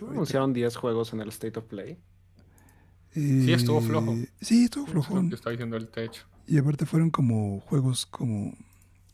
[0.00, 1.98] Anunciaron 10 juegos en el State of Play.
[3.12, 4.12] sí, estuvo flojo.
[4.12, 5.20] Eh, Sí, estuvo flojo.
[5.20, 6.24] Lo que está diciendo el techo.
[6.46, 8.54] Y aparte fueron como juegos como...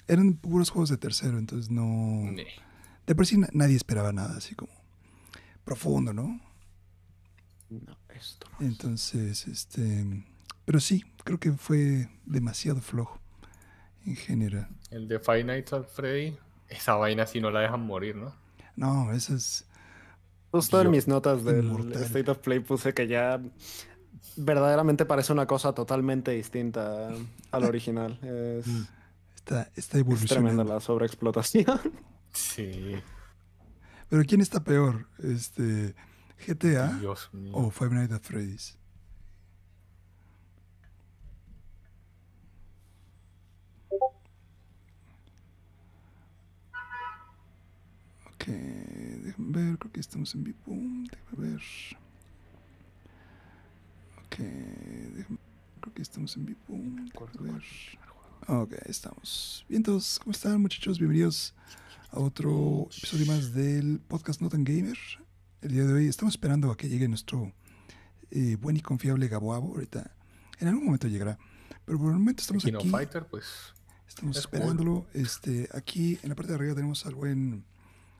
[0.09, 2.31] Eran puros juegos de tercero, entonces no...
[3.07, 4.73] De por sí na- nadie esperaba nada así como
[5.65, 6.41] profundo, ¿no?
[7.71, 8.67] No, esto no.
[8.67, 10.25] Entonces, este...
[10.65, 13.21] Pero sí, creo que fue demasiado flojo
[14.05, 14.69] en general.
[14.91, 16.37] El de Five Nights at Freddy,
[16.69, 18.35] esa vaina si no la dejan morir, ¿no?
[18.77, 19.65] No, eso es...
[20.53, 22.03] Justo en mis notas del Inmortal.
[22.03, 23.41] State of Play puse que ya
[24.37, 27.11] verdaderamente parece una cosa totalmente distinta
[27.51, 28.19] al original.
[28.23, 28.67] Es,
[29.35, 30.65] Está, está es tremenda evolucionando.
[30.65, 31.81] la sobreexplotación.
[32.35, 32.95] Sí.
[34.09, 35.07] Pero ¿quién está peor?
[35.23, 35.95] Este...
[36.47, 37.53] GTA Dios mío.
[37.55, 38.79] o Five Nights at Freddy's.
[48.27, 48.45] Ok,
[49.33, 50.59] déjame ver, creo que estamos en vivo.
[50.67, 51.63] Déjame ver.
[54.27, 54.37] Ok,
[55.17, 55.39] déjame,
[55.81, 56.61] creo que estamos en vivo.
[56.69, 57.63] Déjame ver.
[58.49, 59.65] Ok, estamos.
[59.69, 60.99] Bien, todos, ¿cómo están, muchachos?
[60.99, 61.55] Bienvenidos
[62.11, 64.99] a otro episodio más del podcast Not Tan Gamer.
[65.63, 67.53] El día de hoy estamos esperando a que llegue nuestro
[68.31, 69.69] eh, buen y confiable Gaboabo.
[69.69, 70.15] Ahorita,
[70.59, 71.39] en algún momento llegará.
[71.87, 72.91] Pero por el momento estamos Kino aquí.
[72.91, 73.47] Fighter, pues.
[74.07, 74.59] Estamos Es cool.
[74.59, 75.07] esperándolo.
[75.15, 77.65] Este, aquí en la parte de arriba tenemos al buen,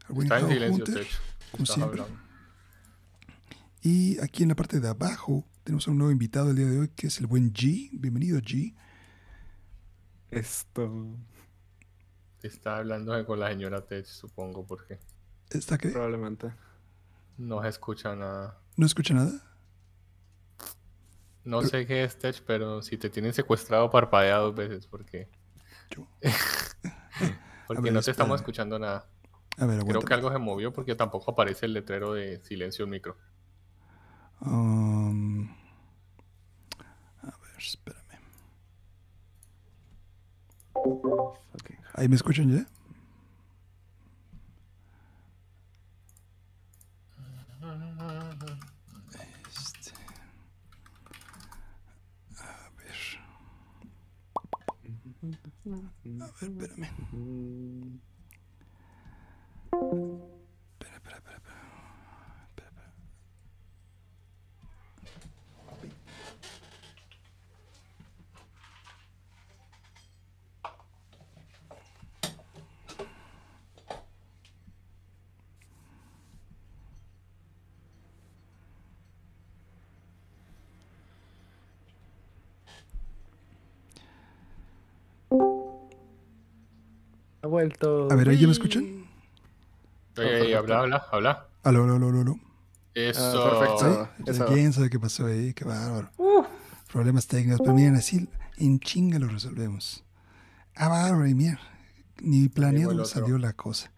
[0.09, 1.07] Está en silencio, Hunter,
[1.53, 2.01] como siempre.
[2.03, 2.23] hablando.
[3.83, 6.79] Y aquí en la parte de abajo tenemos a un nuevo invitado el día de
[6.81, 7.91] hoy que es el buen G.
[7.93, 8.75] Bienvenido, G.
[10.31, 11.07] Esto
[12.43, 14.99] Está hablando con la señora Tech, supongo, porque
[15.51, 15.91] ¿Está qué?
[15.91, 16.53] probablemente.
[17.39, 18.59] no se escucha nada.
[18.77, 19.31] ¿No escucha nada?
[21.45, 25.29] No Pero- sé qué es Tech, pero si te tienen secuestrado, parpadea dos veces, porque,
[25.91, 26.07] Yo.
[27.69, 29.09] porque ver, no te estamos escuchando nada.
[29.59, 32.91] A ver, Creo que algo se movió porque tampoco aparece el letrero de silencio en
[32.91, 33.17] micro.
[34.41, 35.49] Um,
[37.21, 38.03] a ver, espérame.
[41.95, 42.67] ¿Ahí me escuchan ya?
[49.49, 49.93] Este.
[52.39, 52.99] A ver.
[56.21, 58.12] A ver, espérame.
[59.73, 61.61] Espera, espera, espera, espera.
[62.47, 62.93] Espera, espera.
[87.43, 88.09] Ha vuelto.
[88.11, 89.12] A ver, ¿ahí ya me escuchan?
[90.53, 91.49] Habla, habla, habla.
[91.63, 92.41] Aló, aló, aló, aló, aló.
[92.95, 93.51] Eso.
[93.51, 94.09] perfecto.
[94.17, 94.31] ¿Sí?
[94.31, 94.47] eso.
[94.47, 95.55] ¿Quién sabe qué pasó ahí?
[95.55, 96.11] Qué bárbaro.
[96.93, 97.61] Problemas técnicos.
[97.63, 100.05] Pero miren, así en chinga lo resolvemos.
[100.75, 101.59] Ah, bárbaro, y mira.
[102.21, 103.91] Ni planeado salió la cosa.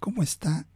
[0.00, 0.66] ¿Cómo está?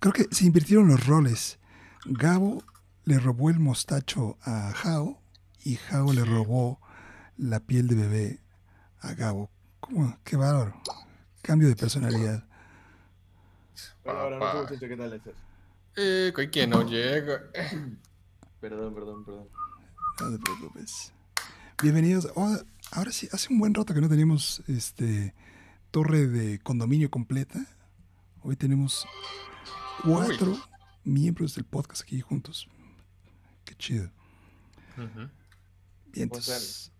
[0.00, 1.58] Creo que se invirtieron los roles.
[2.06, 2.62] Gabo
[3.04, 5.20] le robó el mostacho a Jao
[5.64, 6.80] y Jao le robó
[7.36, 8.40] la piel de bebé
[9.00, 9.50] a Gabo.
[9.80, 10.16] ¿Cómo?
[10.24, 10.74] Qué bárbaro.
[11.42, 12.47] Cambio de personalidad.
[14.10, 14.54] Hola, Papá.
[14.54, 15.34] no muchacho, ¿qué tal estás?
[15.94, 17.42] Eh, que que no llega.
[18.60, 19.48] Perdón, perdón, perdón.
[20.20, 21.12] No te preocupes.
[21.82, 22.26] Bienvenidos.
[22.34, 22.56] Oh,
[22.92, 25.34] ahora sí, hace un buen rato que no teníamos este
[25.90, 27.60] torre de condominio completa.
[28.40, 29.06] Hoy tenemos
[30.02, 30.56] cuatro
[31.04, 32.66] miembros del podcast aquí juntos.
[33.66, 34.10] Qué chido.
[34.96, 35.30] Bien,
[36.14, 36.90] entonces,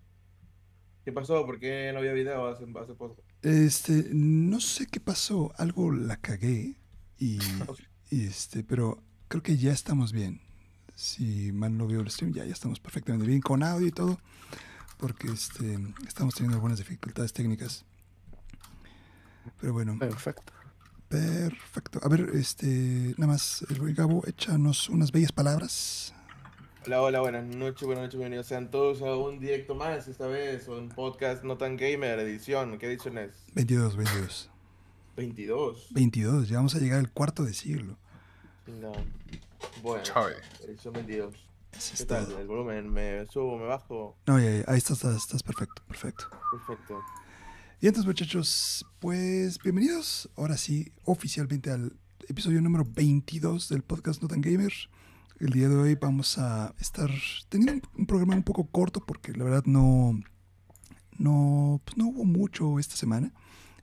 [1.07, 1.47] ¿Qué pasó?
[1.47, 3.25] ¿Por qué no había video hace, hace poco?
[3.41, 6.77] este, no sé qué pasó, algo la cagué
[7.19, 7.39] y,
[8.11, 10.41] y, este, pero creo que ya estamos bien.
[10.95, 14.19] Si mal no veo el stream, ya, ya estamos perfectamente bien con audio y todo,
[14.99, 17.84] porque este, estamos teniendo algunas dificultades técnicas.
[19.61, 20.53] Pero bueno, Perfecto.
[21.09, 22.01] perfecto.
[22.03, 26.15] A ver, este, nada más, el buen Gabo, échanos unas bellas palabras.
[26.87, 30.69] Hola, hola, buenas noches, buenas noches, bienvenidos sean todos a un directo más, esta vez,
[30.69, 33.44] un podcast no tan gamer, edición, ¿qué edición es?
[33.55, 34.50] 22, 22.
[35.23, 35.88] 22.
[35.91, 37.99] 22, ya vamos a llegar al cuarto de siglo.
[38.81, 38.93] No.
[39.82, 40.35] Bueno, Chave.
[40.65, 41.35] edición 22.
[41.73, 42.32] Eso ¿Qué es tal?
[42.38, 42.88] ¿El volumen?
[42.93, 44.17] ¿Me subo, me bajo?
[44.29, 46.26] No, ya, ya, ahí estás, estás, estás perfecto, perfecto.
[46.53, 47.00] Perfecto.
[47.81, 51.97] Y entonces, muchachos, pues bienvenidos ahora sí oficialmente al
[52.29, 54.73] episodio número 22 del podcast No Tan Gamer.
[55.41, 57.11] El día de hoy vamos a estar
[57.49, 60.19] teniendo un- un programa un poco corto porque la verdad no,
[61.19, 63.32] no, pues no hubo mucho esta semana.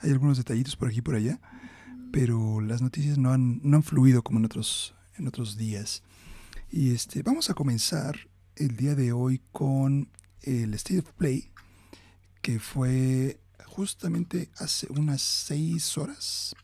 [0.06, 1.40] Hay algunos detallitos por aquí y por allá,
[2.12, 6.04] pero las noticias no han, no han fluido como en otros, en otros días.
[6.70, 8.16] Y este, vamos a comenzar
[8.56, 10.08] el día de hoy con
[10.44, 11.50] el State of Play,
[12.44, 16.56] que fue justamente hace unas seis horas.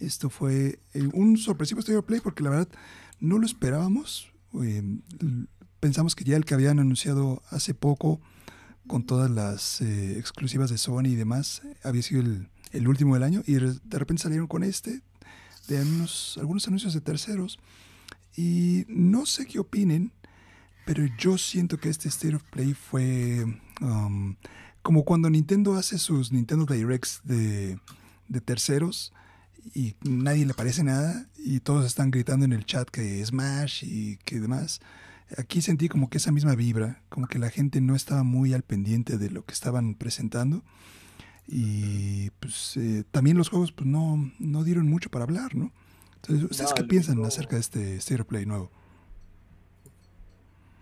[0.00, 2.68] Esto fue eh, un sorpresivo State of Play porque la verdad
[3.20, 4.32] no lo esperábamos.
[4.62, 5.00] Eh,
[5.80, 8.22] pensamos que ya el que habían anunciado hace poco
[8.86, 13.22] con todas las eh, exclusivas de Sony y demás había sido el, el último del
[13.22, 15.00] año y de repente salieron con este
[15.68, 17.58] de unos, algunos anuncios de terceros
[18.36, 20.12] y no sé qué opinen
[20.84, 23.44] pero yo siento que este State of Play fue
[23.80, 24.36] um,
[24.82, 27.78] como cuando Nintendo hace sus Nintendo Directs de,
[28.28, 29.12] de terceros
[29.74, 34.18] y nadie le parece nada y todos están gritando en el chat que Smash y
[34.24, 34.80] que demás.
[35.38, 38.62] Aquí sentí como que esa misma vibra, como que la gente no estaba muy al
[38.62, 40.62] pendiente de lo que estaban presentando
[41.46, 45.72] y pues eh, también los juegos pues no, no dieron mucho para hablar, ¿no?
[46.16, 48.70] Entonces, ¿ustedes No, qué piensan único- acerca de este State of Play nuevo?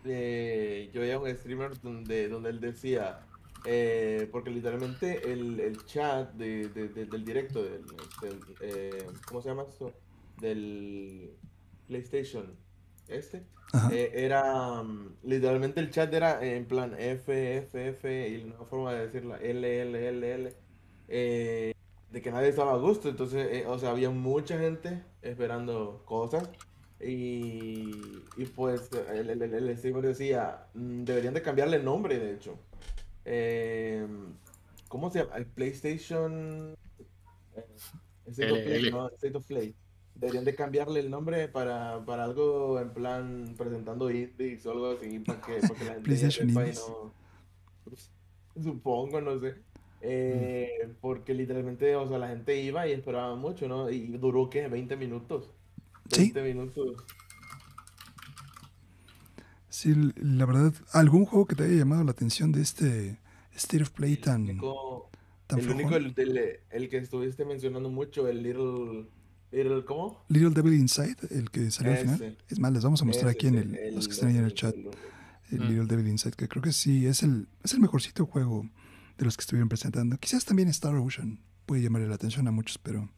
[0.05, 3.21] Eh, yo veía un streamer donde, donde él decía,
[3.65, 7.85] eh, porque literalmente el, el chat de, de- de- del directo, del,
[8.21, 9.93] del, eh, ¿cómo se llama esto?
[10.41, 11.31] Del
[11.87, 12.57] PlayStation,
[13.09, 13.47] este.
[13.89, 18.65] Eh, era, mm, literalmente el chat era en plan F, F, F, y la nueva
[18.67, 20.57] forma de decirla, L, L, L, L,
[21.09, 21.73] eh,
[22.11, 26.49] de que nadie estaba a gusto, entonces, eh, o sea, había mucha gente esperando cosas.
[27.01, 27.91] Y,
[28.37, 32.35] y pues el, el, el- el streamer decía, "Mm, deberían de cambiarle el nombre, de
[32.35, 32.59] hecho.
[33.25, 34.07] Eh,
[34.89, 35.37] ¿cómo se llama?
[35.37, 36.75] El PlayStation...
[38.27, 38.91] State of Play, LL.
[38.91, 39.75] no, State of Play.
[40.23, 45.19] Deberían de cambiarle el nombre para, para algo en plan presentando indies o algo así,
[45.19, 47.13] para que, para que la gente sepa y no...
[48.63, 49.57] supongo, no sé.
[50.01, 53.91] Eh, porque literalmente, o sea, la gente iba y esperaba mucho, ¿no?
[53.91, 54.69] Y duró, ¿qué?
[54.69, 55.51] 20 minutos.
[56.09, 56.31] Sí.
[56.33, 56.97] 20 minutos.
[59.69, 63.19] Sí, la verdad, ¿algún juego que te haya llamado la atención de este
[63.57, 65.11] State of Play tan, único-
[65.49, 66.15] tan el único, el,
[66.71, 69.07] el que estuviste mencionando mucho, el Little,
[69.53, 70.25] Little, ¿cómo?
[70.29, 72.39] Little Devil Inside, el que salió al final.
[72.49, 74.37] Es más, les vamos a mostrar Ese, aquí en el, los que el- están ahí
[74.37, 74.89] en el el- chat, el-
[75.51, 75.69] el Mm.
[75.69, 78.67] Little Devil Inside, que creo que sí es el, es el mejorcito juego
[79.19, 80.17] de los que estuvieron presentando.
[80.19, 83.11] Quizás también Star Ocean puede llamarle la atención a muchos, pero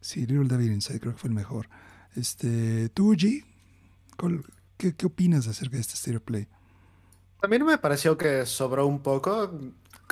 [0.00, 1.68] sí, Little Devil Inside creo que fue el mejor.
[2.14, 3.44] Este, tú, G,
[4.16, 4.44] ¿cuál-
[4.76, 6.46] qué, qué opinas acerca de este State of Play?
[7.40, 9.50] También me pareció que sobró un poco.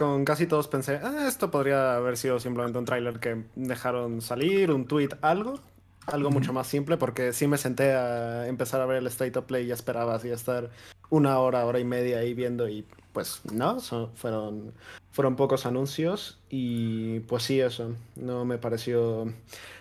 [0.00, 4.70] Con casi todos pensé, "Ah, esto podría haber sido simplemente un tráiler que dejaron salir,
[4.70, 5.60] un tweet, algo.
[6.06, 9.44] Algo mucho más simple, porque sí me senté a empezar a ver el State of
[9.44, 10.70] Play y esperaba así estar
[11.10, 14.72] una hora, hora y media ahí viendo y pues no, son- fueron,
[15.12, 19.30] fueron pocos anuncios y pues sí, eso no me pareció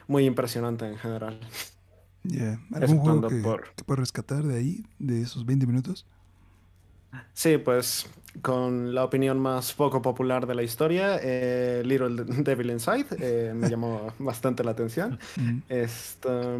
[0.09, 1.39] muy impresionante en general.
[2.23, 2.59] Yeah.
[2.73, 6.05] ¿Algún juego que, por- que puedas rescatar de ahí, de esos 20 minutos?
[7.33, 8.07] Sí, pues
[8.41, 13.69] con la opinión más poco popular de la historia, eh, Little Devil Inside eh, me
[13.69, 15.19] llamó bastante la atención.
[15.67, 16.57] Esto,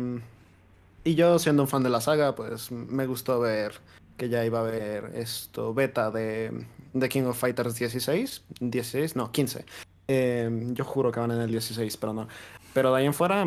[1.04, 3.74] y yo siendo un fan de la saga, pues me gustó ver
[4.18, 9.32] que ya iba a haber esto beta de, de King of Fighters 16, 16, no,
[9.32, 9.66] 15.
[10.08, 12.28] Eh, yo juro que van en el 16, pero no.
[12.74, 13.46] Pero de ahí en fuera,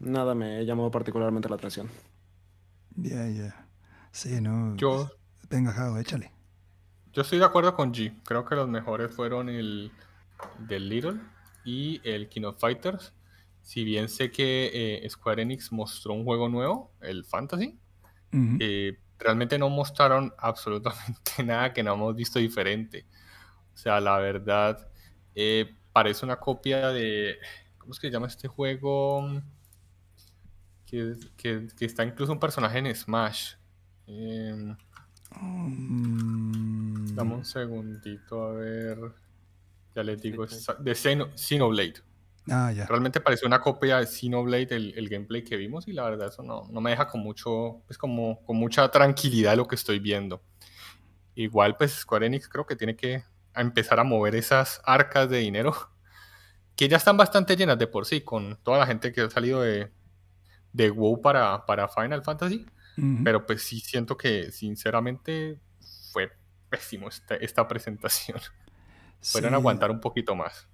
[0.00, 1.88] nada me llamó particularmente la atención.
[2.96, 3.66] Ya, ya.
[4.10, 4.74] Sí, no.
[4.76, 5.08] Yo,
[5.50, 6.30] Venga, Jao, échale.
[7.12, 8.14] Yo estoy de acuerdo con G.
[8.24, 9.92] Creo que los mejores fueron el
[10.58, 11.20] del Little
[11.64, 13.12] y el King of Fighters.
[13.62, 14.70] Si bien sé que
[15.04, 17.78] eh, Square Enix mostró un juego nuevo, el Fantasy,
[18.60, 23.06] eh, realmente no mostraron absolutamente nada que no hemos visto diferente.
[23.74, 24.88] O sea, la verdad,
[25.34, 27.38] eh, parece una copia de.
[27.78, 29.40] ¿Cómo es que se llama este juego?
[30.86, 33.54] Que, que- que está incluso un personaje en Smash.
[34.06, 34.74] Eh,
[35.40, 38.98] Mm, dame un segundito a ver.
[39.94, 41.94] Ya les digo, de Xeno- Xenoblade.
[42.50, 42.86] Ah, ya.
[42.86, 46.42] Realmente pareció una copia de Xenoblade el, el gameplay que vimos y la verdad eso
[46.42, 50.42] no, no me deja con mucho, pues como con mucha tranquilidad lo que estoy viendo.
[51.34, 53.22] Igual pues Square Enix creo que tiene que
[53.54, 55.74] empezar a mover esas arcas de dinero
[56.76, 59.60] que ya están bastante llenas de por sí con toda la gente que ha salido
[59.62, 59.90] de,
[60.72, 62.66] de WoW para, para Final Fantasy,
[63.24, 65.60] Pero pues sí siento que sinceramente
[66.12, 66.30] fue
[66.68, 68.38] pésimo esta, esta presentación.
[69.32, 70.68] Pueden Sí, aguantar un poquito más.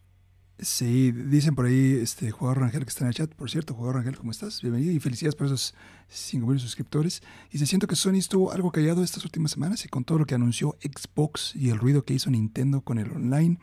[0.59, 3.35] Sí, dicen por ahí, este, jugador Rangel que está en el chat.
[3.35, 4.63] Por cierto, jugador Rangel, ¿cómo estás?
[4.63, 5.75] Bienvenido y felicidades por esos
[6.13, 7.23] 5.000 suscriptores.
[7.51, 10.27] Y se siento que Sony estuvo algo callado estas últimas semanas y con todo lo
[10.27, 13.59] que anunció Xbox y el ruido que hizo Nintendo con el online,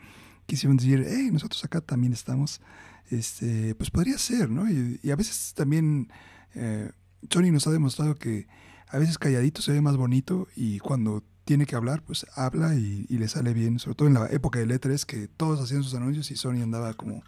[0.46, 2.60] quisieron decir, hey, nosotros acá también estamos.
[3.10, 4.70] Este, pues podría ser, ¿no?
[4.70, 6.12] Y, y a veces también
[6.54, 6.90] eh,
[7.30, 8.46] Sony nos ha demostrado que
[8.88, 13.06] a veces calladito se ve más bonito y cuando tiene que hablar, pues habla y,
[13.08, 16.30] le sale bien, sobre todo en la época del E3 que todos hacían sus anuncios
[16.30, 17.22] y Sony andaba como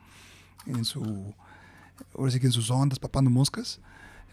[0.66, 1.34] en su,
[2.16, 3.80] ahora sí que en sus ondas, papando moscas.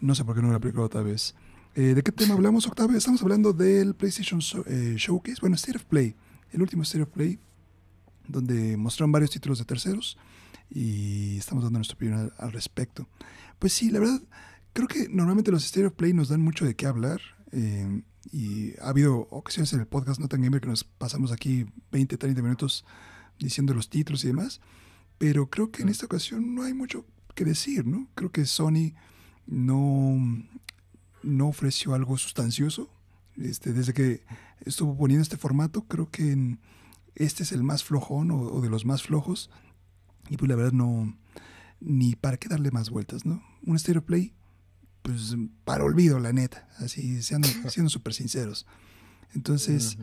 [0.00, 1.34] No sé por qué no lo aplicó otra vez.
[1.74, 2.96] Eh, ¿De qué tema hablamos, Octavio?
[2.96, 6.14] Estamos hablando del PlayStation eh, Showcase, bueno, State of Play,
[6.52, 7.38] el último State of Play,
[8.28, 10.18] donde mostraron varios títulos de terceros
[10.70, 13.08] y estamos dando nuestra opinión al respecto.
[13.58, 14.20] Pues sí, la verdad,
[14.72, 17.20] creo que normalmente los State of Play nos dan mucho de qué hablar.
[17.52, 21.66] eh, y ha habido ocasiones en el podcast No Tan Gamer que nos pasamos aquí
[21.90, 22.84] 20, 30 minutos
[23.40, 24.60] diciendo los títulos y demás.
[25.18, 28.08] Pero creo que en esta ocasión no hay mucho que decir, ¿no?
[28.14, 28.94] Creo que Sony
[29.46, 30.16] no,
[31.24, 32.88] no ofreció algo sustancioso.
[33.36, 34.22] Este, desde que
[34.64, 36.60] estuvo poniendo este formato, creo que en-
[37.16, 39.50] este es el más flojón o, o de los más flojos.
[40.30, 41.16] Y pues la verdad no,
[41.80, 43.42] ni para qué darle más vueltas, ¿no?
[43.66, 44.32] Un Stereo Play,
[45.02, 48.66] pues para olvido, la neta, así siendo siendo súper sinceros.
[49.34, 49.98] Entonces,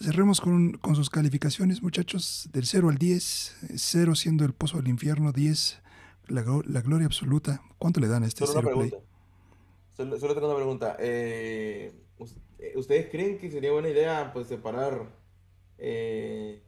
[0.00, 4.88] cerremos con, con sus calificaciones, muchachos, del 0 al 10, 0 siendo el pozo del
[4.88, 5.82] infierno, 10
[6.28, 7.62] la, la gloria absoluta.
[7.78, 8.90] ¿Cuánto le dan a este Solo una Play?
[8.90, 9.06] pregunta.
[9.96, 10.96] Solo, solo tengo una pregunta.
[10.98, 11.92] Eh,
[12.58, 15.14] eh, ¿Ustedes creen que sería buena idea pues separar,
[15.78, 16.62] eh,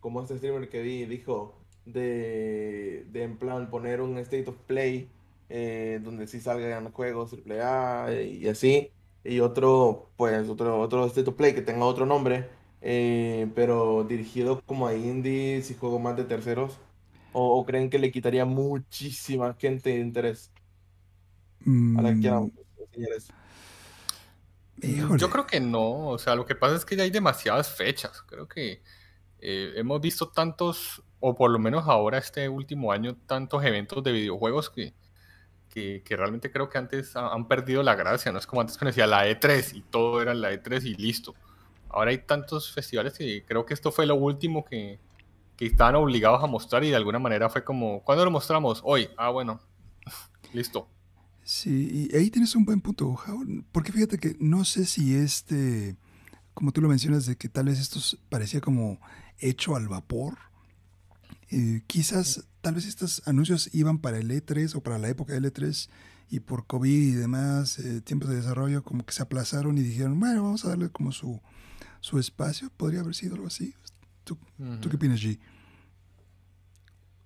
[0.00, 5.10] como este streamer que vi dijo, de, de en plan poner un State of Play
[5.56, 8.90] eh, donde sí salgan juegos AAA y así,
[9.24, 14.60] y otro, pues otro, otro State of Play que tenga otro nombre, eh, pero dirigido
[14.66, 16.80] como a indies y juegos más de terceros?
[17.32, 20.52] ¿O, o creen que le quitaría muchísima gente de interés?
[21.94, 22.50] a la que Mm,
[23.16, 23.32] eso.
[24.82, 25.20] híjole.
[25.20, 28.22] Yo creo que no, o sea, lo que pasa es que ya hay demasiadas fechas.
[28.22, 28.82] Creo que
[29.38, 34.12] eh, hemos visto tantos, o por lo menos ahora este último año, tantos eventos de
[34.12, 34.94] videojuegos que,
[35.74, 38.32] que, realmente creo que antes ha- han perdido la gracia.
[38.32, 41.34] No es como antes que decía la E3 y todo era la E3 y listo.
[41.88, 44.98] Ahora hay tantos festivales que creo que esto fue lo último que,
[45.56, 48.80] que estaban obligados a mostrar y de alguna manera fue como, ¿cuándo lo mostramos?
[48.84, 49.08] Hoy.
[49.16, 49.60] Ah, bueno,
[50.52, 50.88] listo.
[51.42, 53.38] Sí, y ahí tienes un buen punto, Jao,
[53.70, 55.94] porque fíjate que no sé si este,
[56.54, 58.00] como tú lo mencionas, de que tal vez esto
[58.30, 58.98] parecía como
[59.38, 60.38] hecho al vapor.
[61.54, 65.44] Eh, quizás, tal vez estos anuncios iban para el E3 o para la época del
[65.44, 65.88] E3
[66.30, 70.18] y por COVID y demás, eh, tiempos de desarrollo, como que se aplazaron y dijeron,
[70.18, 71.40] bueno, vamos a darle como su,
[72.00, 72.70] su espacio.
[72.76, 73.74] Podría haber sido algo así.
[74.24, 74.36] ¿Tú,
[74.80, 75.38] ¿tú qué opinas, G?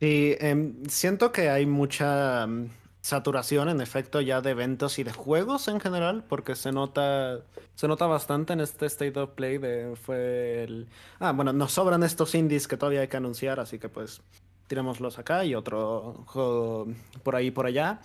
[0.01, 2.69] Sí, em, siento que hay mucha mm,
[3.01, 7.41] saturación en efecto ya de eventos y de juegos en general, porque se nota,
[7.75, 10.89] se nota bastante en este State of Play de fue el...
[11.19, 14.21] Ah, bueno, nos sobran estos indies que todavía hay que anunciar, así que pues
[14.67, 16.89] tirémoslos acá y otro juego
[17.23, 18.01] por ahí por allá.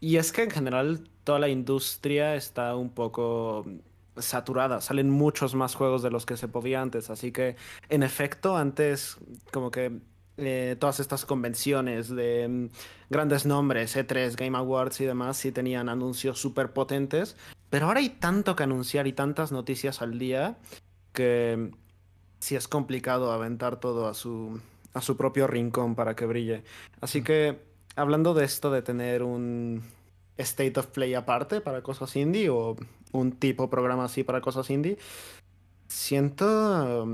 [0.00, 3.64] Y es que en general toda la industria está un poco
[4.18, 7.56] saturada, salen muchos más juegos de los que se podía antes, así que
[7.88, 9.16] en efecto antes
[9.50, 9.98] como que
[10.36, 12.68] eh, todas estas convenciones de mm,
[13.08, 17.36] grandes nombres, E3, Game Awards y demás, sí tenían anuncios súper potentes,
[17.70, 20.56] pero ahora hay tanto que anunciar y tantas noticias al día
[21.12, 21.76] que mm,
[22.40, 24.60] sí es complicado aventar todo a su,
[24.92, 26.64] a su propio rincón para que brille.
[27.00, 27.60] Así que,
[27.96, 29.82] hablando de esto de tener un
[30.36, 32.76] State of Play aparte para cosas indie o
[33.12, 34.98] un tipo programa así para cosas indie,
[35.86, 37.06] siento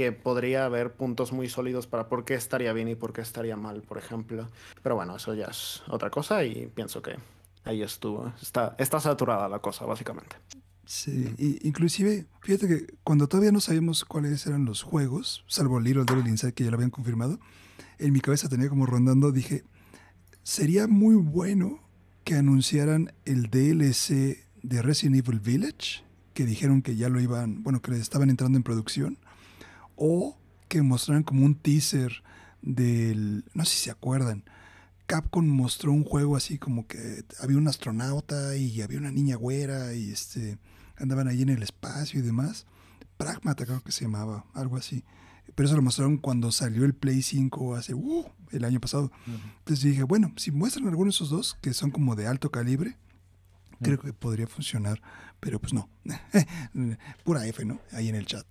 [0.00, 3.54] que podría haber puntos muy sólidos para por qué estaría bien y por qué estaría
[3.54, 4.48] mal, por ejemplo.
[4.82, 7.16] Pero bueno, eso ya es otra cosa y pienso que
[7.64, 8.32] ahí estuvo.
[8.40, 10.36] Está, está saturada la cosa, básicamente.
[10.86, 16.04] Sí, y inclusive, fíjate que cuando todavía no sabíamos cuáles eran los juegos, salvo Little
[16.06, 17.38] Devil Inside que ya lo habían confirmado,
[17.98, 19.64] en mi cabeza tenía como rondando, dije,
[20.42, 21.78] sería muy bueno
[22.24, 27.82] que anunciaran el DLC de Resident Evil Village, que dijeron que ya lo iban, bueno,
[27.82, 29.18] que estaban entrando en producción,
[30.00, 30.38] o
[30.68, 32.22] que mostraran como un teaser
[32.62, 34.44] del, no sé si se acuerdan,
[35.06, 39.92] Capcom mostró un juego así como que había un astronauta y había una niña güera
[39.92, 40.58] y este
[40.96, 42.66] andaban ahí en el espacio y demás.
[43.16, 45.04] Pragmata creo que se llamaba, algo así.
[45.54, 49.10] Pero eso lo mostraron cuando salió el Play 5 hace uh, el año pasado.
[49.58, 52.96] Entonces dije, bueno, si muestran alguno de esos dos que son como de alto calibre,
[53.82, 55.02] creo que podría funcionar,
[55.40, 55.90] pero pues no.
[57.24, 57.80] Pura F, ¿no?
[57.92, 58.46] Ahí en el chat.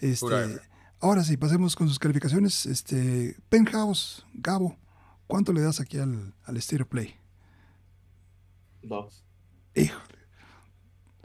[0.00, 0.73] Este, Pura F.
[1.04, 2.66] ahora sí, pasemos con sus calificaciones.
[2.66, 4.76] Este, Penthouse, Gabo,
[5.26, 7.14] ¿cuánto le das aquí al, al Stereo Play?
[8.82, 9.24] Dos.
[9.74, 10.18] Híjole.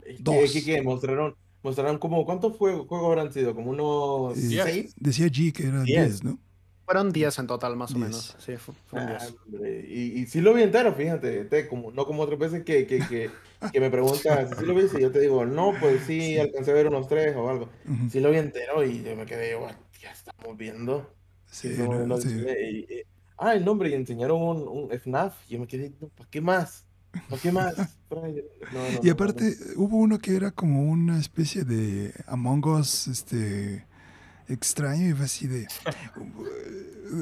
[0.04, 0.52] ¿Qué, Dos.
[0.52, 0.82] qué- qué?
[0.82, 3.54] Mostraron, mostraron como, ¿cuántos juegos, juegos habrán sido?
[3.54, 4.94] ¿Como unos Eh, seis?
[4.98, 6.20] Decía G que era Diez.
[6.20, 6.38] 10, ¿no?
[6.90, 8.08] Fueron 10 en total, más o 10.
[8.08, 8.36] menos.
[8.40, 9.34] Sí, fu- fueron Ah, 10.
[9.46, 12.84] hombre, y, y sí lo vi entero, fíjate, te- como, no como otras veces que,
[12.88, 13.30] que, que,
[13.72, 16.72] que me preguntas si sí lo viste y yo te digo, no, pues sí, alcancé
[16.72, 17.68] a ver unos tres o algo.
[17.88, 18.10] Ujú.
[18.10, 21.14] Sí lo vi entero y yo me quedé, "What, ya estamos viendo.
[21.46, 22.28] Sí, no, el sí.
[22.30, 23.02] cine", y- y-
[23.38, 26.40] ah, el nombre, y enseñaron un, un FNAF y yo me quedé, no, ¿para qué
[26.40, 26.86] más?
[27.28, 27.74] ¿Para qué más?
[28.72, 33.06] No, no, Y no, aparte, hubo uno que era como una especie de Among Us,
[33.06, 33.86] este,
[34.50, 35.66] extraño y fue así de,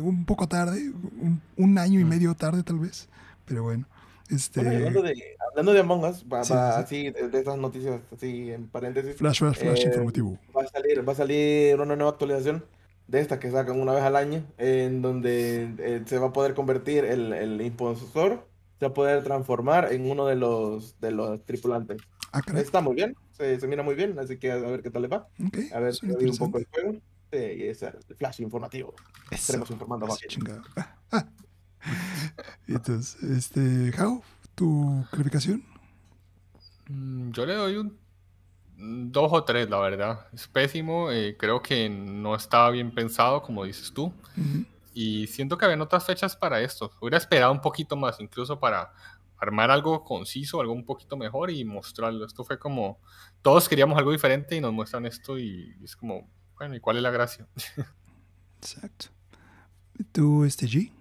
[0.02, 3.08] un poco tarde, un, un año y medio tarde tal vez,
[3.44, 3.88] pero bueno,
[4.30, 5.14] este, Bueno, hablando de,
[5.50, 8.68] hablando de Among Us, va, Sí, va sí, así, de, de estas noticias, así en
[8.68, 10.38] paréntesis, flash, flash, flash Eh, informativo.
[10.56, 12.64] va a salir, va a salir una nueva actualización
[13.06, 16.54] de estas que sacan una vez al año, en donde eh, se va a poder
[16.54, 21.44] convertir el, el impostor, se va a poder transformar en uno de los, de los
[21.44, 21.98] tripulantes.
[22.32, 24.90] Ah, caray, Está muy bien, se, se mira muy bien, así que a ver qué
[24.90, 27.00] tal le va, ok, a ver si un poco el juego.
[27.32, 28.94] Sí, y es el flash informativo.
[29.30, 30.18] Eso, Estaremos informando más.
[30.76, 31.28] Ah, ah.
[32.66, 34.22] Entonces, este, How,
[34.54, 35.62] tu calificación?
[36.88, 37.98] Mm, Yo le doy un
[39.10, 40.26] dos o tres, la verdad.
[40.32, 41.10] Es pésimo.
[41.10, 44.06] eh, creo que no estaba bien pensado, como dices tú.
[44.36, 44.64] Ujú.
[44.94, 46.90] Y siento que habían otras fechas para esto.
[47.00, 48.92] Hubiera esperado un poquito más, incluso para
[49.36, 52.24] armar algo conciso, algo un poquito mejor y mostrarlo.
[52.24, 52.98] Esto fue como,
[53.42, 57.02] todos queríamos algo diferente y nos muestran esto y es como, bueno, ¿y cuál es
[57.02, 57.46] la gracia?
[58.60, 59.06] Exacto.
[60.12, 60.92] ¿Tú, este G?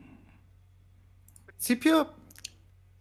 [1.68, 2.14] principio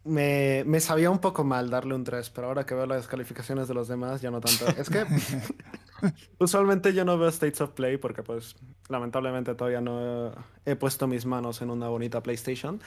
[0.03, 3.67] me, me sabía un poco mal darle un 3, pero ahora que veo las calificaciones
[3.67, 4.67] de los demás ya no tanto.
[4.77, 5.05] Es que
[6.39, 8.55] usualmente yo no veo States of Play porque pues
[8.89, 10.33] lamentablemente todavía no
[10.65, 12.81] he puesto mis manos en una bonita PlayStation.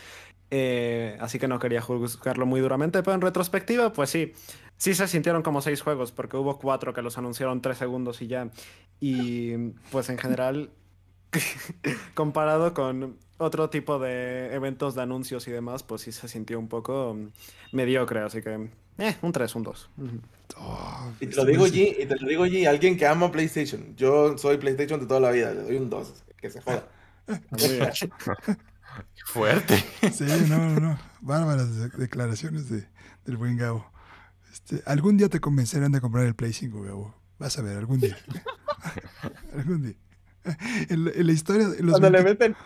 [0.50, 4.32] Eh, así que no quería juzgarlo muy duramente, pero en retrospectiva pues sí,
[4.76, 8.26] sí se sintieron como seis juegos porque hubo cuatro que los anunciaron tres segundos y
[8.26, 8.50] ya.
[9.00, 9.56] Y
[9.90, 10.70] pues en general
[12.14, 16.68] comparado con otro tipo de eventos de anuncios y demás, pues sí se sintió un
[16.68, 17.28] poco mm,
[17.76, 18.68] mediocre, así que
[18.98, 19.90] eh, un 3, un 2.
[19.96, 20.08] Ujú.
[20.56, 23.94] Oh, Y te lo digo G, y te lo digo G, alguien que ama PlayStation.
[23.96, 26.86] Yo soy PlayStation de toda la vida, le doy un 2, que se joda.
[29.24, 29.76] Fuerte.
[30.12, 30.98] Sí, no, no, no.
[31.20, 32.86] Bárbaras de- declaraciones de,
[33.24, 33.86] del buen Gabo.
[34.52, 37.14] Este, algún día te convencerán de comprar el Play 5, Gabo.
[37.38, 38.16] Vas a ver, algún día.
[39.56, 39.94] algún día.
[40.88, 42.56] En, la- en la historia, en los, Cuando le 20 meten,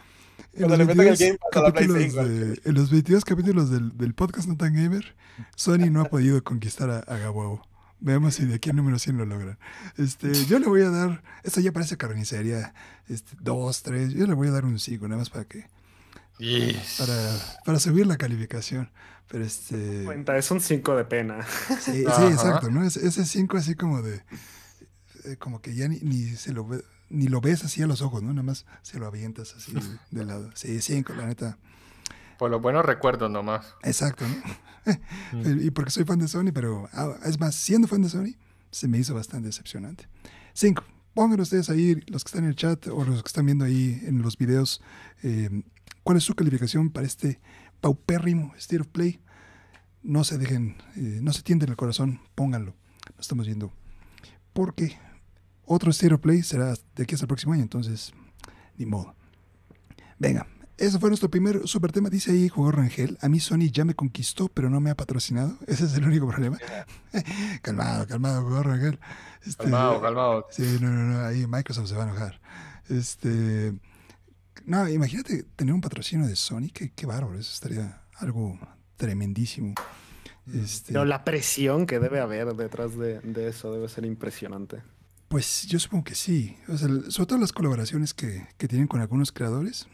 [0.57, 2.29] en los le meten el 22 Game Pass a la Play capítulos 5.
[2.29, 5.15] de- en los 22 capítulos del, del podcast No Tan Gamer,
[5.57, 7.67] Sony no ha podido conquistar a, a Gabo.
[8.01, 9.59] Veamos si de aquí al número 100 lo logran.
[9.97, 12.75] Este, yo le voy a dar, esto ya parece carnicería,
[13.09, 15.67] este, 2, 3, yo le voy a dar un 5, nada más para que,
[16.39, 16.97] Yes.
[16.99, 17.15] para,
[17.65, 18.91] para subir la calificación.
[19.29, 20.03] Pero este.
[20.05, 21.47] Cuenta, es un 5 de pena.
[21.81, 22.85] Sí, exacto, ¿no?
[22.85, 24.23] Ese- Ese 5 así como de.
[25.25, 28.03] eh, como que ya ni, ni se lo ve- ni lo ves así a los
[28.03, 28.31] ojos, ¿no?
[28.31, 29.75] Nada más se lo avientas así
[30.11, 30.51] de lado.
[30.55, 31.59] Sí, 5, la neta.
[32.39, 33.75] Por los buenos recuerdos nomás.
[33.83, 35.61] Exacto, ¿no?
[35.63, 38.35] y porque soy fan de Sony, pero ah, es más, siendo fan de Sony,
[38.71, 40.09] se me hizo bastante decepcionante.
[40.55, 40.83] 5.
[41.15, 44.01] Pongan ustedes ahí, los que están en el chat o los que están viendo ahí
[44.05, 44.83] en los videos,
[45.23, 45.63] eh,
[46.03, 47.41] cuál es su calificación para este
[47.81, 49.21] paupérrimo State of Play.
[50.03, 52.75] No se dejen, eh, no se tienten el corazón, pónganlo.
[53.15, 53.73] Lo estamos viendo.
[54.53, 54.99] Porque
[55.67, 58.13] otro State of Play será de aquí hasta el próximo año, entonces,
[58.77, 59.15] ni modo.
[60.19, 60.47] Venga,
[60.77, 62.11] ese fue nuestro primer super tema.
[62.11, 63.17] Dice ahí Jugador Rangel.
[63.21, 65.57] A mí Sony ya me conquistó, pero no me ha patrocinado.
[65.67, 66.59] Ese es el único problema.
[67.63, 68.99] calmado, calmado, Jugador Rangel.
[69.47, 70.47] Este, Calmado, calmado.
[70.51, 71.25] Sí, no, no, no.
[71.25, 72.41] Ahí Microsoft se va a enojar.
[72.89, 73.73] Este.
[74.65, 76.71] No, imagínate tener un patrocinio de Sony.
[76.73, 77.39] Qué, qué bárbaro.
[77.39, 78.59] Eso estaría algo
[78.97, 79.75] tremendísimo.
[80.53, 84.83] Este, Pero la presión que debe haber detrás de, de eso debe ser impresionante.
[85.35, 86.57] Pues yo supongo que sí.
[86.69, 89.89] O sea, sobre todo las colaboraciones que, que tienen con algunos creadores,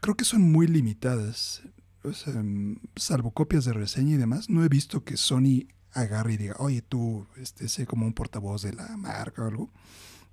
[0.00, 1.62] creo que son muy limitadas.
[2.04, 6.34] O sea, mm, salvo copias de reseña y demás, no he visto que Sony agarre
[6.34, 9.72] y diga, oye, tú, este, sé como un portavoz de la marca o algo.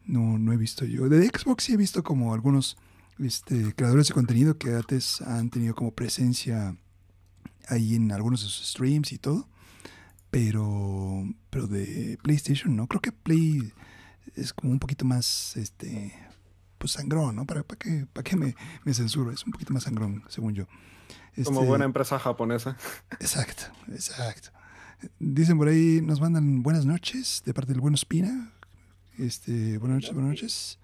[0.05, 1.09] No, no he visto yo.
[1.09, 2.77] De Xbox sí he visto como algunos
[3.17, 6.77] este, creadores de contenido que antes han tenido como presencia
[7.67, 9.49] ahí en algunos de sus streams y todo.
[10.29, 12.85] Pero, pero de PlayStation no.
[12.85, 13.73] Creo que Play
[14.35, 16.13] es como un poquito más, este,
[16.77, 17.45] pues sangrón, ¿no?
[17.45, 19.31] ¿Para, para qué, para qué me, me censuro?
[19.31, 20.65] Es un poquito más sangrón, según yo.
[21.43, 22.77] Como Este, buena empresa japonesa.
[23.19, 24.49] Exacto, exacto.
[25.19, 28.51] Dicen por ahí, nos mandan buenas noches de parte del buen Espina.
[29.17, 30.79] Este, buenas noches, buenas noches.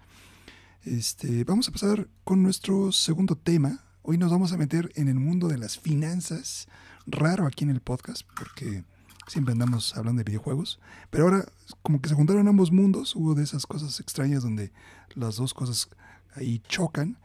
[0.83, 3.83] Este, vamos a pasar con nuestro segundo tema.
[4.01, 6.67] Hoy nos vamos a meter en el mundo de las finanzas.
[7.05, 8.83] Raro aquí en el podcast, porque
[9.31, 10.79] siempre andamos hablando de videojuegos.
[11.09, 11.45] Pero ahora,
[11.81, 14.73] como que se juntaron ambos mundos, hubo de esas cosas extrañas donde
[15.15, 15.89] las dos cosas
[16.35, 17.17] ahí chocan.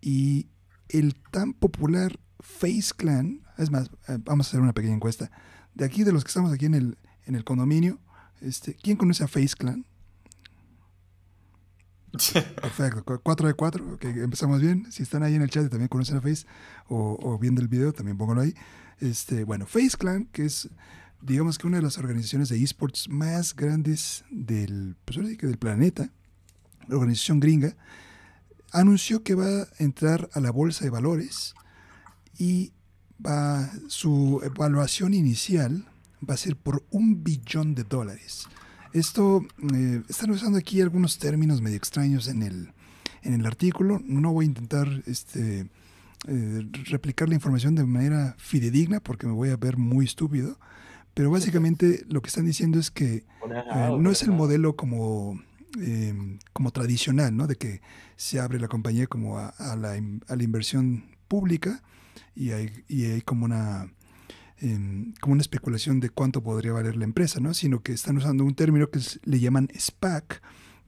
[0.00, 0.48] Y
[0.90, 3.42] el tan popular Face Clan.
[3.56, 5.30] Es más, eh, vamos a hacer una pequeña encuesta.
[5.74, 7.98] De aquí, de los que estamos aquí en el, en el condominio,
[8.42, 9.86] este, ¿quién conoce a Face Clan?
[12.62, 14.90] Perfecto, 4 de 4, ok, empezamos bien.
[14.92, 16.46] Si están ahí en el chat y también conocen a Face
[16.88, 18.54] o, o viendo el video, también pónganlo ahí.
[19.00, 20.68] Este, bueno, Face Clan, que es
[21.26, 26.12] digamos que una de las organizaciones de esports más grandes del, pues del planeta,
[26.86, 27.76] la organización gringa,
[28.72, 31.54] anunció que va a entrar a la bolsa de valores
[32.38, 32.72] y
[33.24, 35.86] va, su evaluación inicial
[36.28, 38.46] va a ser por un billón de dólares.
[38.92, 42.72] Esto, eh, están usando aquí algunos términos medio extraños en el,
[43.22, 44.00] en el artículo.
[44.04, 45.68] No voy a intentar este,
[46.28, 50.56] eh, replicar la información de manera fidedigna porque me voy a ver muy estúpido.
[51.16, 55.40] Pero básicamente lo que están diciendo es que eh, no es el modelo como,
[55.80, 57.46] em, como tradicional, ¿no?
[57.46, 57.80] De que
[58.16, 61.82] se abre la compañía como a, la, a la, inversión pública
[62.34, 63.90] y hay, y hay como una
[64.58, 67.54] em, como una especulación de cuánto podría valer la empresa, ¿no?
[67.54, 70.42] Sino que están usando un término que le llaman SPAC,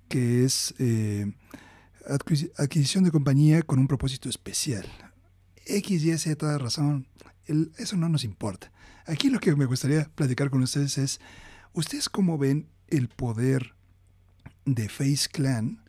[0.09, 1.33] que es eh,
[2.59, 4.87] adquisición de compañía con un propósito especial.
[5.65, 7.07] X, Y, Z, razón,
[7.79, 8.71] eso no nos importa.
[9.09, 11.19] Aquí lo que me gustaría platicar con ustedes es,
[11.73, 13.75] ¿ustedes cómo ven el poder
[14.67, 15.83] de Face Clan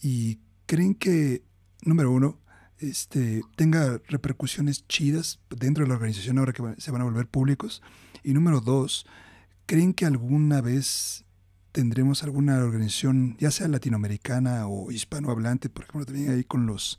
[0.00, 1.44] y creen que,
[1.82, 2.40] número uno,
[2.78, 7.82] este, tenga repercusiones chidas dentro de la organización ahora que se van a volver públicos?
[8.22, 9.04] Y número dos,
[9.66, 11.26] ¿creen que alguna vez
[11.70, 16.98] tendremos alguna organización, ya sea latinoamericana o hispanohablante, por ejemplo, también ahí con los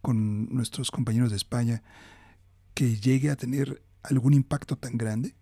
[0.00, 1.82] con nuestros compañeros de España,
[2.72, 5.34] que llegue a tener algún impacto tan grande?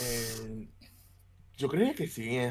[0.00, 0.68] Eh,
[1.56, 2.50] yo creo que sí, ¿eh?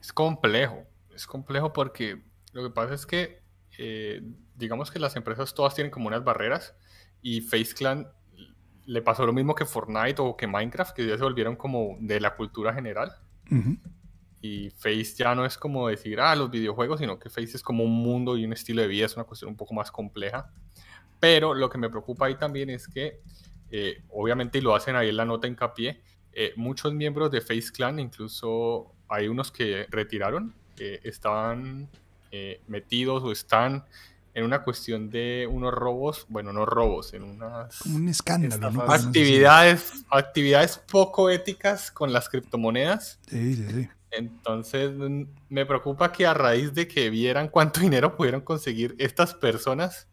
[0.00, 3.42] Es complejo, es complejo porque lo que pasa es que,
[3.78, 4.22] eh,
[4.54, 6.74] digamos que las empresas todas tienen como unas barreras
[7.22, 8.06] y Face Clan
[8.84, 12.20] le pasó lo mismo que Fortnite o que Minecraft, que ya se volvieron como de
[12.20, 13.12] la cultura general.
[14.40, 17.82] Y Face ya no es como decir, ah, los videojuegos, sino que Face es como
[17.82, 20.52] un mundo y un estilo de vida, es una cuestión un poco más compleja.
[21.20, 23.20] Pero lo que me preocupa ahí también es que,
[23.70, 26.02] eh, obviamente, y lo hacen ahí en la nota hincapié,
[26.32, 31.88] eh, muchos miembros de Face Clan, incluso hay unos que retiraron, estaban
[32.30, 33.84] eh, metidos o están
[34.34, 37.78] en una cuestión de unos robos, bueno, no robos, en unas...
[37.78, 38.82] Como un escándalo, ¿no?
[38.82, 43.18] Actividades, actividades poco éticas con las criptomonedas.
[43.26, 43.88] Sí, sí, sí.
[44.10, 44.92] Entonces
[45.48, 50.08] me preocupa que a raíz de que vieran cuánto dinero pudieron conseguir estas personas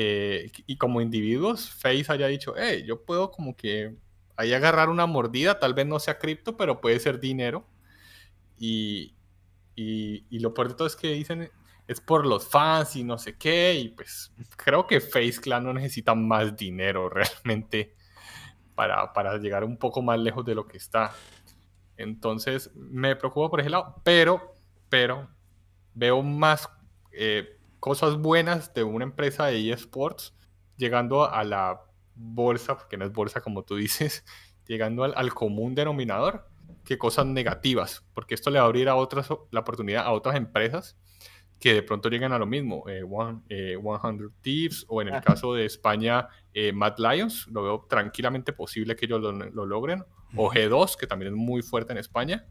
[0.00, 3.96] eh, y como individuos, Face haya dicho, hey, yo puedo como que
[4.36, 7.66] ahí agarrar una mordida, tal vez no sea cripto, pero puede ser dinero.
[8.56, 9.16] Y,
[9.74, 11.50] y, lo peor de todo es que dicen,
[11.88, 15.72] es por los fans y no sé qué, y pues creo que Face Clan no
[15.72, 17.96] necesita más dinero realmente
[18.76, 21.12] para, para llegar un poco más lejos de lo que está.
[21.96, 24.54] Entonces me preocupa por ese lado, pero,
[24.88, 25.28] pero
[25.92, 26.68] veo más...
[27.10, 30.34] Eh, cosas buenas de una empresa de eSports
[30.76, 31.80] llegando a la
[32.14, 34.24] bolsa, porque no es bolsa como tú dices,
[34.66, 36.48] llegando al, común denominador,
[36.84, 40.36] que cosas negativas, porque esto le va a abrir a otras, la oportunidad a otras
[40.36, 40.96] empresas
[41.58, 45.20] que de pronto llegan a lo mismo, eh, one, 100 eh, Thieves o en el
[45.22, 50.04] caso de España, eh, Mad Lions, lo veo tranquilamente posible que ellos lo, logren,
[50.36, 52.46] o G2, que también es muy fuerte en España,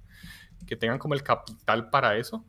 [0.65, 2.45] que tengan como el capital para eso.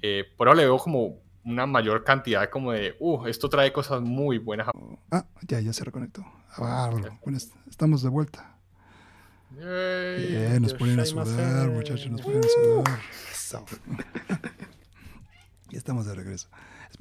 [0.00, 4.68] pero le veo como una mayor cantidad como de, uh, esto trae cosas muy buenas.
[5.10, 6.24] Ah, ya, ya se reconectó.
[6.56, 6.90] Ah,
[7.22, 8.58] bueno, estamos de vuelta.
[10.60, 13.64] nos ponen a sudar, muchachos, nos ponen a sudar.
[15.70, 16.48] ya estamos de regreso.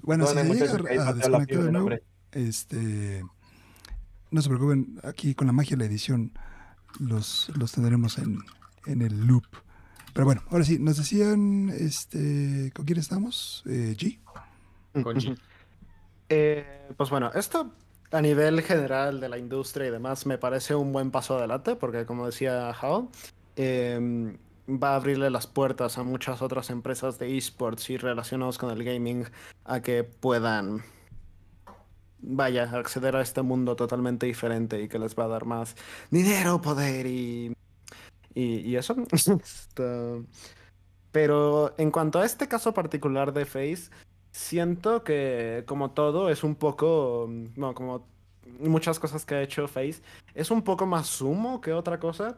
[0.01, 1.89] Bueno, si se llega a, desconectar de nuevo,
[2.31, 3.23] este,
[4.31, 6.31] no se preocupen, aquí con la magia de la edición
[6.99, 8.39] los, los tendremos en,
[8.85, 9.45] en el loop.
[10.17, 13.61] Pero bueno, ahora sí, nos decían, este, ¿con quién estamos?
[13.67, 14.17] Eh, G.
[15.03, 15.37] Con G.
[16.29, 17.71] Eh, pues bueno, esto
[18.11, 22.05] a nivel general de la industria y demás me parece un buen paso adelante porque
[22.05, 23.09] como decía Hao,
[23.55, 28.71] em, va a abrirle las puertas a muchas otras empresas de esports y relacionados con
[28.71, 29.23] el gaming
[29.63, 30.83] a que puedan
[32.19, 35.77] vaya, acceder a este mundo totalmente diferente y que les va a dar más
[36.11, 37.55] dinero, poder y
[38.37, 38.95] y, eso.
[41.11, 43.89] Pero en cuanto a este caso particular de Face,
[44.31, 48.05] siento que como todo es un poco, no, como
[48.59, 50.01] muchas cosas que ha hecho Face,
[50.35, 52.37] es un poco más sumo que otra cosa.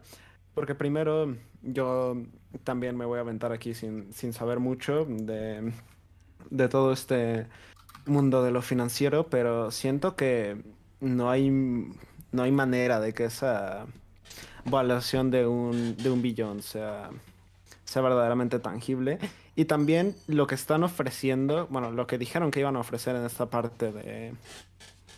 [0.53, 2.17] Porque primero yo
[2.63, 5.71] también me voy a aventar aquí sin, sin saber mucho de,
[6.49, 7.47] de todo este
[8.05, 10.61] mundo de lo financiero, pero siento que
[10.99, 13.85] no hay, no hay manera de que esa
[14.69, 17.09] valuación de un, de un billón sea,
[17.85, 19.19] sea verdaderamente tangible.
[19.55, 23.25] Y también lo que están ofreciendo, bueno, lo que dijeron que iban a ofrecer en
[23.25, 24.33] esta parte de,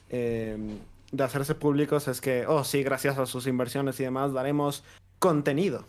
[0.10, 0.80] em,
[1.12, 4.84] de hacerse públicos es que, oh, sí, gracias a sus inversiones y demás, daremos
[5.20, 5.86] contenido.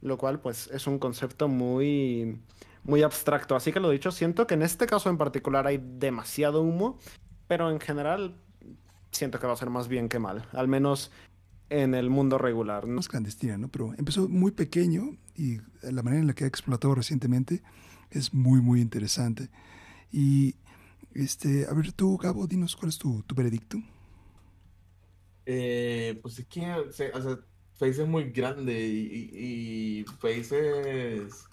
[0.00, 2.38] Lo cual, pues, es un concepto muy,
[2.84, 3.56] muy abstracto.
[3.56, 6.98] Así que lo dicho, siento que en este caso en particular hay demasiado humo,
[7.48, 8.34] pero en general
[9.10, 10.46] siento que va a ser más bien que mal.
[10.52, 11.10] Al menos
[11.70, 12.86] en el mundo regular.
[12.86, 12.96] ¿no?
[12.96, 13.68] Más clandestina, ¿no?
[13.68, 17.62] Pero empezó muy pequeño y la manera en la que ha explotado recientemente
[18.10, 19.48] es muy, muy interesante.
[20.12, 20.54] Y,
[21.14, 23.78] este, a ver, tú, Gabo, dinos cuál es tu, tu veredicto.
[25.44, 27.10] Eh, pues es que, o sea,
[27.74, 31.44] Face es muy grande y, y, Face es...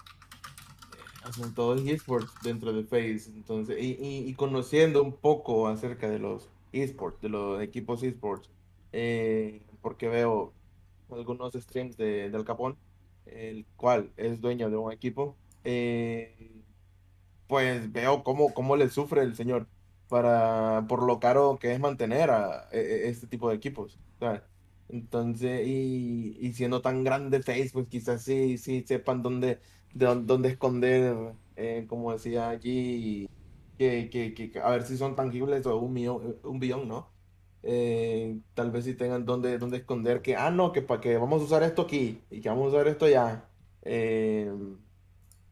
[1.23, 3.95] Hacen todo esports dentro de Face, entonces, y,
[4.27, 8.49] y, conociendo un poco acerca de los esports, de los equipos esports,
[8.91, 10.53] eh, porque veo
[11.11, 12.77] algunos streams de, del Capón,
[13.27, 16.63] el cual es dueño de un equipo, eh,
[17.47, 19.67] pues veo cómo, cómo le sufre el señor
[20.09, 23.99] para, por lo caro que es mantener a, e, e, este tipo de equipos.
[24.89, 29.59] Entonces, y, y, siendo tan grande Facebook, quizás sí, sí sepan dónde,
[29.93, 33.29] dónde esconder, eh, como decía allí,
[33.77, 37.12] que, que, que, a ver si son tangibles o un, millón, un billón, ¿no?
[37.63, 41.41] Eh, tal vez si tengan dónde, dónde esconder que, ah, no, que para que vamos
[41.41, 43.49] a usar esto aquí y que vamos a usar esto ya.
[43.83, 44.51] Eh,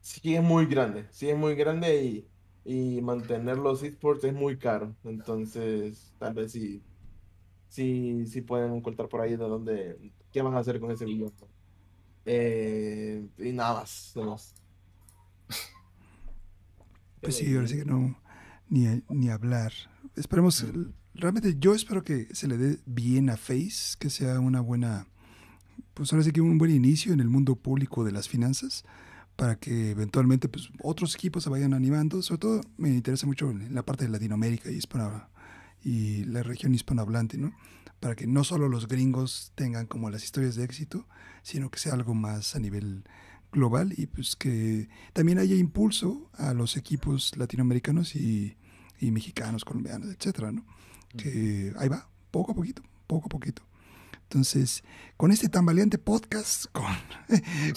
[0.02, 2.28] sí es muy grande, sí es muy grande y,
[2.66, 4.96] y mantener los esports es muy caro.
[5.04, 6.82] Entonces, tal vez sí,
[7.70, 11.32] sí, sí pueden encontrar por ahí de dónde, qué van a hacer con ese video.
[12.26, 14.14] Eh, y nada más,
[17.22, 18.20] Pues sí, ahora sí que no,
[18.68, 19.72] ni, ni hablar.
[20.16, 20.66] Esperemos,
[21.22, 25.08] realmente yo espero que se le dé bien a Face, que sea una buena,
[25.94, 28.84] pues ahora sí que un buen inicio en el mundo público de las finanzas
[29.36, 32.22] para que eventualmente pues, otros equipos se vayan animando.
[32.22, 35.30] Sobre todo me interesa mucho la parte de Latinoamérica y, hispana,
[35.84, 37.54] y la región hispanohablante, ¿no?
[38.00, 41.08] Para que no solo los gringos tengan como las historias de éxito,
[41.44, 43.04] sino que sea algo más a nivel
[43.52, 48.58] global y pues que también haya impulso a los equipos latinoamericanos y,
[49.00, 50.66] y mexicanos, colombianos, etcétera, ¿no?
[51.18, 53.64] Que ahí va, poco a poquito, poco a poquito.
[54.24, 54.84] Entonces,
[55.18, 56.86] con este tan valiente podcast, con,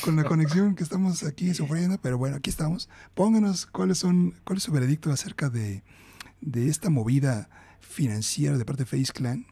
[0.03, 2.88] con la conexión que estamos aquí sufriendo, pero bueno, aquí estamos.
[3.14, 5.83] Pónganos cuáles son, cuál es su veredicto acerca de,
[6.40, 7.49] de esta movida
[7.81, 9.47] financiera de parte de Face Clan.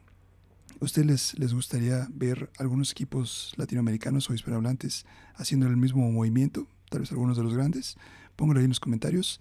[0.81, 6.68] ustedes les, gustaría ver algunos equipos latinoamericanos o hispanohablantes haciendo el mismo movimiento?
[6.88, 7.97] Tal vez algunos de los grandes.
[8.37, 9.40] Pónganlo ahí en los comentarios,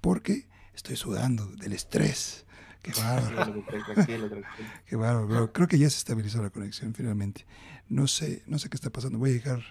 [0.00, 2.46] porque estoy sudando del estrés
[2.82, 3.64] Qué bárbaro.
[4.86, 7.46] Qué bárbaro, creo que ya se estabilizó la conexión finalmente.
[7.88, 9.18] No sé, no sé qué está pasando.
[9.18, 9.62] Voy a dejar.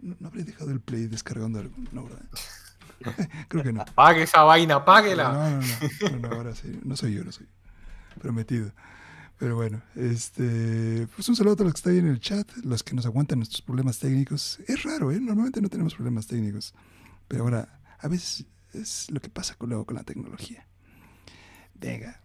[0.00, 1.76] No, habré dejado el play descargando algo.
[1.92, 2.24] No, ¿verdad?
[3.48, 3.82] creo que no.
[3.82, 5.32] Apague esa vaina, apáguela.
[5.32, 6.36] No, no, no.
[6.36, 6.80] ahora sí.
[6.84, 7.46] No soy yo, no soy
[8.20, 8.72] Prometido.
[9.38, 12.46] Pero bueno, este, pues un saludo a todos los que están ahí en el chat,
[12.62, 14.58] los que nos aguantan nuestros problemas técnicos.
[14.66, 15.20] Es raro, ¿eh?
[15.20, 16.74] Normalmente no tenemos problemas técnicos.
[17.26, 20.66] Pero ahora, a veces es lo que pasa con, luego con la tecnología.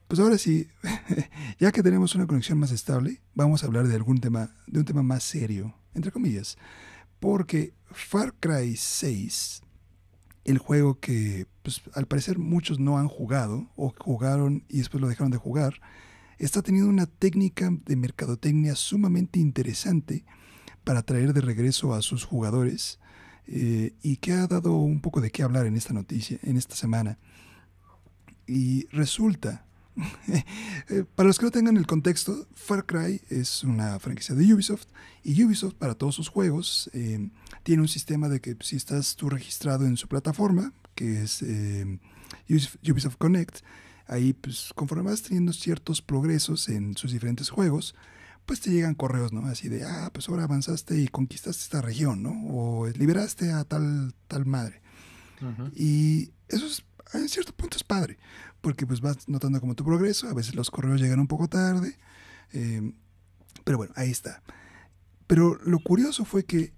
[0.08, 0.68] Pues ahora sí,
[1.60, 4.86] ya que tenemos una conexión más estable, vamos a hablar de algún tema, de un
[4.86, 6.58] tema más serio, entre comillas,
[7.20, 9.62] porque Far Cry 6,
[10.44, 15.08] el juego que pues, al parecer muchos no han jugado o jugaron y después lo
[15.08, 15.82] dejaron de jugar,
[16.38, 20.26] está teniendo una técnica de mercadotecnia sumamente interesante
[20.84, 23.00] para traer de regreso a sus jugadores
[23.48, 26.76] eh, y que ha dado un poco de qué hablar en esta noticia, en esta
[26.76, 27.18] semana.
[28.48, 29.66] Y resulta,
[30.90, 34.88] eh, para los que no tengan el contexto, Far Cry es una franquicia de Ubisoft
[35.24, 37.30] y Ubisoft para todos sus juegos eh,
[37.64, 42.00] tiene un sistema de que si estás tú registrado en su plataforma, que es eh,
[42.50, 43.60] Ubisoft Connect,
[44.08, 47.96] ahí pues conforme vas teniendo ciertos progresos en sus diferentes juegos,
[48.46, 49.46] pues te llegan correos, ¿no?
[49.48, 52.34] Así de, ah, pues ahora avanzaste y conquistaste esta región, ¿no?
[52.48, 54.82] O liberaste a tal, tal madre.
[55.76, 58.18] Y eso es en cierto punto es padre,
[58.62, 61.98] porque pues vas notando como tu progreso, a veces los correos llegan un poco tarde,
[62.54, 62.94] eh,
[63.64, 64.44] pero bueno, ahí está.
[65.28, 66.74] Pero lo curioso fue que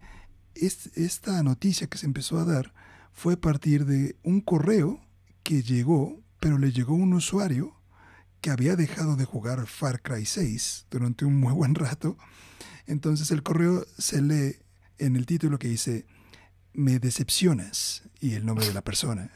[0.56, 2.74] esta noticia que se empezó a dar
[3.14, 5.02] fue a partir de un correo
[5.44, 7.76] que llegó, pero le llegó un usuario
[8.42, 12.18] que había dejado de jugar Far Cry 6 durante un muy buen rato.
[12.86, 14.58] Entonces el correo se lee
[14.98, 16.06] en el título que dice,
[16.74, 19.32] me decepcionas y el nombre de la persona.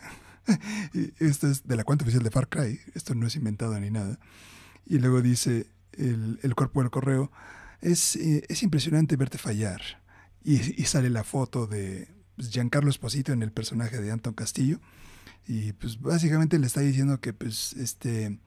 [1.20, 2.80] Esto es de la cuenta oficial de Far Cry.
[2.94, 4.20] Esto no es inventado ni nada.
[4.86, 7.32] Y luego dice el, el cuerpo del correo,
[7.82, 9.82] es, eh, es impresionante verte fallar.
[10.44, 14.80] Y, y sale la foto de pues, Giancarlo Esposito en el personaje de Anton Castillo.
[15.48, 18.40] Y pues básicamente le está diciendo que pues este...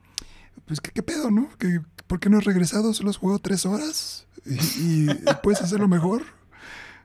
[0.65, 1.49] Pues qué pedo, ¿no?
[1.57, 2.93] ¿Que, ¿Por qué no has regresado?
[2.93, 6.23] Solo has jugado tres horas y, y puedes hacerlo mejor.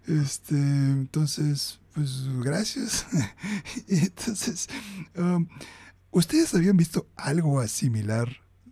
[0.06, 3.06] Este, entonces, pues gracias.
[3.88, 4.68] entonces,
[5.16, 5.48] um,
[6.10, 8.28] ¿ustedes habían visto algo similar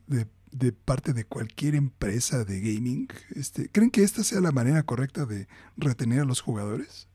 [0.06, 3.08] de, de, parte de cualquier empresa de gaming?
[3.34, 7.08] Este, ¿Creen que esta sea la manera correcta de retener a los jugadores?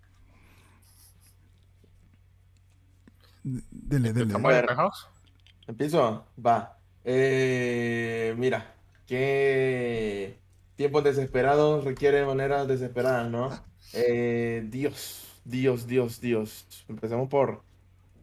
[3.44, 4.34] Dele, dele.
[5.68, 6.78] Empiezo, va.
[7.04, 10.40] Eh, mira, qué
[10.76, 13.52] tiempos desesperados requieren maneras desesperadas, ¿no?
[13.94, 16.86] Eh, Dios, Dios, Dios, Dios.
[16.88, 17.64] Empecemos por,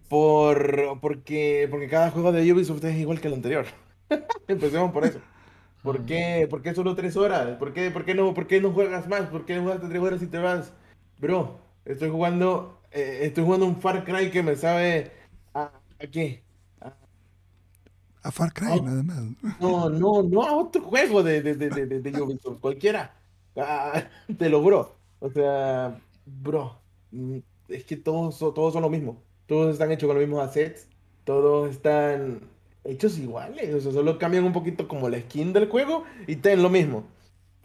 [0.09, 3.67] por, porque, porque cada juego de Ubisoft es igual que el anterior.
[4.49, 5.21] Empecemos por eso.
[5.83, 7.57] ¿Por qué, ¿Por qué solo tres horas?
[7.59, 9.23] ¿Por qué, por, qué no, ¿Por qué no juegas más?
[9.29, 10.73] ¿Por qué juegas tres horas y te vas?
[11.19, 15.13] Bro, estoy jugando, eh, estoy jugando un Far Cry que me sabe
[15.55, 16.45] a, a qué?
[18.23, 19.23] A Far Cry, oh, nada más.
[19.59, 23.15] No, no, no a otro juego de, de, de, de, de Ubisoft, cualquiera.
[23.57, 24.05] Ah,
[24.39, 24.97] te lo bro.
[25.19, 26.80] O sea, bro,
[27.69, 29.23] es que todos, todos son lo mismo.
[29.47, 30.89] Todos están hechos con los mismos assets.
[31.25, 32.41] Todos están
[32.85, 33.75] hechos iguales.
[33.75, 37.05] O sea, solo cambian un poquito como la skin del juego y tienen lo mismo.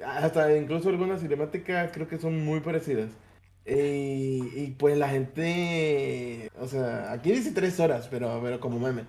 [0.03, 3.09] Hasta incluso algunas cinemáticas creo que son muy parecidas.
[3.65, 9.05] Y, y, pues la gente, o sea, aquí dice tres horas, pero, pero como meme.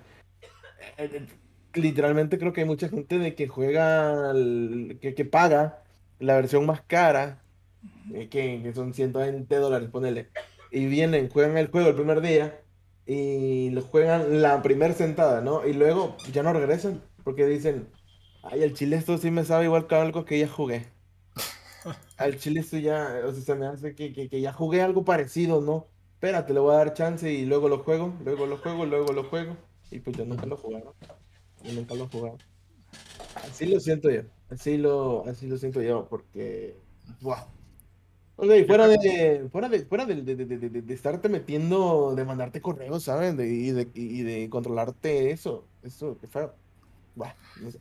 [1.75, 4.33] Literalmente creo que hay mucha gente de que juega,
[5.01, 5.83] que, que paga
[6.19, 7.43] la versión más cara,
[8.11, 8.29] que,
[8.63, 10.31] que son 120 dólares, ponele.
[10.71, 12.61] Y vienen, juegan el juego el primer día
[13.07, 15.67] y lo juegan la primera sentada, ¿no?
[15.67, 17.89] Y luego ya no regresan porque dicen,
[18.43, 20.87] ay, el chile esto sí me sabe igual que algo que ya jugué.
[22.17, 25.05] Al chile esto ya, o sea, se me hace que, que, que ya jugué algo
[25.05, 25.87] parecido, ¿no?
[26.15, 29.25] Espérate, le voy a dar chance y luego lo juego, luego lo juego, luego lo
[29.25, 29.57] juego.
[29.91, 30.95] Y pues yo nunca lo jugaron.
[31.63, 32.39] Yo nunca lo jugaron.
[33.35, 34.23] Así lo siento yo.
[34.49, 36.83] Así lo, así lo siento yo, porque.
[37.21, 37.37] ¡Wow!
[38.37, 42.25] O sea, y fuera de, fuera de, fuera de, de, de, de estarte metiendo, de
[42.25, 43.33] mandarte correos, ¿sabes?
[43.35, 45.67] y, de, y de controlarte eso.
[45.83, 46.55] Eso, qué feo.
[47.15, 47.81] Bueno, no sé.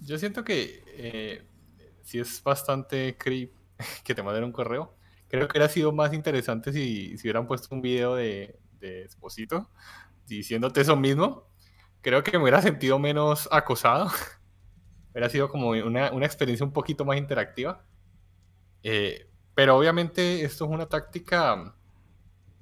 [0.00, 1.42] Yo siento que eh,
[2.02, 3.52] si es bastante creep
[4.04, 4.94] que te manden un correo.
[5.28, 9.70] Creo que hubiera sido más interesante si, si hubieran puesto un video de, de Esposito
[10.26, 11.48] diciéndote eso mismo,
[12.00, 14.10] creo que me hubiera sentido menos acosado.
[15.12, 17.84] hubiera sido como una, una, experiencia un poquito más interactiva.
[18.82, 21.74] Eh, pero obviamente esto es una táctica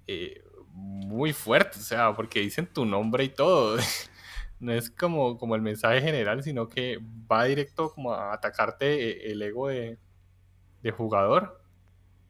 [0.07, 3.77] eh, muy fuerte, o sea, porque dicen tu nombre y todo.
[4.61, 6.99] no es como, como el mensaje general, sino que
[7.31, 9.99] va directo como a atacarte el ego de,
[10.83, 11.61] de jugador.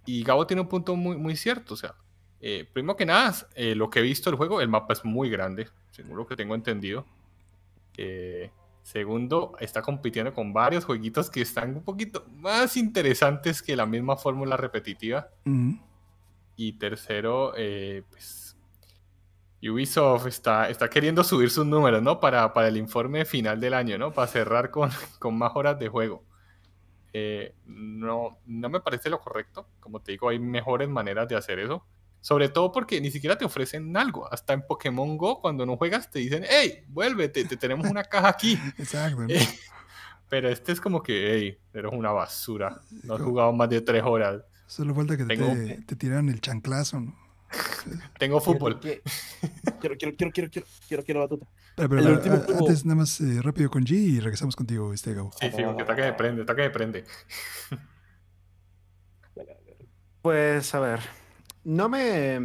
[0.07, 1.95] Y Gabo tiene un punto muy, muy cierto, o sea,
[2.41, 5.29] eh, primero que nada, eh, lo que he visto del juego, el mapa es muy
[5.29, 7.07] grande, según lo que tengo entendido.
[7.97, 8.51] Eh,
[8.83, 14.17] segundo, está compitiendo con varios jueguitos que están un poquito más interesantes que la misma
[14.17, 15.29] fórmula repetitiva.
[15.45, 15.81] Uh -huh.
[16.57, 18.57] Y tercero, eh, pues
[19.63, 22.21] Ubisoft está, está queriendo subir sus números, ¿no?
[22.21, 24.13] Para, para el informe final del año, ¿no?
[24.13, 26.25] Para cerrar con, con más horas de juego.
[27.13, 29.67] Eh, no, no me parece lo correcto.
[29.81, 31.85] Como te digo, hay mejores maneras de hacer eso.
[32.21, 34.31] Sobre todo porque ni siquiera te ofrecen algo.
[34.33, 38.29] Hasta en Pokémon Go, cuando no juegas, te dicen, hey, vuélvete, te tenemos una caja
[38.29, 38.59] aquí.
[38.79, 39.25] Exacto.
[39.29, 39.41] Eh,
[40.29, 42.81] pero este es como que, hey, eres una basura.
[43.05, 44.43] No has jugado más de tres horas.
[44.67, 47.19] Solo falta que Tengo- te, te tiraran el chanclazo, ¿no?
[48.19, 48.79] Tengo fútbol.
[48.79, 49.01] Quiero,
[49.81, 51.47] quiero, quiero, quiero, quiero, quiero, quiero, quiero batuta.
[51.75, 54.55] Pero, pero, El pero, último a- antes nada más eh, rápido con G y regresamos
[54.55, 55.33] contigo, este Gabo.
[55.41, 57.05] Sí, sí, porque ataque de prende, ataque de prende.
[60.23, 61.01] Pues a ver,
[61.65, 62.39] no me,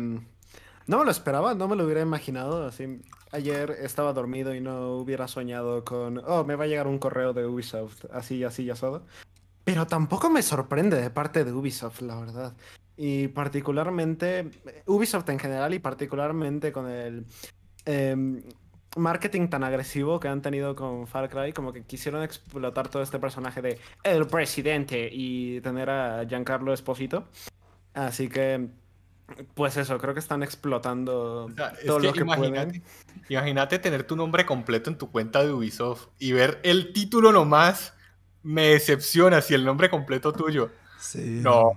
[0.87, 2.65] no me lo esperaba, no me lo hubiera imaginado.
[2.67, 3.01] Así,
[3.31, 7.33] ayer estaba dormido y no hubiera soñado con, oh, me va a llegar un correo
[7.33, 9.05] de Ubisoft, así, así, asado.
[9.63, 12.53] Pero tampoco me sorprende de parte de Ubisoft, la verdad.
[12.97, 14.51] Y particularmente,
[14.85, 17.25] Ubisoft en general y particularmente con el
[17.85, 18.43] em,
[18.95, 23.19] marketing tan agresivo que han tenido con Far Cry, como que quisieron explotar todo este
[23.19, 27.25] personaje de el presidente y tener a Giancarlo Esposito.
[27.93, 28.69] Así que,
[29.53, 32.83] pues eso, creo que están explotando O sea, es todo que lo que imagínate, pueden.
[33.29, 37.93] imagínate tener tu nombre completo en tu cuenta de Ubisoft y ver el título nomás.
[38.43, 40.71] Me decepciona si el nombre completo tuyo.
[40.99, 41.39] Sí.
[41.41, 41.71] No.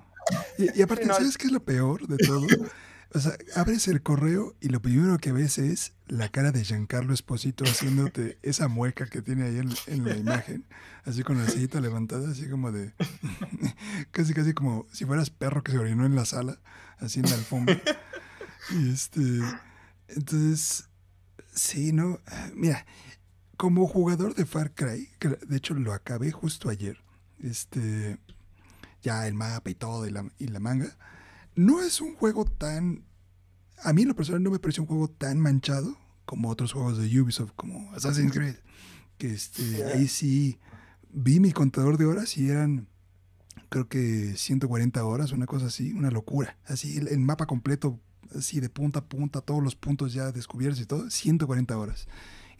[0.59, 2.46] Y, y aparte, Sí, no, ¿sabes qué es lo peor de todo?
[3.14, 7.14] O sea, abres el correo y lo primero que ves es la cara de Giancarlo
[7.14, 10.66] Esposito haciéndote esa mueca que tiene ahí en, en la imagen,
[11.04, 12.92] así con la sillita levantada, así como de.
[14.11, 16.61] casi, casi como si fueras perro que se orinó en la sala,
[16.98, 17.80] así en la alfombra.
[18.70, 19.20] Y este.
[20.09, 20.90] Entonces,
[21.54, 22.20] sí, ¿no?
[22.54, 22.84] Mira,
[23.56, 26.98] como jugador de Far Cry, que de hecho lo acabé justo ayer,
[27.42, 28.18] este.
[29.00, 30.98] Ya el mapa y todo y la, y la manga
[31.59, 33.04] no es un juego tan...
[33.82, 36.98] A mí en lo personal no me pareció un juego tan manchado como otros juegos
[36.98, 38.54] de Ubisoft, como Assassin's Creed.
[39.18, 40.59] Que este, ahí sí
[41.11, 42.86] vi mi contador de horas y eran,
[43.70, 46.56] creo que 140 horas, una cosa así, una locura.
[46.64, 47.98] Así el, mapa completo,
[48.36, 52.06] así de punta a punta, todos los puntos ya descubiertos y todo, 140 horas.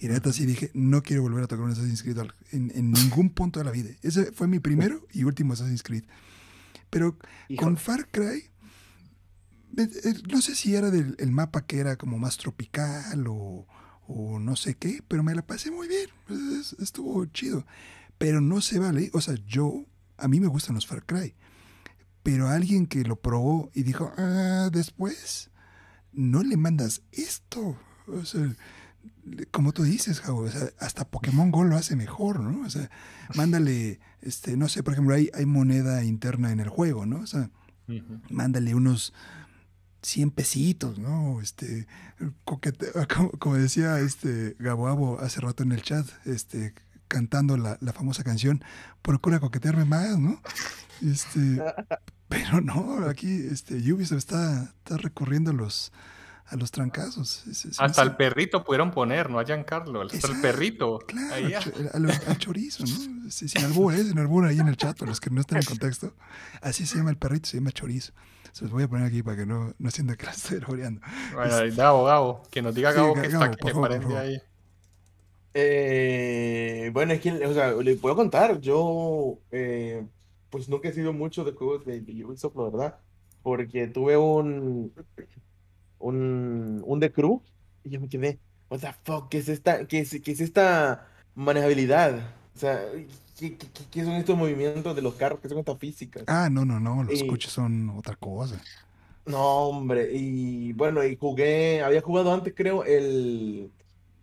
[0.01, 2.18] Y neta sí dije, no quiero volver a tocar un Assassin's Creed
[2.51, 3.90] en, en ningún punto de la vida.
[4.03, 6.05] Ese fue mi primero y último Assassin's Creed.
[6.90, 7.16] Pero
[7.49, 7.64] Híjole.
[7.64, 8.44] con Far Cry,
[10.31, 13.66] no sé si era del el mapa que era como más tropical o,
[14.07, 16.09] o no sé qué, pero me la pasé muy bien.
[16.61, 17.64] Es- Estuvo chido.
[18.18, 19.11] Pero no se vale.
[19.12, 19.85] O sea, yo,
[20.16, 21.35] a mí me gustan los Far Cry.
[22.22, 25.51] Pero alguien que lo probó y dijo, ah, después,
[26.12, 27.79] no le mandas esto.
[28.09, 28.55] O sea,
[29.53, 32.66] como tú dices, Javo, o sea, hasta Pokémon Go lo hace mejor, ¿no?
[32.66, 32.91] O sea,
[33.37, 37.20] mándale, este, no sé, por ejemplo, hay, hay moneda interna en el juego, ¿no?
[37.20, 37.51] O sea,
[38.31, 39.14] mándale unos
[40.03, 41.40] 100 pesitos, ¿no?
[41.40, 41.86] Este,
[42.44, 46.74] coquete- como, como decía este Gaboabo hace rato en el chat, este,
[47.09, 48.62] cantando la, la famosa canción,
[49.03, 50.40] procura coquetearme más, ¿no?
[51.03, 51.62] Este,
[52.28, 55.92] pero no, aquí este, Ubisoft está, está recurriendo a los,
[56.46, 57.44] a los trancazos.
[57.46, 60.99] Es- es- Hasta el perrito pudieron poner, no a Giancarlo, hasta Exacto, el perrito.
[61.09, 63.30] Claro, Ahí al, al- al chorizo, ¿no?
[63.30, 64.05] Sin albur, ¿eh?
[64.05, 66.14] Sin albur ahí en el chat, para los que no están en contexto.
[66.62, 68.12] Así se llama el perrito, se llama chorizo.
[68.53, 71.01] Se los voy a poner aquí para que no, no sientan que la estoy albureando.
[71.34, 73.72] Bueno, ahí, Gabo, Gabo, que nos diga Sí, Gabo Ga- que Gabo, está por que
[73.74, 74.18] favor, por aparece favor.
[74.18, 74.42] ahí.
[75.55, 80.07] Eh, bueno, es que, o sea, le puedo contar, yo eh,
[80.51, 82.99] pues nunca he sido mucho de juegos de, de Ubisoft, la verdad,
[83.42, 84.92] porque tuve un,
[85.99, 87.42] un, un The Crew
[87.84, 88.38] y yo me quedé,
[88.70, 92.18] what the fuck, ¿qué es esta, qué es, qué es esta manejabilidad?
[92.55, 92.80] O sea,
[93.39, 95.41] ¿qué, qué, qué- son estos movimientos de los carros?
[95.41, 96.24] ¿Qué son estas físicas?
[96.26, 98.61] Ah, no, no, no, los Y- coches son otra cosa.
[99.26, 103.74] No, hombre, y bueno, y jugué, había jugado antes, creo, el,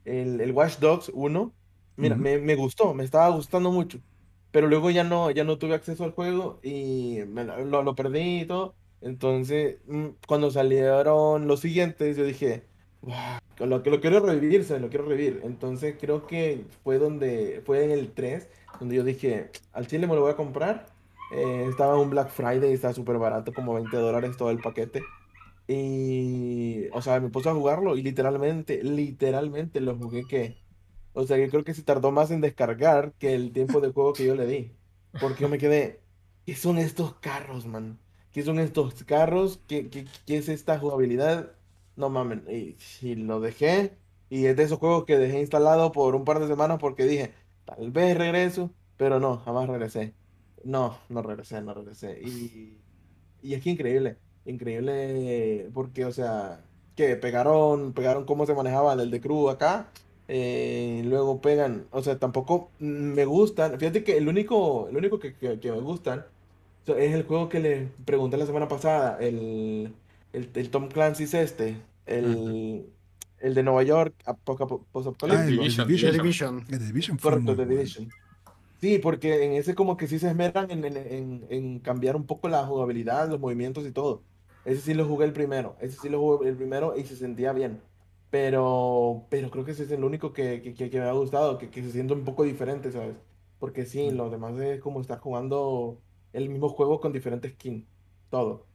[0.03, 1.55] el, el Watch Dogs 1.
[1.95, 3.99] Mira, me, me gustó, me estaba gustando mucho.
[4.51, 8.41] Pero luego ya no, ya no tuve acceso al juego y me lo, lo- perdí
[8.41, 8.76] y todo.
[9.01, 12.68] Entonces, mm, cuando salieron los siguientes, yo dije,
[13.01, 15.41] "Buah, que lo, lo quiero revivir, se lo quiero revivir.
[15.43, 18.49] Entonces, creo que fue donde, fue en el 3,
[18.80, 20.93] donde yo dije, al chile me lo voy a comprar.
[21.30, 25.13] Eh, estaba un Black Friday, estaba súper barato, como 20 dólares todo el paquete.
[25.67, 30.57] Y, o sea, me puse a jugarlo y literalmente, literalmente lo jugué que,
[31.13, 34.13] o sea, yo creo que se tardó más en descargar que el tiempo de juego
[34.13, 34.78] que yo le di.
[35.19, 36.03] Porque yo me quedé,
[36.45, 37.99] ¿qué son estos carros, man?
[38.32, 39.61] ¿Qué son estos carros?
[39.67, 41.53] ¿Qué, qué, qué es esta jugabilidad?
[41.95, 43.97] No mames, y, y lo dejé.
[44.30, 47.34] Y es de esos juegos que dejé instalado por un par de semanas porque dije,
[47.66, 50.16] tal vez regreso, pero no, jamás regresé.
[50.63, 52.20] No, no regresé, no regresé.
[52.22, 52.84] Y,
[53.41, 59.11] y es que increíble, increíble porque, o sea, que pegaron, pegaron cómo se manejaba el
[59.11, 59.91] de Crew acá,
[60.28, 65.36] eh, luego pegan, o sea, tampoco me gustan, fíjate que el único, el único que,
[65.36, 66.26] que- me gustan
[66.88, 69.93] es el juego que le pregunté la semana pasada, el,
[70.34, 72.86] el, el Tom Clancy's este, el,
[73.45, 76.11] el de Nueva York, apoca- Ah, Division, Division.
[76.11, 76.65] The Division.
[76.69, 77.71] El Division fue Correcto, The bueno.
[77.79, 78.09] Division.
[78.81, 82.25] Sí, porque en ese como que sí se esmeran en, en, en- en cambiar un
[82.25, 84.21] poco la jugabilidad, los movimientos y todo.
[84.65, 87.53] Ese sí lo jugué el primero, ese sí lo jugué el primero y se sentía
[87.53, 87.79] bien.
[88.31, 91.57] Pero, pero creo que ese es el único que, que, que- que me ha gustado,
[91.57, 93.15] que, que se siente un poco diferente, ¿sabes?
[93.59, 95.99] Porque sí, lo demás es como estar jugando
[96.33, 97.85] el mismo juego con diferentes skins.
[98.29, 98.65] Todo,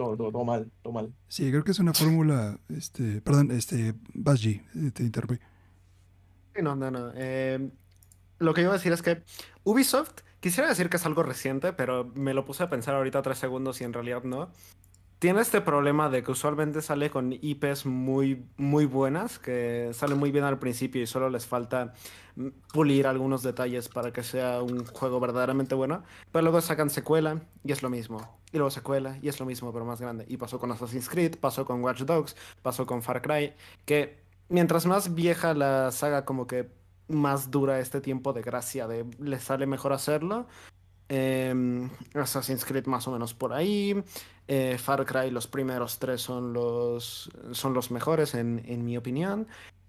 [0.00, 1.12] todo, todo, todo mal, todo mal.
[1.28, 5.38] Sí, creo que es una fórmula, este, perdón, este, Bas G, eh, te interrumpí.
[6.54, 7.12] Sí, No, no, no.
[7.14, 7.70] Eh,
[8.38, 9.22] lo que iba a decir es que
[9.62, 13.36] Ubisoft, quisiera decir que es algo reciente, pero me lo puse a pensar ahorita tres
[13.36, 14.50] segundos y en realidad no.
[15.20, 20.30] Tiene este problema de que usualmente sale con IPs muy, muy buenas, que salen muy
[20.30, 21.92] bien al principio y solo les falta
[22.72, 26.04] pulir algunos detalles para que sea un juego verdaderamente bueno.
[26.32, 28.40] Pero luego sacan secuela y es lo mismo.
[28.50, 30.24] Y luego secuela y es lo mismo, pero más grande.
[30.26, 33.52] Y pasó con Assassin's Creed, pasó con Watch Dogs, pasó con Far Cry,
[33.84, 36.70] que mientras más vieja la saga, como que
[37.08, 40.46] más dura este tiempo de gracia, de le sale mejor hacerlo.
[41.12, 44.00] Em, Assassin's Creed más o menos por ahí.
[44.52, 49.46] Eh, Far Cry, los primeros tres son los, son los mejores, en, en mi opinión.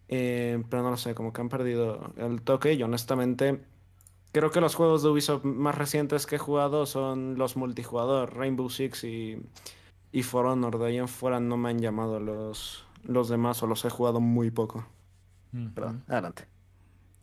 [0.08, 2.74] Eh, pero no lo sé, como que han perdido el toque.
[2.74, 3.64] Y honestamente,
[4.32, 8.70] creo que los juegos de Ubisoft más recientes que he jugado son los multijugador, Rainbow
[8.70, 9.42] Six y,
[10.12, 10.78] y For Honor.
[10.78, 14.20] De ahí en fuera no me han llamado los, los demás o los he jugado
[14.20, 14.86] muy poco.
[15.74, 16.46] Perdón, adelante.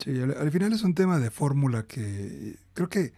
[0.01, 3.13] Sí, al, al final es un tema de fórmula que creo que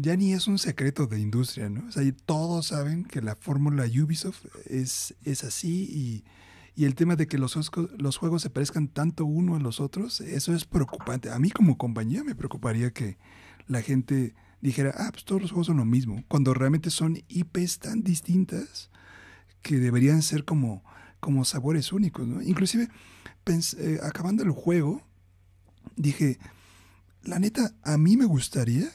[0.00, 1.88] ya ni es un secreto de industria, ¿no?
[1.88, 6.24] O sea, todos saben que la fórmula Ubisoft es, es así y,
[6.74, 7.56] y el tema de que los,
[7.98, 11.30] los juegos se parezcan tanto uno a los otros, eso es preocupante.
[11.30, 13.18] A mí como compañía me preocuparía que
[13.66, 17.78] la gente dijera, ah, pues todos los juegos son lo mismo, cuando realmente son IPs
[17.80, 18.90] tan distintas
[19.62, 20.84] que deberían ser como,
[21.18, 22.42] como sabores únicos, ¿no?
[22.42, 22.88] Inclusive,
[23.46, 25.02] eh, acabando el juego,
[25.96, 26.38] dije,
[27.22, 28.90] la neta, a mí me gustaría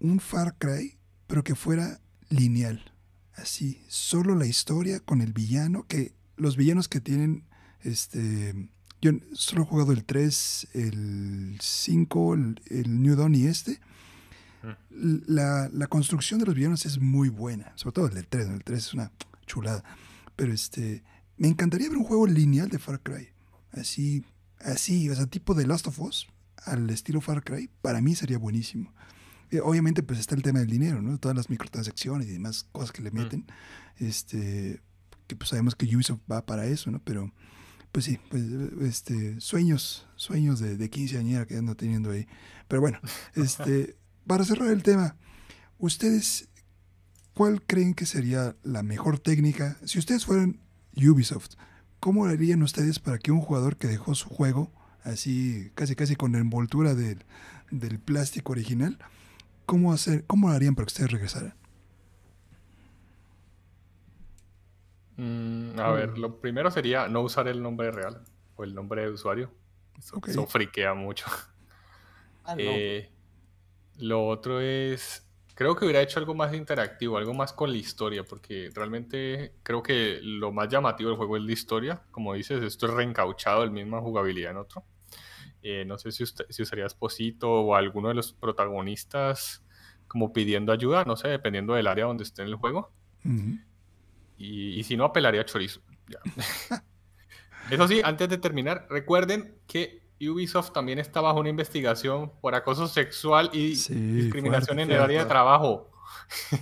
[0.00, 2.92] un Far Cry, pero que fuera lineal.
[3.34, 7.44] Así, solo la historia con el villano, que los villanos que tienen,
[7.80, 8.70] este,
[9.00, 13.80] yo solo he jugado el 3, el 5, el, el New Dawn y este.
[14.90, 18.54] La, la construcción de los villanos es muy buena, sobre todo el del 3, ¿no?
[18.54, 19.10] el 3 es una
[19.46, 19.82] chulada.
[20.36, 21.02] Pero este,
[21.38, 23.28] me encantaría ver un juego lineal de Far Cry.
[23.72, 24.24] Así,
[24.58, 26.28] así, o sea, tipo de Last of Us,
[26.66, 28.92] al estilo Far Cry, para mí sería buenísimo.
[29.50, 31.18] Eh, obviamente, pues está el tema del dinero, ¿no?
[31.18, 33.46] Todas las microtransacciones y demás cosas que le meten.
[33.98, 34.80] Este,
[35.26, 37.00] que pues sabemos que Ubisoft va para eso, ¿no?
[37.04, 37.32] Pero,
[37.92, 38.42] pues sí, pues,
[38.82, 42.26] este, sueños, sueños de, de quinceañera que ando teniendo ahí.
[42.68, 42.98] Pero bueno,
[43.34, 43.96] este,
[44.26, 45.16] para cerrar el tema,
[45.78, 46.48] ustedes,
[47.34, 49.76] ¿cuál creen que sería la mejor técnica?
[49.84, 50.60] Si ustedes fueran
[50.96, 51.54] Ubisoft,
[51.98, 54.72] ¿cómo harían ustedes para que un jugador que dejó su juego,
[55.02, 57.24] así casi casi con la envoltura del,
[57.70, 58.98] del plástico original,
[59.70, 61.54] ¿cómo, hacer, ¿cómo lo harían para que ustedes regresaran?
[65.16, 68.24] Mm, a ver, lo primero sería no usar el nombre real
[68.56, 69.52] o el nombre de usuario.
[69.96, 70.28] Eso, Ok.
[70.28, 71.26] eso friquea mucho.
[72.42, 72.62] Ah, no.
[72.62, 73.12] Eh,
[73.98, 78.24] lo otro es, creo que hubiera hecho algo más interactivo, algo más con la historia,
[78.24, 82.02] porque realmente creo que lo más llamativo del juego es la historia.
[82.10, 84.84] Como dices, esto es reencauchado, el misma jugabilidad en otro.
[85.62, 89.62] Eh, no sé si, usted, si usaría Esposito o alguno de los protagonistas
[90.08, 92.92] como pidiendo ayuda, no sé, dependiendo del área donde esté en el juego.
[94.36, 95.82] Y, y si no, apelaría a chorizo.
[96.08, 96.18] Ya.
[97.70, 102.86] Eso sí, antes de terminar, recuerden que Ubisoft también está bajo una investigación por acoso
[102.88, 105.90] sexual y Sí, discriminación fuerte, en el área de trabajo.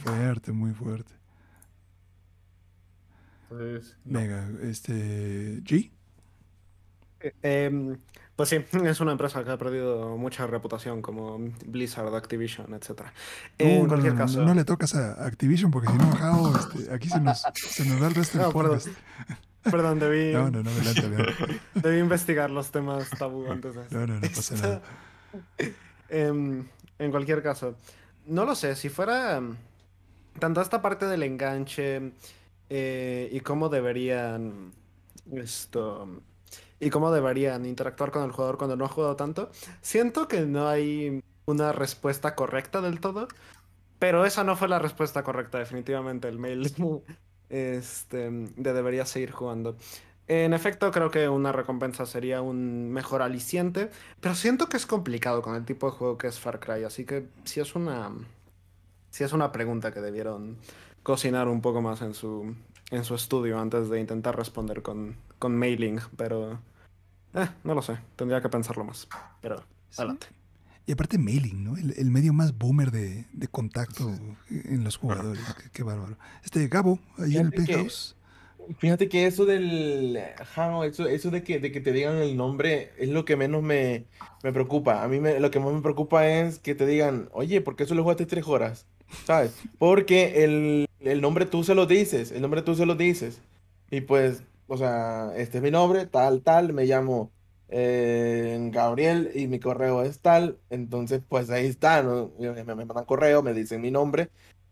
[0.02, 1.12] Fuerte, muy fuerte.
[3.50, 4.20] Entonces, no.
[4.20, 5.62] Venga, este.
[5.62, 5.90] G.
[7.20, 7.96] Eh, em,
[8.38, 13.00] pues sí, es una empresa que ha perdido mucha reputación como Blizzard, Activision, etc.
[13.58, 16.54] No, en no, cualquier no, caso, no le tocas a Activision porque si no, Jao,
[16.56, 18.86] este, aquí se nos, se nos da el resto del podcast.
[19.64, 21.60] perdón, debí, No, no, no, adelante, adelante.
[21.74, 24.82] debí investigar los temas tabú antes de No, no, no pasa nada.
[26.08, 26.64] Em,
[27.00, 27.74] en cualquier caso,
[28.26, 29.56] no lo sé, si fuera em,
[30.38, 32.12] tanto esta parte del enganche
[32.70, 34.70] eh, y cómo deberían
[35.32, 36.22] esto
[36.80, 39.50] y cómo deberían interactuar con el jugador cuando no ha jugado tanto,
[39.80, 43.28] siento que no hay una respuesta correcta del todo,
[43.98, 46.72] pero esa no fue la respuesta correcta, definitivamente, el mail
[47.48, 49.76] este, de debería seguir jugando.
[50.28, 55.40] En efecto, creo que una recompensa sería un mejor aliciente, pero siento que es complicado
[55.40, 58.12] con el tipo de juego que es Far Cry, así que sí es una,
[59.10, 60.58] sí es una pregunta que debieron
[61.02, 62.54] cocinar un poco más en su,
[62.90, 66.60] en su estudio antes de intentar responder con, con mailing, pero
[67.34, 69.08] eh, no lo sé, tendría que pensarlo más.
[69.40, 69.58] Pero
[69.90, 70.00] Sí.
[70.02, 70.26] adelante.
[70.86, 71.76] Y aparte mailing, ¿no?
[71.76, 74.10] El, el medio más boomer de, de contacto
[74.50, 75.42] en los jugadores.
[75.62, 76.16] Qué, qué bárbaro.
[76.44, 78.14] Este, Gabo, ahí en el Fíjate que- penthouse.
[78.78, 80.18] Fíjate que eso del
[80.84, 84.04] eso, eso de que, de que te digan el nombre es lo que menos me,
[84.42, 85.02] me preocupa.
[85.02, 87.86] A mí me- lo que más me preocupa es que te digan, oye, ¿por qué
[87.86, 88.84] solo jugaste tres horas?
[89.24, 89.54] ¿Sabes?
[89.78, 93.40] Porque el, el nombre tú se lo dices, el nombre tú se lo dices.
[93.90, 97.32] Y pues, o sea, este es mi nombre, tal, tal, me llamo
[97.68, 100.60] eh, Gabriel y mi correo es tal.
[100.70, 102.32] Entonces, pues ahí está, ¿no?
[102.38, 104.30] Me, me mandan correo, me dicen mi nombre.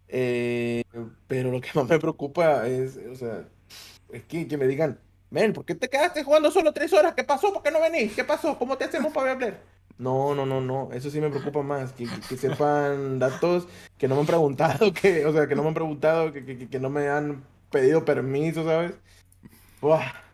[0.08, 0.84] eh,
[1.28, 3.48] pero lo que más me preocupa es, o sea,
[4.12, 7.14] es que, que me digan, men, ¿por qué te quedaste jugando solo tres horas?
[7.14, 7.52] ¿Qué pasó?
[7.52, 8.14] ¿Por qué no venís?
[8.14, 8.58] ¿Qué pasó?
[8.58, 9.60] ¿Cómo te hacemos para hablar?
[9.98, 13.66] No, no, no, no, eso sí me preocupa más, que, que- sepan datos
[13.96, 16.78] que no me han preguntado, que, o sea, que no me han preguntado, que- que
[16.80, 18.92] no me han pedido permiso, ¿sabes?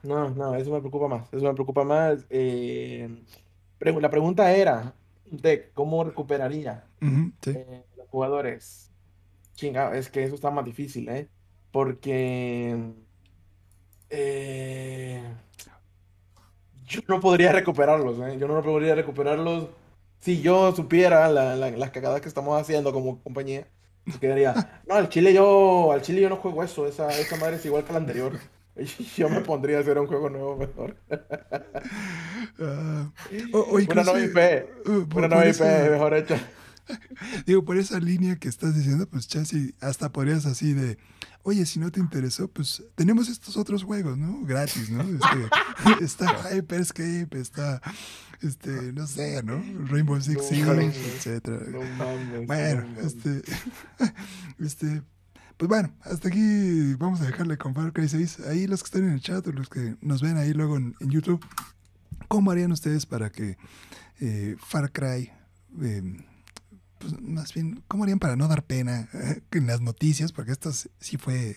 [0.03, 2.27] No, no, eso me preocupa más, eso me preocupa más.
[2.31, 3.09] eh,
[3.79, 4.95] pre- la pregunta era
[5.27, 6.85] de cómo recuperaría
[7.43, 7.53] sí.
[7.53, 8.93] eh, los jugadores.
[9.55, 11.29] Chinga, es que eso está más difícil, ¿eh?
[11.73, 12.77] porque
[14.11, 15.23] eh,
[16.87, 18.37] yo no podría recuperarlos, ¿eh?
[18.39, 19.69] Yo no podría recuperarlos
[20.21, 23.67] si yo supiera la- la- las cagadas que estamos haciendo como compañía.
[24.21, 27.65] Quedaría, no, al Chile yo, al Chile yo no juego eso, esa, esa madre es
[27.67, 28.39] igual que la anterior.
[29.17, 30.97] Yo me pondría a hacer un juego nuevo mejor.
[32.61, 33.11] Ah,
[33.53, 34.67] o- o Una nueva IP,
[35.09, 36.41] por- una nueva IP esa- mejor hecha.
[37.47, 40.99] Digo, por esa línea que estás diciendo, pues chance hasta podrías así de,
[41.43, 44.45] oye, si no te interesó, pues tenemos estos otros juegos, ¿no?
[44.45, 45.03] Gratis, ¿no?
[45.03, 47.81] Este, está Hyperscape, está,
[48.43, 49.63] este, no sé, ¿no?
[49.87, 51.61] Rainbow Six No, Siege, etcétera.
[51.69, 53.05] No mames, Bueno, no mames.
[53.15, 53.43] este,
[54.59, 55.03] este,
[55.57, 58.41] pues bueno, hasta aquí vamos a dejarle con Far Cry 6.
[58.49, 60.95] Ahí los que están en el chat o los que nos ven ahí luego en,
[61.01, 61.45] YouTube,
[62.29, 63.57] ¿cómo harían ustedes para que
[64.21, 65.31] eh, Far Cry,
[65.81, 66.25] eh,
[66.99, 70.33] pues más bien, ¿cómo harían para no dar pena eh, en las noticias?
[70.33, 71.57] Porque esto sí fue,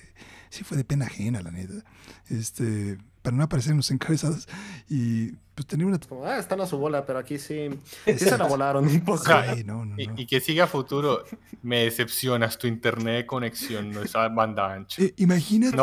[0.50, 1.84] sí fue de pena ajena, la neta.
[2.28, 4.48] Este, para no aparecer en los encabezados
[4.88, 5.98] y pues tener una...
[5.98, 7.70] Como, ah, están a su bola, pero aquí sí,
[8.06, 9.24] sí se la volaron un poco.
[9.34, 10.14] Ay, no, no, Y, no.
[10.16, 11.24] y que siga a futuro.
[11.64, 15.02] Me decepcionas, tu internet de conexión no es banda ancha.
[15.02, 15.76] Eh, imagínate...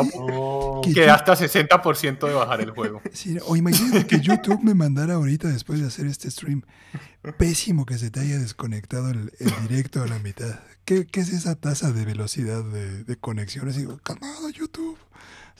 [0.83, 3.01] Que Queda hasta 60% de bajar el juego.
[3.11, 6.61] Sí, o imagínate que YouTube me mandara ahorita después de hacer este stream.
[7.37, 10.59] Pésimo que se te haya desconectado el, el directo a la mitad.
[10.85, 13.67] ¿Qué, qué es esa tasa de velocidad de, de conexión?
[13.69, 14.97] Así, digo, calmado YouTube.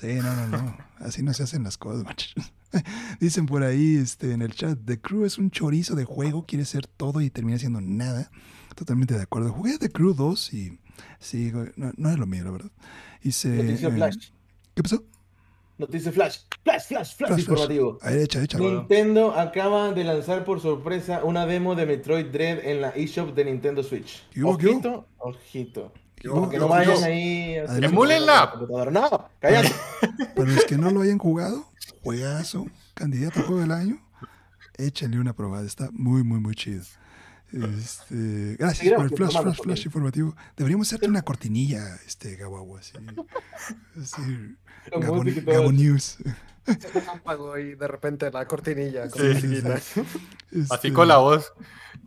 [0.03, 0.77] Sí, no, no, no.
[0.99, 2.51] Así no se hacen las cosas, muchachos.
[3.21, 6.65] Dicen por ahí este, en el chat, The Crew es un chorizo de juego, quiere
[6.65, 8.29] ser todo y termina siendo nada.
[8.75, 9.53] Totalmente de acuerdo.
[9.53, 10.79] Jugué The Crew 2 y
[11.19, 12.71] sí, no, no es lo mío, la verdad.
[13.21, 14.17] Hice, Noticia eh, flash.
[14.75, 15.03] ¿Qué pasó?
[15.77, 16.39] Noticia flash.
[16.65, 17.39] Flash, flash, flash, Flash, flash.
[17.39, 17.97] informativo.
[18.01, 18.57] A ver, echa, echa.
[18.57, 23.45] Nintendo acaba de lanzar por sorpresa una demo de Metroid Dread en la eShop de
[23.45, 24.27] Nintendo Switch.
[24.31, 24.51] ¿Qué hubo?
[24.51, 25.93] Ojito, ojito.
[25.93, 27.57] ¿Qué hubo, Para que qué no hubo, vayan ahí.
[28.51, 28.91] computadora.
[28.91, 29.71] No, cállate.
[30.35, 31.65] Para los que no lo hayan jugado,
[32.01, 34.01] juegazo, candidato a juego del año,
[34.77, 35.65] échenle una probada.
[35.65, 36.83] Está muy, muy, muy chido.
[37.51, 40.35] Este, gracias por el flash, flash, flash informativo.
[40.57, 42.93] Deberíamos hacerte una cortinilla, este, Gawawa, así.
[45.45, 46.17] Gabo News.
[47.13, 49.75] Apago y de repente la cortinilla con Sí, musiquita.
[49.75, 50.01] Así
[50.51, 51.53] Este, con la voz.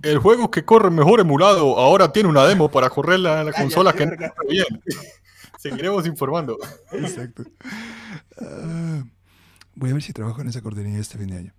[0.03, 3.93] El juego que corre mejor emulado ahora tiene una demo para correrla en la consola
[3.93, 4.67] que no corre bien.
[5.59, 6.59] Seguiremos informando.
[6.93, 7.45] Exacto.
[8.41, 9.03] Ah,
[9.75, 11.53] voy a ver si trabajo en esa cortinilla este fin de año.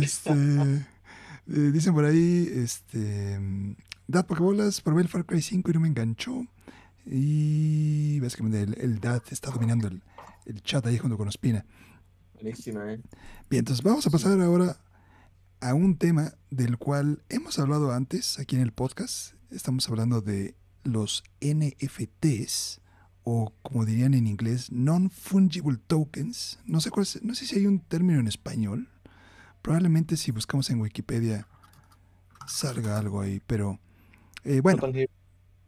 [0.00, 3.38] Este, eh, dicen por ahí, este,
[4.06, 6.46] Dad Pokebolas, probé el Far Cry 5 y no me enganchó.
[7.06, 10.02] Y básicamente el, el Dad está dominando el,
[10.44, 11.64] el chat ahí junto con Ospina.
[12.40, 13.00] Buenísima, eh.
[13.50, 14.76] Bien, entonces vamos a pasar ahora
[15.60, 19.34] a un tema del cual hemos hablado antes aquí en el podcast.
[19.50, 22.80] Estamos hablando de los NFTs
[23.24, 26.60] o como dirían en inglés, non-fungible tokens.
[26.64, 28.88] No sé cuál es- no sé si hay un término en español.
[29.62, 31.46] Probablemente si buscamos en Wikipedia
[32.46, 33.78] salga algo ahí, pero
[34.44, 34.78] eh, bueno,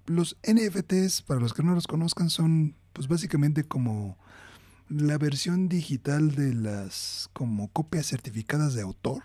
[0.06, 4.16] los NFTs, para los que no los conozcan, son pues básicamente como
[4.90, 9.22] la versión digital de las como copias certificadas de autor.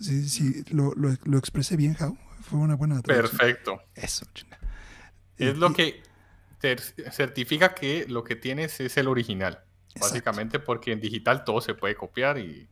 [0.00, 2.16] Sí, sí, lo, lo, lo expresé bien, Jau.
[2.42, 3.36] Fue una buena traducción.
[3.38, 3.82] Perfecto.
[3.94, 4.58] Eso, chinga.
[5.36, 6.02] Es Y- lo que
[6.62, 9.64] cer- certifica que lo que tienes es el original.
[9.88, 10.00] Exacto.
[10.00, 12.68] Básicamente porque en digital todo se puede copiar y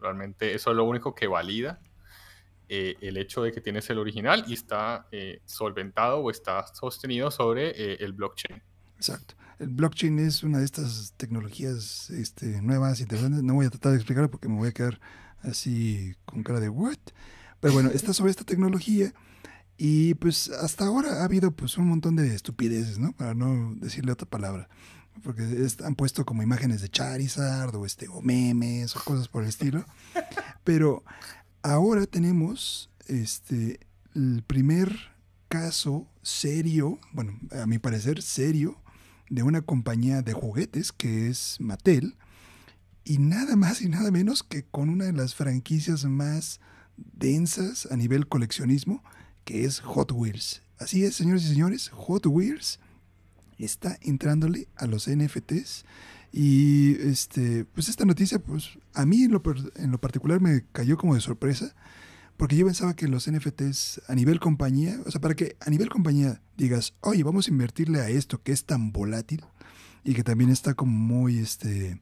[0.00, 1.80] realmente eso es lo único que valida
[2.68, 7.30] eh, el hecho de que tienes el original y está eh, solventado o está sostenido
[7.32, 8.62] sobre eh, el blockchain.
[8.98, 9.34] Exacto.
[9.58, 13.42] El blockchain es una de estas tecnologías este, nuevas, interesantes.
[13.42, 15.00] No voy a tratar de explicarlo porque me voy a quedar
[15.42, 16.98] así con cara de what.
[17.60, 19.12] Pero bueno, está sobre esta tecnología
[19.76, 23.12] y pues hasta ahora ha habido pues un montón de estupideces, ¿no?
[23.12, 24.68] Para no decirle otra palabra.
[25.22, 25.42] Porque
[25.84, 29.84] han puesto como imágenes de Charizard o, este, o memes o cosas por el estilo.
[30.62, 31.02] Pero
[31.62, 33.80] ahora tenemos este,
[34.14, 34.96] el primer
[35.48, 38.80] caso serio, bueno, a mi parecer serio,
[39.30, 42.16] de una compañía de juguetes que es Mattel.
[43.04, 46.60] Y nada más y nada menos que con una de las franquicias más
[46.96, 49.02] densas a nivel coleccionismo,
[49.44, 50.62] que es Hot Wheels.
[50.78, 52.80] Así es, señores y señores, Hot Wheels
[53.58, 55.84] está entrándole a los NFTs.
[56.32, 59.42] Y este, pues esta noticia, pues a mí en lo,
[59.76, 61.74] en lo particular me cayó como de sorpresa,
[62.38, 65.90] porque yo pensaba que los NFTs a nivel compañía, o sea, para que a nivel
[65.90, 69.44] compañía digas, oye, vamos a invertirle a esto que es tan volátil
[70.04, 72.00] y que también está como muy, este,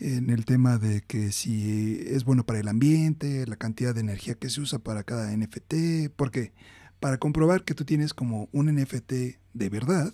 [0.00, 4.34] en el tema de que si es bueno para el ambiente, la cantidad de energía
[4.34, 6.52] que se usa para cada NFT, porque
[6.98, 9.12] para comprobar que tú tienes como un NFT
[9.54, 10.12] de verdad,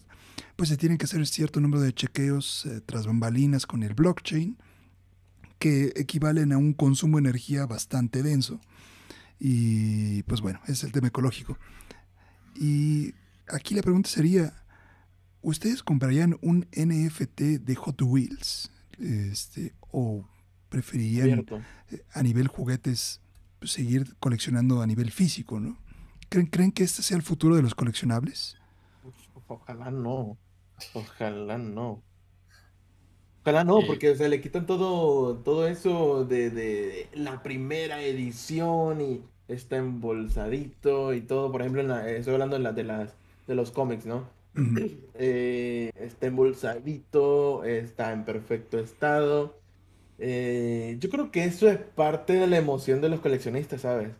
[0.57, 4.59] pues se tienen que hacer cierto número de chequeos eh, tras bambalinas con el blockchain
[5.59, 8.61] que equivalen a un consumo de energía bastante denso.
[9.39, 11.59] Y pues bueno, es el tema ecológico.
[12.55, 13.15] Y
[13.49, 14.65] aquí la pregunta sería,
[15.43, 18.71] ¿ustedes comprarían un NFT de Hot Wheels?
[18.99, 20.27] Este, ¿O
[20.69, 21.47] preferirían
[21.91, 23.21] eh, a nivel juguetes
[23.59, 25.79] pues, seguir coleccionando a nivel físico, ¿no?
[26.29, 28.57] ¿Creen, ¿Creen que este sea el futuro de los coleccionables?
[29.47, 30.37] Ojalá no.
[30.95, 32.03] Ojalá no.
[33.47, 39.01] Ojalá no, porque o sea, le quitan todo, todo eso de, de la primera edición
[39.01, 41.53] y está embolsadito y todo.
[41.53, 43.15] Por ejemplo, en la, estoy hablando de, la, de, las,
[43.47, 44.29] de los cómics, ¿no?
[45.19, 49.63] Eh, está embolsadito, está en perfecto estado.
[50.19, 54.11] Eh, yo creo que eso es parte de la emoción de los coleccionistas, ¿sabes?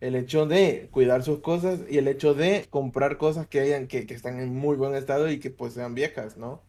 [0.00, 4.06] El hecho de cuidar sus cosas y el hecho de comprar cosas que hayan, que,
[4.06, 6.62] que están en muy buen estado y que pues sean viejas, ¿no?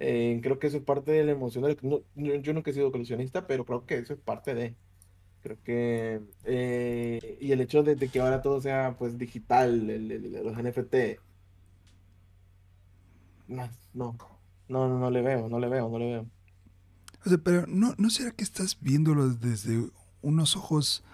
[0.00, 1.64] Eh, creo que eso es parte de la emoción.
[1.64, 4.76] Del, no, yo nunca he sido coleccionista, pero creo que eso es parte de.
[5.42, 6.20] Creo que.
[6.44, 10.56] Eh, y el hecho de, de, que ahora todo sea pues digital, el, el, los
[10.56, 11.20] NFT.
[13.48, 14.16] No, no,
[14.68, 16.26] no, no le veo, no le veo, no le veo.
[17.24, 19.90] O sea, pero ¿no, ¿no será que estás viéndolo desde
[20.22, 21.04] unos ojos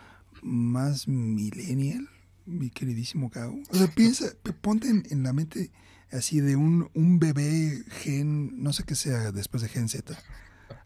[0.43, 2.09] más millennial,
[2.45, 3.57] mi queridísimo Gao?
[3.71, 4.27] O sea, piensa,
[4.61, 5.71] ponte en, en la mente
[6.15, 10.17] así de un, un bebé gen, no sé qué sea después de gen Z.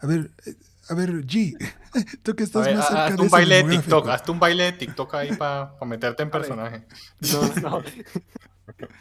[0.01, 0.55] A ver, eh,
[0.89, 1.57] a ver, G,
[2.22, 3.76] tú que estás ver, más cerca haz de un baile de.
[3.76, 6.87] TikTok, hazte un baile de TikTok ahí para meterte en personaje.
[7.33, 7.83] No, no.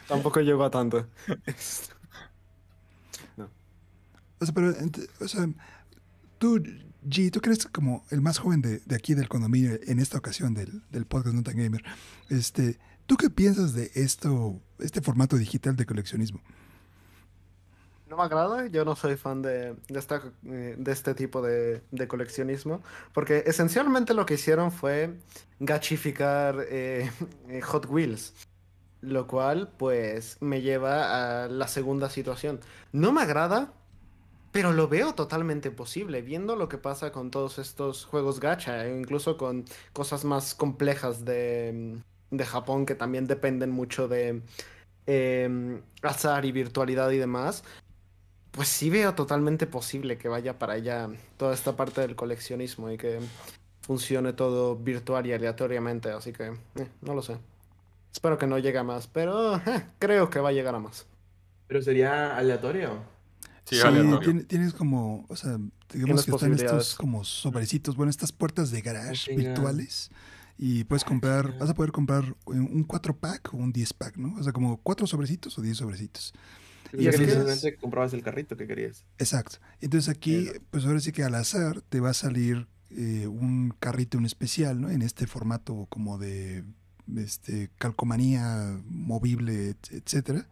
[0.06, 1.06] Tampoco llego a tanto.
[4.40, 4.74] O sea, pero,
[5.20, 5.48] o sea,
[6.38, 6.62] tú,
[7.04, 10.54] G, tú crees como el más joven de, de aquí del condominio en esta ocasión
[10.54, 11.82] del, del podcast No Tan Gamer.
[12.28, 16.40] Este, ¿tú qué piensas de esto, este formato digital de coleccionismo?
[18.08, 19.74] No me agrada, yo no soy fan de,
[20.44, 22.82] eh, este tipo de, de coleccionismo,
[23.12, 25.18] porque esencialmente lo que hicieron fue
[25.58, 27.10] gachificar eh,
[27.48, 28.34] eh, Hot Wheels,
[29.00, 32.60] lo cual pues me lleva a la segunda situación.
[32.92, 33.72] No me agrada,
[34.52, 38.98] pero lo veo totalmente posible, viendo lo que pasa con todos estos juegos gacha, e
[38.98, 42.00] incluso con cosas más complejas de,
[42.30, 44.42] de Japón que también dependen mucho de
[45.06, 47.64] eh, azar y virtualidad y demás.
[48.50, 52.96] Pues sí veo totalmente posible que vaya para allá toda esta parte del coleccionismo y
[52.98, 53.20] que
[53.82, 57.36] funcione todo virtual y aleatoriamente, así que eh, no lo sé.
[58.12, 61.06] Espero que no llegue a más, pero eh, creo que va a llegar a más.
[61.68, 63.02] Pero sería aleatorio.
[63.64, 64.20] Sí, Sí, aleatorio.
[64.20, 65.58] tiene- tienes como, o sea,
[65.92, 69.54] digamos que están estos como sobrecitos, bueno, estas puertas de garage Tenga.
[70.58, 74.34] Y puedes comprar, vas a poder comprar un 4 pack o un 10 pack, ¿no?
[74.38, 76.34] O sea, como 4 sobrecitos o 10 sobrecitos.
[76.92, 79.04] Y Y es que entonces- simplemente comprabas el carrito que querías.
[79.18, 79.58] Exacto.
[79.80, 80.62] Entonces aquí, Exacto.
[80.70, 84.80] pues ahora sí que al azar te va a salir eh, un carrito en especial,
[84.80, 84.88] ¿no?
[84.90, 86.64] En este formato como de
[87.16, 90.48] este, calcomanía movible, et- etcétera.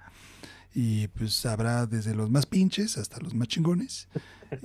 [0.75, 4.09] Y pues habrá desde los más pinches hasta los más chingones.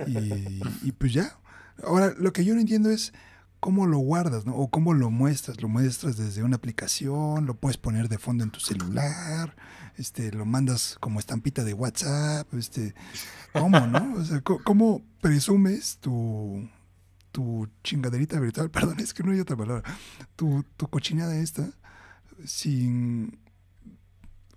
[0.06, 1.38] Y, y pues ya.
[1.82, 3.14] Ahora, lo que yo no entiendo es
[3.62, 4.56] cómo lo guardas, ¿no?
[4.56, 5.62] O cómo lo muestras.
[5.62, 9.54] Lo muestras desde una aplicación, lo puedes poner de fondo en tu celular,
[9.96, 12.92] este, lo mandas como estampita de WhatsApp, este,
[13.52, 14.14] ¿cómo, no?
[14.16, 16.68] O sea, ¿cómo presumes tu,
[17.30, 18.68] tu chingaderita virtual?
[18.76, 19.84] Perdón, es que no hay otra palabra.
[20.34, 21.70] Tu, tu cochinada esta,
[22.44, 23.38] sin...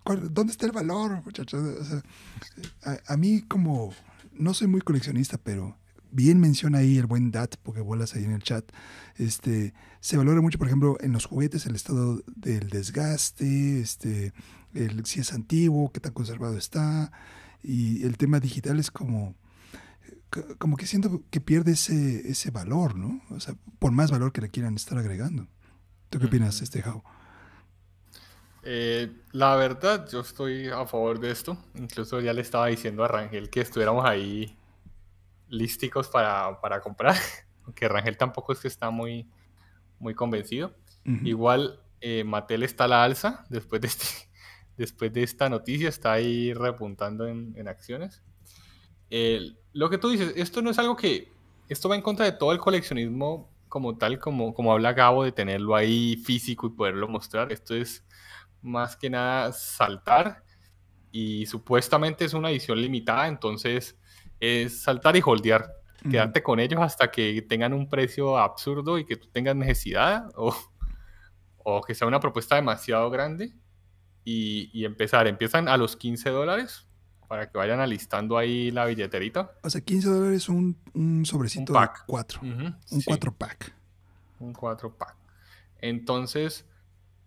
[0.03, 1.61] ¿cuál- ¿Dónde está el valor, muchachos?
[1.79, 2.01] O sea,
[2.83, 3.93] a, a mí como...
[4.33, 5.77] No soy muy coleccionista, pero
[6.15, 8.65] bien menciona ahí el buen Dat, porque bolas ahí en el chat.
[9.15, 14.33] Este, se valora mucho, por ejemplo, en los juguetes el estado del desgaste, este,
[14.73, 17.11] el, si es antiguo, qué tan conservado está.
[17.61, 19.35] Y el tema digital es como,
[20.33, 23.21] c- como que siento que pierde ese, ese valor, ¿no?
[23.31, 25.47] O sea, por más valor que le quieran estar agregando.
[26.09, 27.03] ¿Tú qué opinas, este Jao?
[28.63, 31.57] Eh, la verdad, yo estoy a favor de esto.
[31.75, 34.57] Incluso ya le estaba diciendo a Rangel que estuviéramos ahí
[35.49, 37.15] lísticos para, para comprar.
[37.65, 39.27] Aunque Rangel tampoco es que está muy,
[39.99, 40.75] muy convencido.
[41.05, 41.25] Ujú.
[41.25, 44.05] Igual eh, Mattel está a la alza después de, este,
[44.77, 48.23] después de esta noticia, está ahí repuntando en, en acciones.
[49.09, 51.31] El- lo que tú dices, esto no es algo que,
[51.67, 55.31] esto va en contra de todo el coleccionismo como tal, como, como habla Gabo, de
[55.31, 57.51] tenerlo ahí físico y poderlo mostrar.
[57.51, 58.05] Esto es
[58.61, 60.43] más que nada saltar
[61.11, 63.97] y supuestamente es una edición limitada, entonces
[64.39, 65.71] es saltar y holdear
[66.09, 70.55] quedarte con ellos hasta que tengan un precio absurdo y que tú tengas necesidad o,
[71.57, 73.53] o que sea una propuesta demasiado grande
[74.23, 75.25] y, y empezar.
[75.27, 76.85] Empiezan a los 15 dólares
[77.27, 79.51] para que vayan alistando ahí la billeterita.
[79.63, 82.03] O sea, 15 dólares un, un sobrecito Un de pack.
[82.05, 82.39] 4.
[82.41, 83.03] Ujú, Un sí.
[83.07, 83.73] 4 pack.
[84.39, 85.15] Un 4 pack.
[85.79, 86.65] Entonces,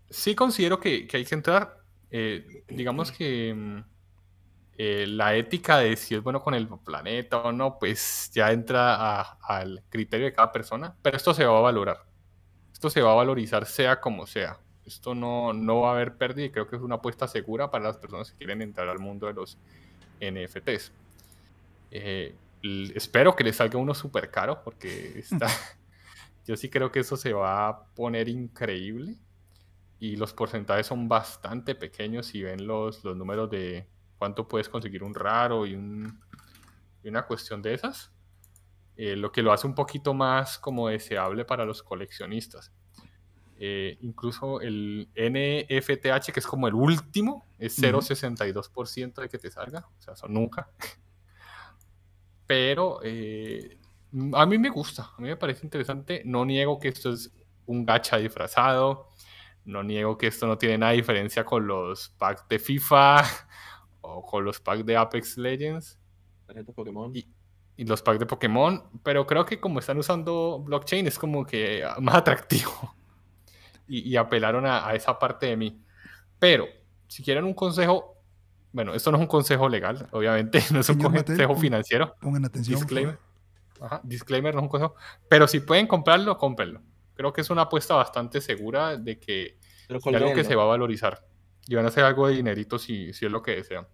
[0.08, 1.78] sí considero que, que hay que entrar.
[2.12, 3.84] eh, digamos que mm,
[4.80, 9.20] eh, la ética de si es bueno con el planeta o no, pues ya entra
[9.42, 10.94] al criterio de cada persona.
[11.02, 12.04] Pero esto se va a valorar.
[12.72, 14.60] Esto se va a valorizar sea como sea.
[14.86, 17.84] Esto no, no va a haber pérdida y creo que es una apuesta segura para
[17.84, 19.58] las personas que quieren entrar al mundo de los
[20.20, 20.92] NFTs.
[21.90, 22.36] Eh,
[22.94, 25.48] espero que les salga uno súper caro porque está...
[26.46, 29.16] Yo sí creo que eso se va a poner increíble
[29.98, 33.86] y los porcentajes son bastante pequeños si ven los, los números de
[34.18, 36.20] cuánto puedes conseguir un raro y, un-
[37.04, 38.12] y una cuestión de esas.
[38.96, 42.72] Eh, lo que lo hace un poquito más como deseable para los coleccionistas.
[43.60, 48.00] Eh, incluso el NFTH, que es como el último, es Ujú.
[48.00, 49.86] 0.62% de que te salga.
[49.98, 50.68] O sea, eso nunca.
[52.46, 53.78] Pero eh,
[54.32, 56.22] a mí me gusta, a mí me parece interesante.
[56.24, 57.30] No niego que esto es
[57.66, 59.08] un gacha disfrazado.
[59.64, 63.22] No niego que esto no tiene nada de diferencia con los packs de FIFA
[64.08, 65.98] o con los packs de Apex Legends
[66.46, 67.14] Tarjetas Pokémon.
[67.14, 67.26] y,
[67.76, 68.82] y los packs de Pokémon.
[69.02, 72.94] Pero creo que como están usando blockchain es como que más atractivo.
[73.86, 75.82] Y, y apelaron a, a esa parte de mí.
[76.38, 76.66] Pero
[77.06, 78.16] si quieren un consejo,
[78.72, 82.14] bueno, esto no es un consejo legal, obviamente, no es un Señor consejo financiero.
[82.20, 82.78] Pongan atención.
[82.78, 83.18] Disclaimer.
[83.80, 84.94] Ajá, disclaimer, no es un consejo.
[85.28, 86.82] Pero si pueden comprarlo, cómprenlo.
[87.14, 90.66] Creo que es una apuesta bastante segura de que de algo que se va a
[90.66, 91.26] valorizar.
[91.66, 93.86] Y van a hacer algo de dinerito si, si es lo que desean.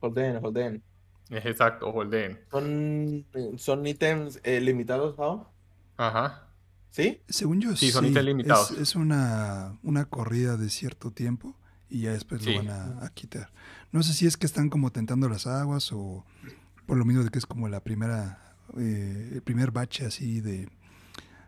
[0.00, 0.82] Holdeen.
[1.30, 2.40] Es exacto, holdeen.
[2.50, 3.24] Son,
[3.56, 5.48] son ítems eh, limitados, ¿no?
[5.96, 6.46] Ajá.
[6.90, 7.20] ¿Sí?
[7.28, 8.70] Según yo, Sí, son ítems limitados.
[8.72, 11.54] Es, es una, una corrida de cierto tiempo
[11.88, 12.52] y ya después Sí.
[12.52, 13.52] lo van a, a quitar.
[13.92, 16.24] No sé si es que están como tentando las aguas o
[16.86, 20.68] por lo mismo de que es como la primera, eh, el primer bache así de,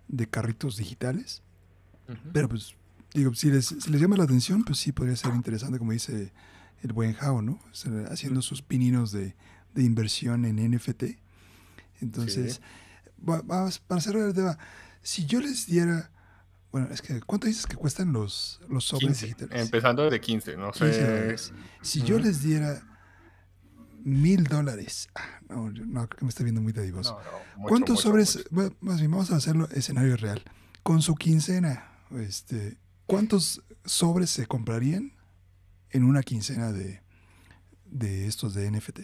[0.08, 1.42] de carritos digitales.
[2.32, 2.74] Pero pues,
[3.14, 6.32] digo, si les, si les llama la atención, pues sí podría ser interesante, como dice
[6.82, 7.60] el buen Jao, ¿no?
[7.70, 9.34] O sea, haciendo sus pininos de,
[9.74, 11.04] de inversión en NFT.
[12.00, 12.60] Entonces,
[13.16, 14.58] vamos, para cerrar el tema,
[15.02, 16.10] si yo les diera,
[16.70, 19.62] bueno, es que, ¿cuánto dices que cuestan los, los sobres 15, digitales?
[19.62, 21.02] Empezando desde 15, no 15 sé.
[21.02, 21.52] dólares.
[21.80, 22.82] Si yo les diera
[24.04, 27.12] mil dólares, ah, no, no, creo que me está viendo muy dadivoso.
[27.12, 28.44] No, no, mucho, ¿Cuántos sobres?
[28.50, 28.74] mucho.
[28.80, 30.42] Más bien, vamos a hacerlo escenario real.
[30.82, 35.12] Con su quincena, este, ¿cuántos sobres se comprarían
[35.92, 37.00] en una quincena de,
[37.86, 39.00] de estos de NFT?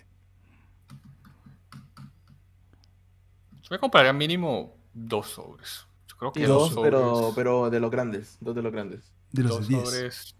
[3.63, 5.87] Yo me compraría mínimo dos sobres.
[6.09, 7.35] Yo creo que Y dos, dos, pero, sobres.
[7.35, 8.37] pero de los grandes.
[8.41, 9.13] Dos de los grandes.
[9.33, 9.85] De los dos de 10.
[9.89, 10.37] sobres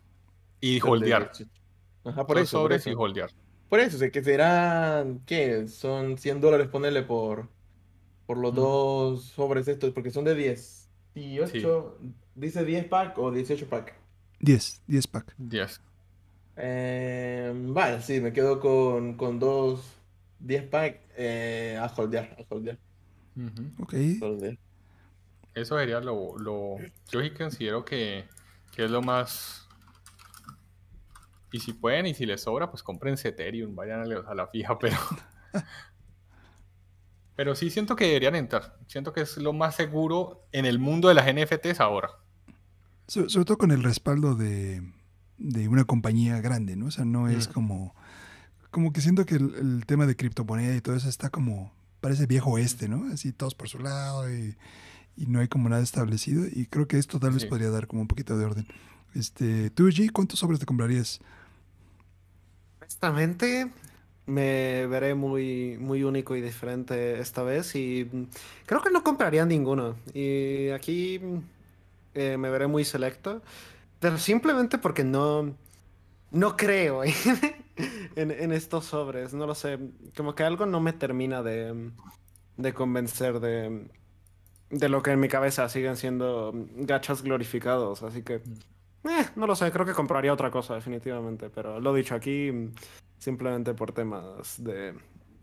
[0.61, 1.33] y holdear.
[1.37, 1.49] 10.
[2.05, 2.59] Ajá, por dos eso.
[2.59, 2.99] Por sobres y eso.
[2.99, 3.31] holdear.
[3.69, 5.69] Por eso, o sea, que serán, ¿qué?
[5.69, 7.51] Son 100 dólares ponerle por,
[8.27, 8.61] por los Ujú.
[8.63, 10.89] dos sobres estos, porque son de 10.
[11.15, 11.99] 18,
[12.37, 13.95] dice 10 pack o 18 pack.
[14.41, 15.35] 10, 10 pack.
[15.37, 15.81] 10.
[16.61, 19.81] Eh, vale, sí, me quedo con, con dos
[20.41, 22.79] 10 pack eh, a holdear, a holdear,
[23.37, 23.83] Ujú.
[23.83, 23.95] Ok.
[24.21, 24.59] holdear.
[25.55, 26.77] Eso sería lo, lo.
[27.11, 28.27] Yo sí considero que,
[28.75, 29.69] que es lo más.
[31.53, 34.47] Y si pueden y si les sobra, pues compren Ethereum, vayan a la, a la
[34.49, 34.97] fija, pero.
[37.37, 38.77] Pero sí siento que deberían entrar.
[38.89, 42.11] Siento que es lo más seguro en el mundo de las NFTs ahora.
[43.07, 44.83] So- sobre todo con el respaldo de,
[45.39, 46.87] de una compañía grande, ¿no?
[46.87, 47.95] O sea, no es como...
[48.71, 51.73] Como que siento que el, el tema de criptomoneda y todo eso está como...
[52.01, 53.07] Parece viejo oeste, ¿no?
[53.13, 54.57] Así todos por su lado y,
[55.17, 56.45] y no hay como nada establecido.
[56.47, 57.49] Y creo que esto tal vez Sí.
[57.49, 58.67] podría dar como un poquito de orden.
[59.15, 61.21] Este, ¿Tú, G, cuántos sobres te comprarías?
[62.81, 63.71] Honestamente,
[64.27, 68.09] me veré muy, muy único y diferente esta vez y
[68.67, 69.97] creo que no compraría ninguno.
[70.15, 71.21] Y aquí
[72.15, 73.43] eh, me veré muy selecto,
[74.01, 75.55] pero simplemente porque no,
[76.31, 77.13] no creo en,
[78.17, 79.79] en- en estos sobres, no lo sé,
[80.17, 81.93] como que algo no me termina de, mm,
[82.59, 83.89] de convencer de,
[84.71, 88.43] de lo que en mi cabeza siguen siendo mm, gachas glorificados, así que...
[89.05, 92.75] Eh, no lo sé, creo que compraría otra cosa definitivamente, pero lo dicho aquí mm,
[93.19, 94.95] simplemente por temas de,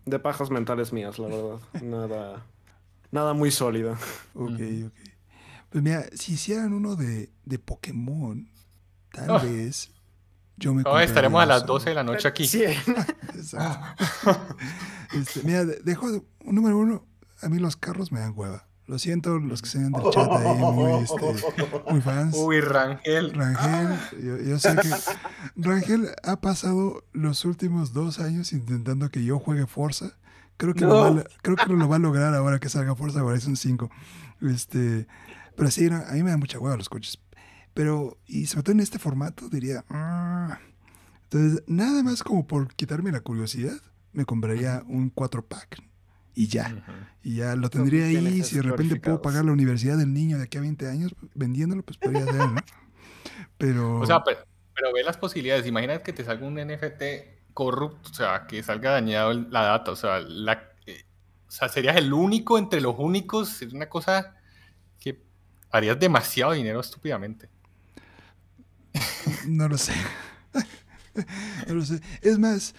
[0.05, 1.59] de pajas mentales mías, la verdad.
[1.81, 2.45] Nada,
[3.11, 3.97] nada muy sólido.
[4.35, 4.87] Ok, Ujú.
[4.87, 5.14] ok.
[5.75, 8.49] Pues mira, si hicieran uno de, de Pokémon,
[9.11, 9.37] tal Ah.
[9.39, 9.91] vez
[10.55, 12.47] yo me Ahora estaremos a las un 12 de la noche aquí.
[12.47, 12.63] Sí.
[13.35, 14.05] Exacto.
[15.13, 17.05] Este, mira, de- dejo de- número uno,
[17.41, 18.65] a mí los carros me dan hueva.
[18.87, 22.33] Lo siento, los que sean del chat ahí, muy, este, muy fans.
[22.37, 23.33] Uy, Rangel.
[23.33, 24.89] Rangel, yo, yo sé que
[25.57, 30.13] Rangel ha pasado los últimos dos años intentando que yo juegue Forza.
[30.55, 33.57] Creo que, lo, va, creo que lo va a lograr ahora que salga Forza Horizon
[33.57, 33.89] 5.
[34.41, 35.05] Este,
[35.55, 37.19] pero sí, no, a mí me da mucha hueva los coches.
[37.73, 39.83] Pero, y sobre todo en este formato, diría.
[39.89, 40.59] "Ah".
[41.23, 43.75] Entonces, nada más como por quitarme la curiosidad,
[44.13, 45.83] me compraría un 4-pack.
[46.35, 46.83] Y ya.
[47.23, 48.43] Y ya lo tendría ahí.
[48.43, 51.83] Si de repente puedo pagar la universidad del niño de aquí a 20 años vendiéndolo,
[51.83, 52.55] pues podría ser, ¿no?
[53.57, 53.99] Pero.
[54.01, 54.39] O sea, pero,
[54.75, 55.65] pero ve las posibilidades.
[55.65, 57.03] Imagina que te salga un NFT
[57.53, 59.91] corrupto, o sea, que salga dañado la data.
[59.91, 61.05] O sea, la, eh,
[61.47, 63.61] o sea, serías el único entre los únicos.
[63.61, 64.35] Es una cosa
[64.99, 65.23] que
[65.75, 67.49] harías demasiado dinero estúpidamente.
[69.47, 69.93] No lo sé.
[71.67, 72.01] no lo sé.
[72.21, 72.73] Es más,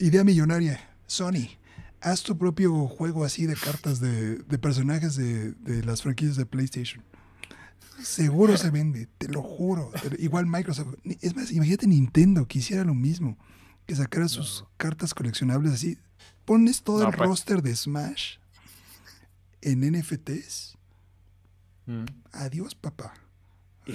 [0.00, 0.80] idea millonaria.
[1.06, 1.48] Sony,
[2.00, 6.46] haz tu propio juego así de cartas de, de personajes de, de las franquicias de
[6.46, 7.04] PlayStation.
[8.02, 9.90] Seguro se vende, te lo juro.
[10.18, 10.94] Igual Microsoft.
[11.20, 13.38] Es más, imagínate Nintendo que hiciera lo mismo.
[13.86, 15.98] Que sacara sus cartas coleccionables así.
[16.44, 17.28] Pones todo No, el pues.
[17.28, 18.36] roster de Smash
[19.62, 20.75] en NFTs.
[21.86, 22.04] Mm.
[22.32, 23.14] Adiós, papá.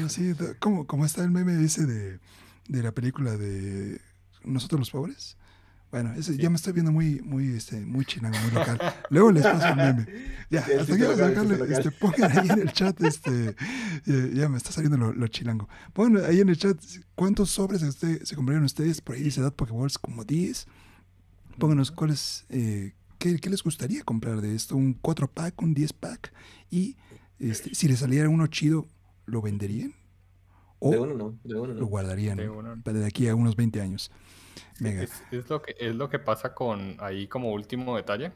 [0.04, 2.20] Así, como, como está el meme ese de,
[2.68, 4.00] de la película de
[4.44, 5.38] Nosotros los Pobres.
[5.92, 8.80] Bueno, ese, ya me estoy viendo muy, muy, este, muy chilango, muy local.
[9.10, 10.06] Luego les paso el meme.
[10.50, 13.56] Ya, Sí, hasta aquí vamos a chiste este, pongan ahí en el chat, este,
[14.06, 15.68] ya, ya me está saliendo lo, lo chilango.
[15.92, 16.78] Pongan ahí en el chat
[17.16, 20.66] cuántos sobres se compraron ustedes, por ahí dice Edad Pokéballs como 10.
[21.58, 25.92] Pónganos cuáles, eh, qué, qué les gustaría comprar de esto, un 4 pack, un 10
[25.92, 26.34] pack,
[26.70, 26.96] y
[27.50, 28.86] este, si les saliera uno chido,
[29.26, 29.94] ¿lo venderían?
[30.80, 31.86] ¿O De uno no, de uno lo no.
[31.86, 32.76] guardarían De uno.
[32.84, 34.12] para de aquí a unos 20 años?
[34.80, 35.04] Venga.
[35.04, 38.32] Es, es lo que, es lo que pasa con, ahí como último detalle,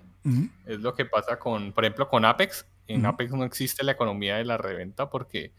[0.66, 2.66] es lo que pasa con, por ejemplo, con Apex.
[2.88, 3.06] En.
[3.06, 5.54] Apex no existe la economía de la reventa porque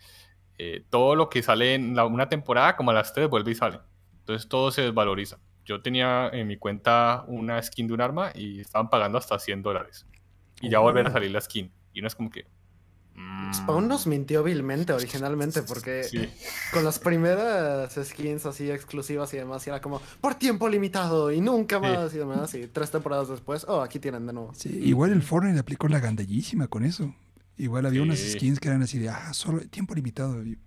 [0.59, 3.55] eh, todo lo que sale en la- una temporada, como a las 3, vuelve y
[3.57, 3.81] sale.
[4.21, 5.39] Entonces todo se desvaloriza.
[5.65, 9.63] Yo tenía en mi cuenta una skin de un arma y estaban pagando hasta 100
[9.63, 10.07] dólares.
[10.61, 10.85] Y ya Oh.
[10.85, 11.71] volver a salir la skin.
[11.93, 12.47] Y no es como que...
[13.55, 16.29] Spawn nos mintió vilmente originalmente porque Sí.
[16.73, 21.77] con las primeras skins así exclusivas y demás era como por tiempo limitado y nunca
[21.77, 21.83] Sí.
[21.83, 24.53] más y demás y tres temporadas después, oh, aquí tienen de nuevo.
[24.55, 27.15] Sí, igual el Fortnite aplicó la gandallísima con eso.
[27.57, 30.45] Igual había unas skins que eran así de, ah, solo tiempo limitado.
[30.45, 30.59] Y,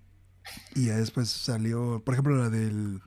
[0.73, 2.99] y ya después salió, por ejemplo, la del,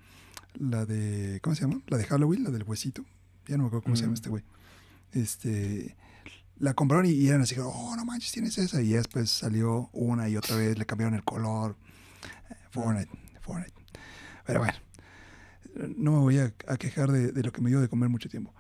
[0.55, 1.81] la de, ¿cómo se llama?
[1.89, 3.05] La de Halloween, la del huesito.
[3.49, 4.15] Ya no me acuerdo cómo se llama Mm.
[4.15, 4.45] este güey.
[5.13, 5.97] Este,
[6.63, 8.81] la compraron y, eran así, oh, no manches, tienes esa.
[8.81, 11.77] Y después salió una y otra vez, le cambiaron el color.
[12.71, 13.11] Fortnite,
[13.41, 13.75] Fortnite.
[14.47, 14.79] Pero bueno,
[15.97, 18.29] no me voy a, a quejar de, de lo que me dio de comer mucho
[18.29, 18.55] tiempo.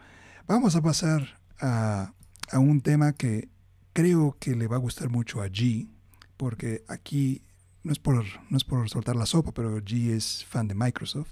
[0.49, 2.13] Vamos a pasar a,
[2.51, 3.49] a un tema que
[3.93, 5.89] creo que le va a gustar mucho a G,
[6.37, 7.43] porque aquí
[7.85, 11.31] no es por, no es por soltar la sopa, pero G es fan de Microsoft.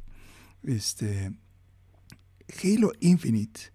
[0.63, 1.33] Este,
[2.63, 3.73] Halo Infinite,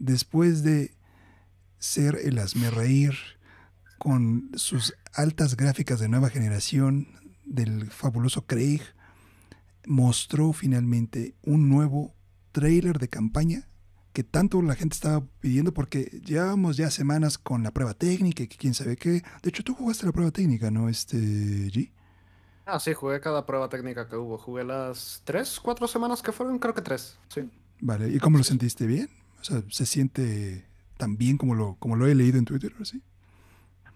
[0.00, 0.96] después de
[1.82, 3.12] ser el reír
[3.98, 7.08] con sus altas gráficas de nueva generación
[7.44, 8.82] del fabuloso Craig,
[9.86, 12.14] mostró finalmente un nuevo
[12.52, 13.68] trailer de campaña
[14.12, 18.46] que tanto la gente estaba pidiendo porque llevábamos ya semanas con la prueba técnica y
[18.46, 19.22] que quién sabe qué.
[19.42, 21.90] De hecho, tú jugaste la prueba técnica, ¿no, este G?
[22.64, 24.38] Ah, sí, jugué cada prueba técnica que hubo.
[24.38, 27.50] Jugué las tres, cuatro semanas que fueron, creo que tres, sí.
[27.80, 28.86] Vale, ¿y cómo lo sentiste?
[28.86, 29.08] ¿Bien?
[29.40, 30.71] O sea, ¿se siente
[31.02, 32.72] tan bien como lo, como lo he leído en Twitter?
[32.84, 33.02] ¿sí?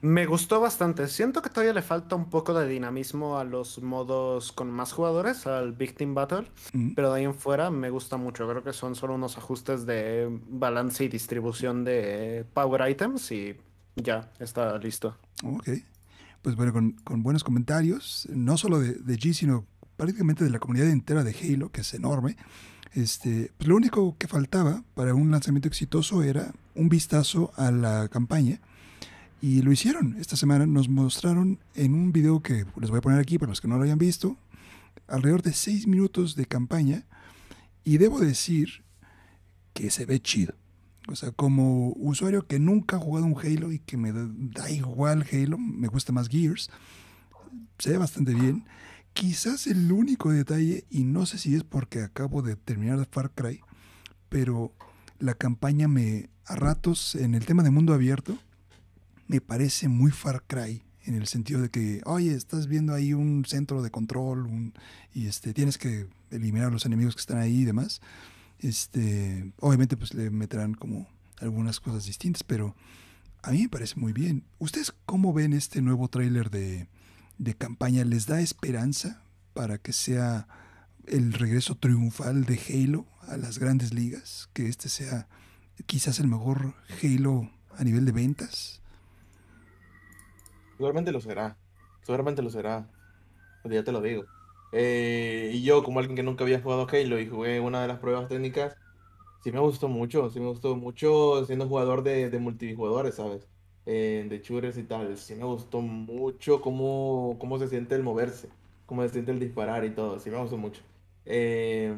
[0.01, 1.07] Me gustó bastante.
[1.07, 5.47] Siento que todavía le falta un poco de dinamismo a los modos con más jugadores,
[5.47, 8.49] al Team Battle, Mm, pero de ahí en fuera me gusta mucho.
[8.49, 13.55] Creo que son solo unos ajustes de balance y distribución de Power Items y
[13.95, 15.17] ya, está listo.
[15.45, 15.69] Ok.
[16.43, 19.65] Pues bueno, con, con buenos comentarios, no solo de, de G, sino
[19.97, 22.37] prácticamente de la comunidad entera de Halo, que es enorme.
[22.97, 28.09] Este, pues lo único que faltaba para un lanzamiento exitoso era un vistazo a la
[28.09, 28.59] campaña.
[29.43, 30.17] Y lo hicieron.
[30.19, 33.61] Esta semana nos mostraron en un video que les voy a poner aquí para los
[33.61, 34.39] que no lo hayan visto,
[35.09, 37.05] alrededor de 6 minutos de campaña.
[37.85, 38.83] Y debo decir
[39.75, 40.55] que se ve chido.
[41.07, 45.27] O sea, como usuario que nunca ha jugado un Halo y que me da igual
[45.31, 46.71] Halo, me gusta más Gears,
[47.79, 48.65] se ve bastante bien.
[49.17, 53.61] Quizás el único detalle, y no sé si es porque acabo de terminar Far Cry,
[54.29, 54.75] pero
[55.19, 58.39] la campaña me, a ratos, en el tema de mundo abierto,
[59.27, 63.47] me parece muy Far Cry, en el sentido de que, oye, estás viendo ahí un
[63.47, 64.75] centro de control un-
[65.15, 68.03] y este, tienes que eliminar a los enemigos que están ahí y demás.
[68.59, 71.09] Este, obviamente, pues le meterán como
[71.39, 72.77] algunas cosas distintas, pero
[73.43, 74.45] a mí me parece muy bien.
[74.59, 76.89] ¿Ustedes cómo ven este nuevo tráiler de,
[77.39, 78.05] de campaña?
[78.05, 79.23] ¿Les da esperanza
[79.55, 80.49] para que sea
[81.07, 84.49] el regreso triunfal de Halo a las grandes ligas?
[84.53, 85.29] Que este sea
[85.87, 88.83] quizás el mejor Halo a nivel de ventas.
[90.77, 91.57] Seguramente lo será.
[92.03, 92.89] Seguramente lo será.
[93.65, 94.25] Ya te lo digo.
[94.73, 97.99] Eh, y yo, como alguien que nunca había jugado Halo y jugué una de las
[97.99, 98.77] pruebas técnicas,
[99.43, 100.31] sí me gustó mucho.
[100.31, 103.49] Sí me gustó mucho siendo jugador de, de multijugadores, ¿sabes?
[103.87, 105.17] Eh, de shooters y tal.
[105.17, 108.49] Sí me gustó mucho cómo, cómo se siente el moverse,
[108.85, 110.19] cómo se siente el disparar y todo.
[110.19, 110.83] Sí me gustó mucho.
[111.25, 111.95] Eh,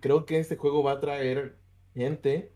[0.00, 1.54] creo que este juego va a traer
[1.94, 2.50] gente,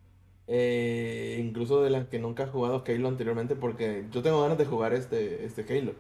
[0.48, 4.64] eh, incluso de las que nunca ha jugado Halo anteriormente, porque yo tengo ganas de
[4.66, 5.92] jugar este, este Halo.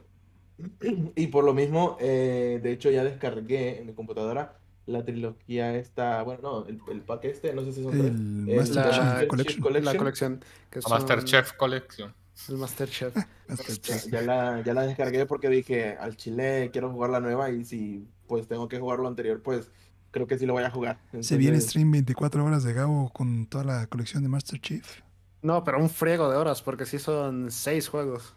[1.14, 4.56] Y por lo mismo, eh, de hecho ya descargué en mi computadora
[4.86, 8.06] la trilogía esta, bueno, no, el, el pack este, no sé si son tres.
[8.10, 9.60] El eh, Master la Chief Master Collection.
[9.62, 9.84] Collection.
[9.94, 10.44] La colección.
[10.70, 12.14] Que son- Masterchef Collection.
[12.48, 13.16] El Masterchef.
[13.48, 17.50] Hasta el Ya, la, ya la descargué porque dije, al chile quiero jugar la nueva
[17.50, 19.70] y si pues tengo que jugar lo anterior, pues
[20.10, 21.00] creo que sí lo voy a jugar.
[21.20, 24.86] Se viene stream 24 horas de Gabo con toda la colección de Master Chief.
[25.42, 28.34] No, pero un friego de horas, porque sí son seis juegos.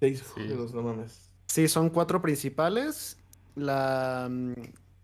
[0.00, 0.42] Seis Sí.
[0.46, 1.30] juegos, no mames.
[1.46, 3.18] Sí, son cuatro principales.
[3.54, 4.28] La.
[4.30, 4.52] mm,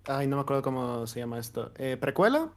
[0.06, 1.72] Ay, no me acuerdo cómo se llama esto.
[1.76, 2.50] Eh, precuela.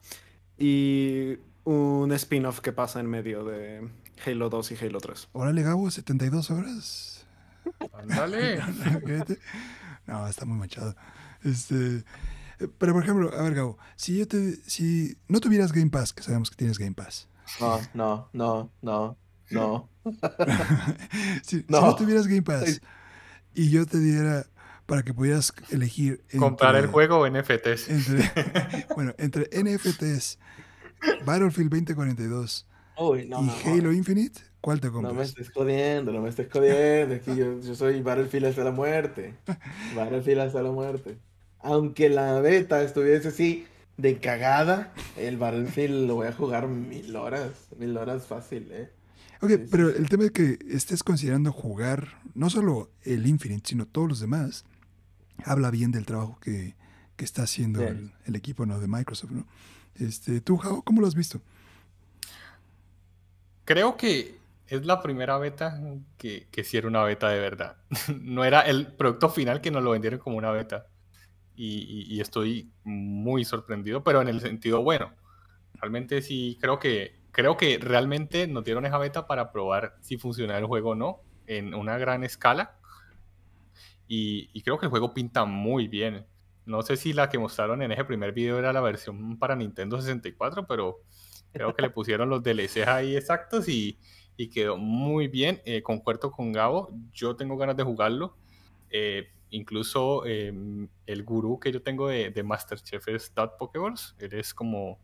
[0.57, 3.87] Y un spin-off que pasa en medio de
[4.25, 5.29] Halo 2 y Halo 3.
[5.33, 7.25] Órale, Gabo, 72 horas.
[7.93, 8.61] Ándale.
[10.05, 10.95] No, está muy manchado.
[11.43, 12.03] Este,
[12.59, 16.11] eh, pero por ejemplo, a ver, Gabo, si yo te, si no tuvieras Game Pass,
[16.11, 17.29] que sabemos que tienes Game Pass,
[17.61, 19.17] No, no, no, no,
[19.49, 19.89] no.
[21.43, 21.79] si, si No.
[21.81, 22.81] no tuvieras Game Pass
[23.53, 24.45] y yo te diera
[24.85, 27.87] para que pudieras elegir Comprar el juego o NFTs.
[27.87, 30.37] entre, bueno, entre NFTs,
[31.25, 35.29] Battlefield 2042 Uy, no, y no, Halo Infinite, ¿cuál te no me compras?
[35.29, 37.19] estés jodiendo, no me estés jodiendo.
[37.23, 39.33] Que yo, yo soy Battlefield hasta la muerte.
[39.95, 41.17] Battlefield hasta la muerte.
[41.59, 43.65] Aunque la beta estuviese así
[43.97, 47.51] de cagada, el Battlefield lo voy a jugar mil horas.
[47.77, 48.89] Mil horas fácil, ¿eh?
[49.41, 49.97] Ok, sí, pero sí.
[49.97, 54.65] el tema es que estés considerando jugar no solo el Infinite, sino todos los demás,
[55.43, 56.75] habla bien del trabajo que,
[57.15, 57.85] que está haciendo Sí.
[57.85, 58.79] el, el equipo ¿no?
[58.79, 59.45] de Microsoft, ¿no?
[59.95, 61.41] Este, ¿Tú, Jao, cómo lo has visto?
[63.65, 65.79] Creo que es la primera beta
[66.17, 67.77] que, que sí era una beta de verdad.
[68.21, 70.87] No era el producto final que nos lo vendieron como una beta.
[71.55, 71.79] Y,
[72.13, 75.13] y- y estoy muy sorprendido, pero en el sentido bueno.
[75.75, 80.57] Realmente sí, creo que, creo que realmente nos dieron esa beta para probar si funciona
[80.59, 82.77] el juego o no en una gran escala.
[84.07, 86.25] Y, y creo que el juego pinta muy bien.
[86.65, 89.99] No sé si la que mostraron en ese primer video era la versión para Nintendo
[89.99, 91.01] 64, pero
[91.53, 93.97] creo que le pusieron los DLCs ahí exactos y,
[94.35, 95.61] y quedó muy bien.
[95.65, 98.35] Eh, concuerdo con Gabo, yo tengo ganas de jugarlo.
[98.89, 100.51] Eh, incluso eh,
[101.05, 104.15] el gurú que yo tengo de, de Masterchef es Dad Pokeballs.
[104.19, 104.99] Él es como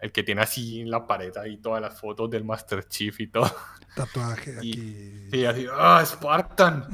[0.00, 3.50] el que tiene así en la pared ahí todas las fotos del Masterchef y todo.
[3.94, 5.28] Tatuaje Y- aquí.
[5.30, 6.88] Sí, así, ¡ah, Spartan!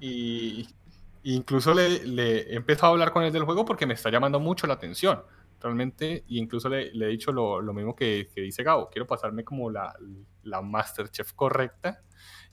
[0.00, 0.66] Y,
[1.22, 4.10] y incluso le, le he empezado a hablar con él del juego porque me está
[4.10, 5.22] llamando mucho la atención,
[5.60, 6.24] realmente.
[6.26, 9.44] Y incluso le, le he dicho lo, lo mismo que, que dice Gabo, quiero pasarme
[9.44, 9.94] como la,
[10.42, 12.02] la Masterchef correcta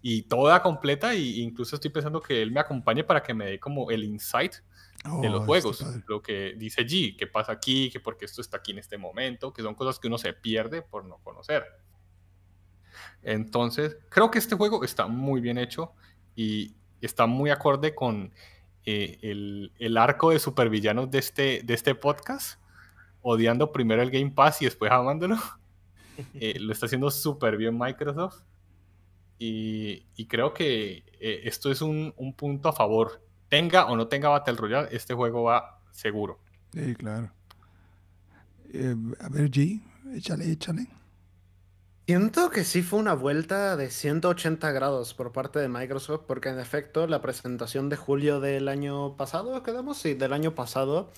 [0.01, 1.15] y toda completa.
[1.15, 4.55] Y incluso estoy pensando que él me acompañe para que me dé como el insight
[5.05, 6.03] Oh, de los está juegos, padre.
[6.07, 8.97] lo que dice G, qué pasa aquí, que por qué esto está aquí en este
[8.97, 11.63] momento, que son cosas que uno se pierde por no conocer.
[13.21, 15.93] Entonces, creo que este juego está muy bien hecho
[16.35, 18.33] y está muy acorde con
[18.85, 22.59] eh, el, el arco de supervillanos de este, de este podcast,
[23.27, 25.37] odiando primero el Game Pass y después amándolo.
[26.33, 28.41] Eh, lo está haciendo súper bien Microsoft.
[29.37, 33.23] Y, y creo que eh, esto es un, un punto a favor.
[33.49, 36.39] Tenga o no tenga Battle Royale, este juego va seguro.
[36.73, 37.31] Sí, claro.
[38.73, 39.79] Eh, a ver, G,
[40.15, 40.87] échale, échale.
[42.07, 46.57] Siento que sí fue una vuelta de 180 grados por parte de Microsoft, porque en
[46.57, 51.11] efecto la presentación de julio del año pasado, quedamos, sí, del año pasado,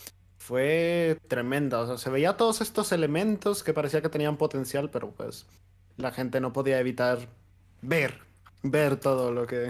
[0.49, 1.80] fue tremenda.
[1.80, 5.45] O sea, se veía todos estos elementos que parecía que tenían potencial, pero pues
[5.95, 7.19] la gente no podía evitar
[7.84, 8.21] ver,
[8.63, 9.67] ver todo lo que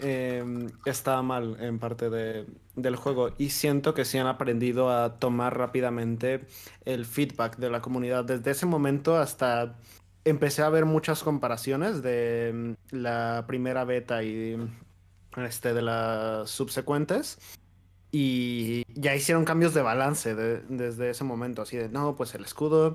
[0.00, 0.42] eh,
[0.86, 2.46] estaba mal en parte de-
[2.76, 3.34] del juego.
[3.36, 6.46] Y siento que sí han aprendido a tomar rápidamente
[6.86, 8.24] el feedback de la comunidad.
[8.24, 9.74] Desde ese momento hasta
[10.24, 14.56] empecé a ver muchas comparaciones de mm, la primera beta y
[15.36, 17.38] este, de las subsecuentes.
[18.16, 21.62] Y ya hicieron cambios de balance de- desde ese momento.
[21.62, 22.94] Así de, no, pues el escudo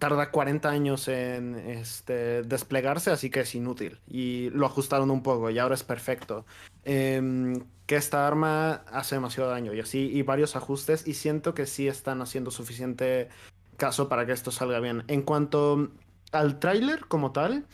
[0.00, 4.00] tarda 40 años en este, desplegarse, así que es inútil.
[4.08, 6.44] Y lo ajustaron un poco y ahora es perfecto.
[6.82, 7.54] Em,
[7.86, 11.86] que esta arma hace demasiado daño y así, y varios ajustes, y siento que sí
[11.86, 13.28] están haciendo suficiente
[13.76, 15.04] caso para que esto salga bien.
[15.06, 15.92] En cuanto
[16.32, 17.64] al tráiler como tal,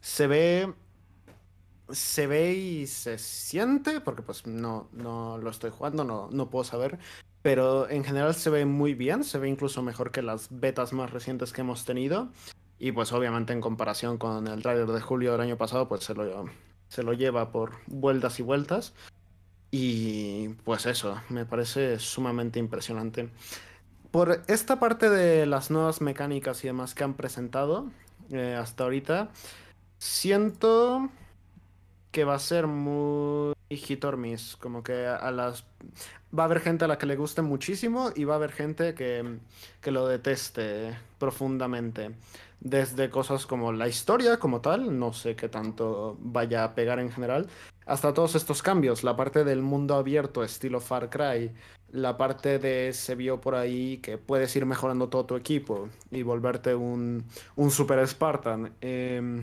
[0.00, 0.74] se ve
[1.90, 6.64] se ve y se siente, porque pues no, no lo estoy jugando, no, no puedo
[6.64, 6.98] saber,
[7.42, 11.10] pero en general se ve muy bien, se ve incluso mejor que las betas más
[11.10, 12.28] recientes que hemos tenido,
[12.78, 16.14] y pues obviamente en comparación con el trailer de julio del año pasado, pues se
[16.14, 16.46] lo,
[16.88, 18.94] se lo lleva por vueltas y vueltas,
[19.70, 23.28] y pues eso, me parece sumamente impresionante.
[24.10, 27.90] Por esta parte de las nuevas mecánicas y demás que han presentado
[28.30, 29.30] eh, hasta ahorita,
[29.98, 31.10] siento
[32.14, 34.54] que va a ser muy hit or miss.
[34.56, 35.64] Como que a las.
[36.36, 38.94] Va a haber gente a la que le guste muchísimo y va a haber gente
[38.94, 39.38] que,
[39.80, 42.12] que lo deteste profundamente.
[42.60, 47.10] Desde cosas como la historia como tal, no sé qué tanto vaya a pegar en
[47.10, 47.48] general,
[47.84, 49.02] hasta todos estos cambios.
[49.02, 51.52] La parte del mundo abierto, estilo Far Cry,
[51.90, 56.22] la parte de se vio por ahí que puedes ir mejorando todo tu equipo y
[56.22, 57.24] volverte un,
[57.56, 58.72] un Super Spartan.
[58.80, 59.42] Eh,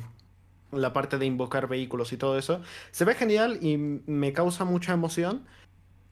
[0.71, 2.61] la parte de invocar vehículos y todo eso.
[2.91, 5.45] Se ve genial y me causa mucha emoción,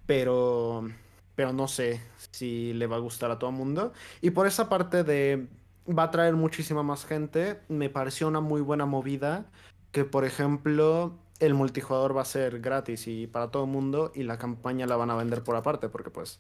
[0.05, 0.87] pero,
[1.35, 3.93] pero no sé si le va a gustar a todo el mundo.
[4.21, 5.47] Y por esa parte de
[5.87, 9.45] va a traer muchísima más gente, me pareció una muy buena movida
[9.91, 14.23] que, por ejemplo, el multijugador va a ser gratis y para todo el mundo y
[14.23, 16.39] la campaña la van a vender por aparte, porque pues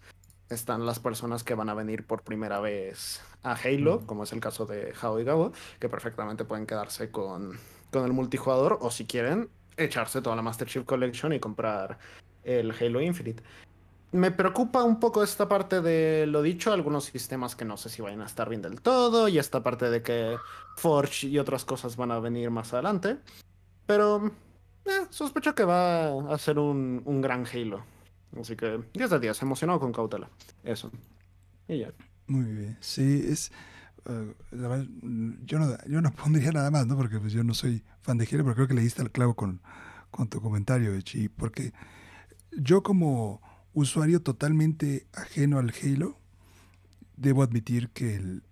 [0.49, 4.39] están las personas que van a venir por primera vez a Halo, como es el
[4.39, 7.57] caso de Jao y Gabo, que perfectamente pueden quedarse con
[7.91, 11.97] con el multijugador o si quieren echarse toda la Master Chief Collection y comprar
[12.43, 13.43] el Halo Infinite.
[14.11, 18.01] Me preocupa un poco esta parte de lo dicho, algunos sistemas que no sé si
[18.01, 20.37] vayan a estar bien del todo y esta parte de que
[20.77, 23.17] Forge y otras cosas van a venir más adelante.
[23.85, 24.31] Pero
[24.85, 27.83] eh, sospecho que va a ser un, un gran Halo.
[28.39, 30.29] Así que 10 de 10, emocionado con cautela.
[30.63, 30.91] Eso.
[31.67, 31.91] Y ya.
[32.27, 32.77] Muy bien.
[32.79, 33.51] Sí, es
[34.51, 36.95] yo, no, yo no pondría nada más, ¿no?
[36.95, 39.35] Porque pues yo no soy fan de Halo, pero creo que le diste al clavo
[39.35, 39.61] con,
[40.11, 41.29] con tu comentario, Echi.
[41.29, 41.73] Porque
[42.51, 43.41] yo como
[43.73, 46.19] usuario totalmente ajeno al Halo,
[47.17, 48.43] debo admitir que el,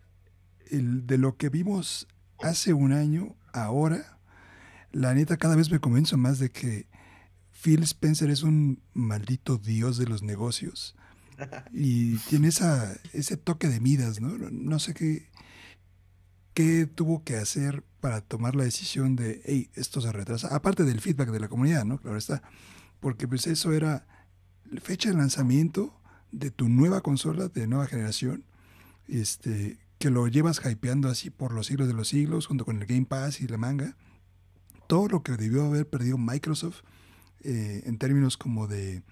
[0.69, 2.07] el, de lo que vimos
[2.39, 4.19] hace un año, ahora,
[4.91, 6.87] la neta cada vez me convenzo más de que
[7.51, 10.95] Phil Spencer es un maldito dios de los negocios.
[11.71, 14.37] Y tiene esa, ese toque de Midas, ¿no?
[14.49, 15.29] No sé qué,
[16.57, 21.01] qué tuvo que hacer para tomar la decisión de, hey, esto se retrasa, aparte del
[21.01, 21.99] feedback de la comunidad, ¿no?
[21.99, 22.41] Claro está,
[22.99, 24.07] porque pues eso era
[24.81, 26.01] fecha de lanzamiento
[26.31, 28.43] de tu nueva consola de nueva generación,
[29.07, 32.87] este, que lo llevas hypeando así por los siglos de los siglos, junto con el
[32.87, 33.95] Game Pass y la manga,
[34.87, 36.81] todo lo que debió haber perdido Microsoft
[37.41, 39.03] eh, en términos como de,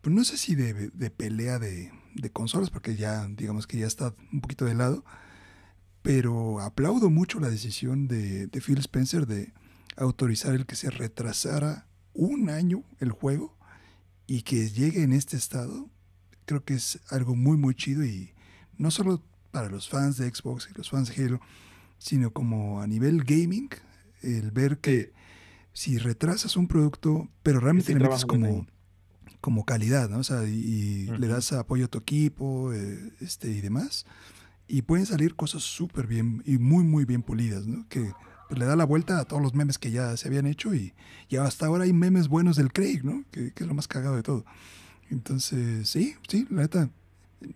[0.00, 3.88] pues no sé si de, de pelea de, de consolas, porque ya, digamos que ya
[3.88, 5.04] está un poquito de lado,
[6.02, 9.52] pero aplaudo mucho la decisión de, Phil Spencer de
[9.96, 13.56] autorizar el que se retrasara un año el juego
[14.26, 15.88] y que llegue en este estado.
[16.44, 18.32] Creo que es algo muy, muy chido y
[18.76, 19.22] no solo
[19.52, 21.40] para los fans de Xbox y los fans de Halo,
[21.98, 23.70] sino como a nivel gaming,
[24.22, 25.12] el ver que
[25.72, 28.66] si retrasas un producto, pero realmente le metes como,
[29.40, 30.18] como calidad, ¿no?
[30.18, 34.04] O sea, y, le das apoyo a tu equipo eh, este, y demás,
[34.68, 37.86] y pueden salir cosas súper bien y muy, muy bien pulidas, ¿no?
[37.88, 38.12] Que
[38.48, 40.92] pues, le da la vuelta a todos los memes que ya se habían hecho y,
[41.28, 43.24] ya hasta ahora hay memes buenos del Craig, ¿no?
[43.30, 44.44] Que, es lo más cagado de todo.
[45.10, 46.90] Entonces, sí, sí, la neta,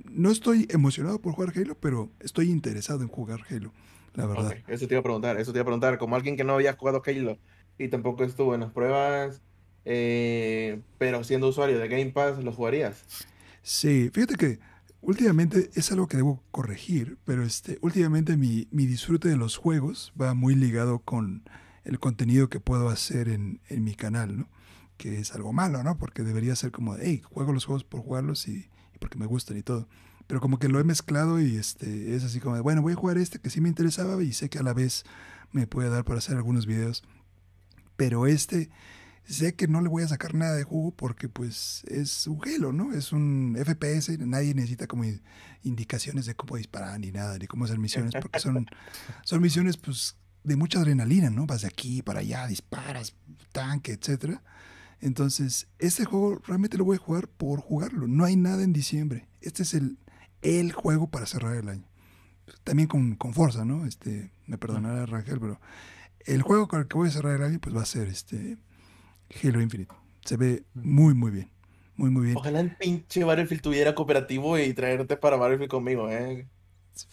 [0.05, 3.73] no estoy emocionado por jugar Halo, pero estoy interesado en jugar Halo,
[4.15, 4.55] la verdad.
[4.69, 6.75] Eso te iba a preguntar, eso te iba a preguntar, como alguien que no había
[6.75, 7.39] jugado Halo
[7.79, 9.43] y tampoco estuvo en las pruebas,
[9.85, 13.05] eh, pero siendo usuario de Game Pass, ¿lo jugarías?
[13.63, 14.59] Sí, fíjate que
[15.01, 20.13] últimamente es algo que debo corregir, pero este, últimamente mi, mi, disfrute de los juegos
[20.21, 21.45] va muy ligado con
[21.85, 24.49] el contenido que puedo hacer en, en, mi canal, ¿no?
[24.97, 25.99] Que es algo malo, ¿no?
[25.99, 29.57] Porque debería ser como, hey, juego los juegos por jugarlos y, y porque me gustan
[29.57, 29.89] y todo.
[30.27, 33.19] Pero como que lo he mezclado y este, es así como, bueno, voy a jugar
[33.19, 35.05] este que sí me interesaba y sé que a la vez
[35.53, 37.05] me puede dar para hacer algunos videos.
[37.97, 38.71] Pero este
[39.27, 42.73] sé que no le voy a sacar nada de jugo porque pues es un Halo,
[42.73, 42.93] ¿no?
[42.93, 45.05] Es un FPS, nadie necesita como
[45.63, 48.67] indicaciones de cómo disparar ni nada, ni cómo hacer misiones, porque son,
[49.25, 51.47] son misiones pues de mucha adrenalina, ¿no?
[51.47, 53.15] Vas de aquí para allá, disparas,
[53.53, 54.43] tanque, etcétera.
[55.01, 58.07] Entonces, este juego realmente lo voy a jugar por jugarlo.
[58.07, 59.29] No hay nada en diciembre.
[59.41, 59.99] Este es el,
[60.43, 61.89] el juego para cerrar el año.
[62.63, 63.87] también con, con Forza, ¿no?
[63.87, 65.61] Este, me perdonará Rangel, pero
[66.27, 68.57] el juego con el que voy a cerrar el año pues va a ser este
[69.43, 69.95] Halo Infinite.
[70.25, 71.51] Se ve muy, muy bien.
[71.97, 72.37] Muy, muy bien.
[72.37, 76.49] Ojalá el pinche Battlefield tuviera cooperativo y traerte para Battlefield conmigo, ¿eh?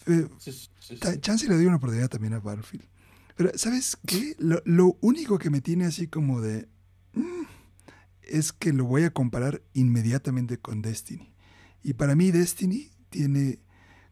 [0.06, 0.96] Eh, Sí, sí, sí.
[0.98, 2.86] Ta- Chance le dio una oportunidad también a Battlefield.
[3.36, 4.34] Pero, ¿sabes qué?
[4.38, 6.68] Lo, lo único que me tiene así como de...
[7.14, 7.42] mm,
[8.22, 11.34] es que lo voy a comparar inmediatamente con Destiny.
[11.82, 13.60] Y para mí Destiny tiene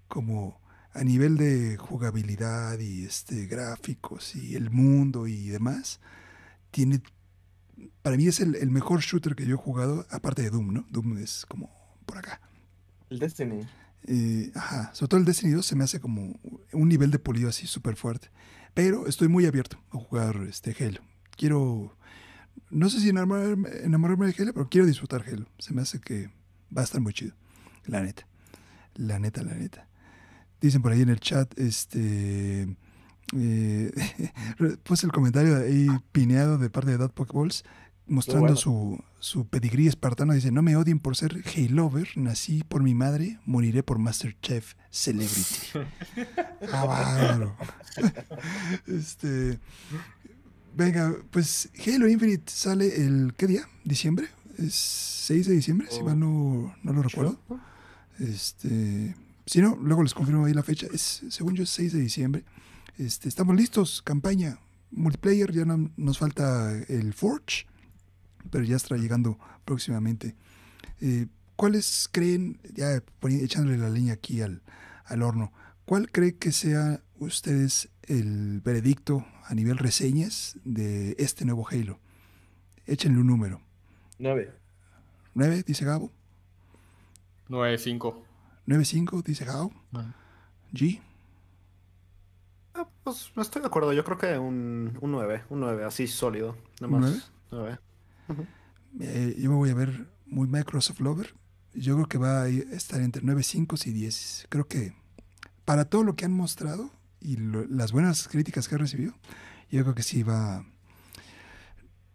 [0.09, 0.61] como
[0.95, 6.01] a nivel de jugabilidad y este gráficos y el mundo y demás,
[6.71, 7.03] tiene...
[8.03, 10.87] Para mí es el, el mejor shooter que yo he jugado, aparte de Doom, ¿no?
[10.91, 11.71] Doom es como
[12.07, 12.41] por acá.
[13.11, 13.61] El Destiny.
[14.05, 16.41] Eh, ajá, sobre todo el Destiny 2 se me hace como
[16.73, 18.31] un nivel de pulido así súper fuerte.
[18.75, 21.01] Pero estoy muy abierto a jugar este Halo.
[21.37, 21.97] Quiero,
[22.71, 25.47] no sé si enamorarme, enamorarme de Halo, pero quiero disfrutar Halo.
[25.59, 26.31] Se me hace que
[26.77, 27.35] va a estar muy chido.
[27.85, 28.27] La neta.
[28.95, 29.89] La neta, la neta.
[30.61, 32.77] Dicen por ahí en el chat, este...
[33.37, 33.93] Eh,
[34.83, 37.65] puse el comentario ahí pineado de parte de Dad Pokeballs
[38.07, 38.57] mostrando bueno.
[38.57, 40.35] su, su pedigrí espartano.
[40.35, 45.89] Dice, no me odien por ser Halover, nací por mi madre, moriré por Masterchef Celebrity.
[46.73, 47.55] ah,
[48.87, 49.59] este,
[50.77, 53.69] venga, pues Halo Infinite sale el, ¿qué día?
[53.85, 54.29] ¿Diciembre?
[54.59, 55.89] ¿Es 6 de diciembre?
[55.91, 57.39] Si mal no, no lo recuerdo.
[58.19, 60.87] Este, si no, luego les confirmo ahí la fecha.
[60.93, 62.45] Es, según yo, es 6 de diciembre.
[62.99, 64.59] Este, estamos listos, campaña,
[64.91, 67.67] multiplayer, ya no, nos falta el Forge,
[68.51, 70.37] pero ya estará llegando próximamente.
[71.01, 74.63] Eh, ¿Cuáles creen, ya echándole la leña aquí al,
[75.05, 75.53] al horno,
[75.85, 81.99] cuál cree que sea ustedes el veredicto a nivel reseñas de este nuevo Halo?
[82.87, 83.63] Échenle un número.
[84.19, 84.53] 9.
[85.35, 85.65] ¿9?
[85.65, 86.11] Dice Gabo.
[87.49, 88.23] 9-5.
[88.67, 89.23] ¿9.5?
[89.23, 89.73] Dice Gabo.
[90.73, 91.01] G.
[92.75, 96.57] Ah, pues estoy de acuerdo, yo creo que un, un 9, un 9, así sólido.
[96.81, 97.33] Nada ¿Un más.
[97.51, 97.79] 9.
[99.01, 101.35] Eh, yo me voy a ver muy Microsoft Lover.
[101.75, 104.47] Yo creo que va a estar entre 9, 5 y 10.
[104.49, 104.95] Creo que
[105.65, 106.91] para todo lo que han mostrado
[107.21, 109.15] y lo- las buenas críticas que ha recibido,
[109.71, 110.65] yo creo que sí va.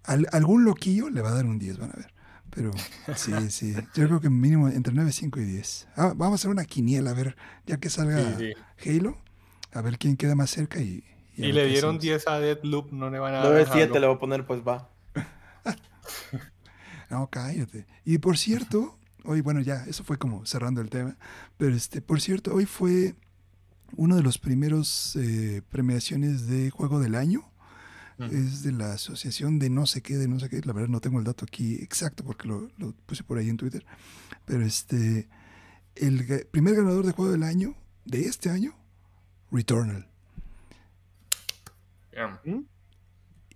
[0.03, 2.13] al- algún loquillo le va a dar un 10, van a ver.
[2.49, 2.71] Pero
[3.15, 3.73] sí, sí.
[3.93, 5.87] Yo creo que mínimo entre 9, 5 y 10.
[5.95, 7.35] Ah, vamos a hacer una quiniela, a ver,
[7.65, 8.53] ya que salga Sí,
[8.89, 9.17] Halo,
[9.77, 11.03] a ver quién queda más cerca y.
[11.35, 12.01] Y le dieron hacemos.
[12.01, 13.99] 10 a Deadloop, no le van a dar 9-7 algo.
[13.99, 14.89] le voy a poner, pues va.
[17.09, 17.85] No, cállate.
[18.03, 21.15] Y por cierto, hoy, bueno, ya, eso fue como cerrando el tema,
[21.55, 23.15] pero este, por cierto, hoy fue
[23.95, 27.49] uno de los primeros eh, premiaciones de Juego del Año.
[28.19, 30.59] Es de la asociación de no sé qué, de no sé qué.
[30.65, 33.57] La verdad no tengo el dato aquí exacto porque lo, lo puse por ahí en
[33.57, 33.85] Twitter.
[34.43, 35.29] Pero este,
[35.95, 37.75] el primer ganador de Juego del Año
[38.05, 38.73] de este año,
[39.51, 40.07] Returnal.
[42.43, 42.67] Bien.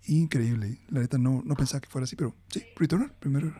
[0.08, 0.80] Increíble.
[0.90, 3.54] La neta no, no pensaba que fuera así, pero sí, Returnal, primer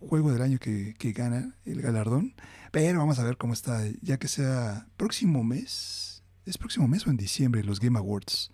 [0.00, 2.34] juego del año que, que gana el galardón.
[2.72, 6.22] Pero vamos a ver cómo está, ya que sea próximo mes.
[6.44, 8.50] ¿Es próximo mes o en diciembre los Game Awards?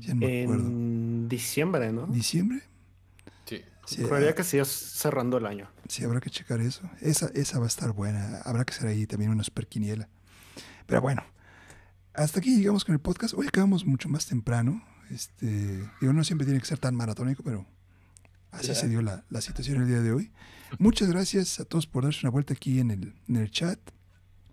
[0.00, 0.66] Ya no me acuerdo.
[0.66, 2.06] En diciembre, ¿no?
[2.06, 2.62] ¿Diciembre?
[3.46, 3.62] Sí.
[3.86, 5.68] Sí, Creería que sí cerrando el año.
[5.88, 6.90] sí, habrá que checar eso.
[7.00, 8.38] Esa, esa va a estar buena.
[8.44, 10.08] Habrá que hacer ahí también una super quiniela.
[10.86, 11.22] Pero bueno,
[12.16, 13.34] hasta aquí llegamos con el podcast.
[13.34, 14.82] Hoy acabamos mucho más temprano.
[15.10, 17.66] Este, digo, no siempre tiene que ser tan maratónico, pero
[18.50, 20.32] así se dio la, la situación el día de hoy.
[20.78, 23.78] Muchas gracias a todos por darse una vuelta aquí en el, en el chat.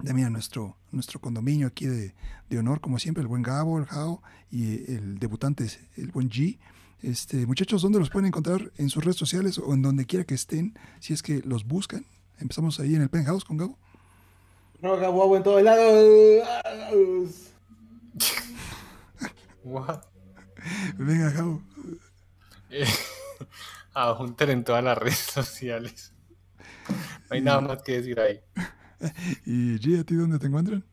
[0.04, 2.14] También a nuestro, nuestro condominio aquí de,
[2.50, 4.22] de honor, como siempre, el buen Gabo, el Jao
[4.52, 5.66] y el debutante,
[5.96, 6.60] el buen G.
[7.02, 8.74] Este, muchachos, ¿dónde los pueden encontrar?
[8.78, 12.06] En sus redes sociales o en donde quiera que estén, si es que los buscan.
[12.40, 13.78] Empezamos ahí en el penthouse con Gabo.
[14.82, 17.53] Roga guau en todos lados.
[19.64, 20.04] What?
[20.98, 21.62] Venga, Gabo.
[22.70, 22.86] Eh,
[23.94, 26.14] a Hunter en todas las redes sociales.
[26.90, 26.96] No
[27.30, 28.42] hay nada más que decir ahí.
[29.46, 30.84] ¿Y G, a ti dónde te encuentran?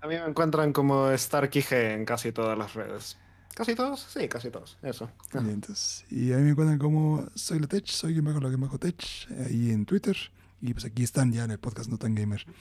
[0.00, 3.18] A mí me encuentran como StarkeyG en casi todas las redes.
[3.54, 4.00] ¿Casi todos?
[4.00, 4.78] Sí, casi todos.
[4.82, 5.10] Eso.
[5.32, 8.48] Bien, entonces, y a mí me encuentran como soy la Tech, soy quien bajo la
[8.48, 9.04] que bajo Tech,
[9.46, 10.16] ahí en Twitter.
[10.62, 12.44] Y pues aquí están ya en el podcast No Tan Gamer.
[12.44, 12.56] Bien,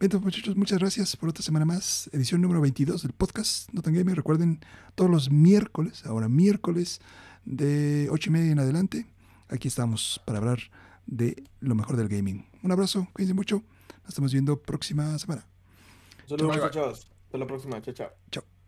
[0.00, 2.08] entonces, muchachos, muchas gracias por otra semana más.
[2.12, 4.16] Edición número 22 del podcast No Tan Gamer.
[4.16, 4.60] Recuerden,
[4.94, 7.00] todos los miércoles, ahora miércoles,
[7.44, 9.06] de 8 y media en adelante,
[9.48, 10.60] aquí estamos para hablar
[11.06, 12.46] de lo mejor del gaming.
[12.62, 13.64] Un abrazo, cuídense mucho.
[14.02, 15.46] Nos estamos viendo próxima semana.
[16.26, 17.10] Saludos, muchachos.
[17.24, 17.82] Hasta la próxima.
[17.82, 18.10] Chao, chao.
[18.30, 18.49] Chao.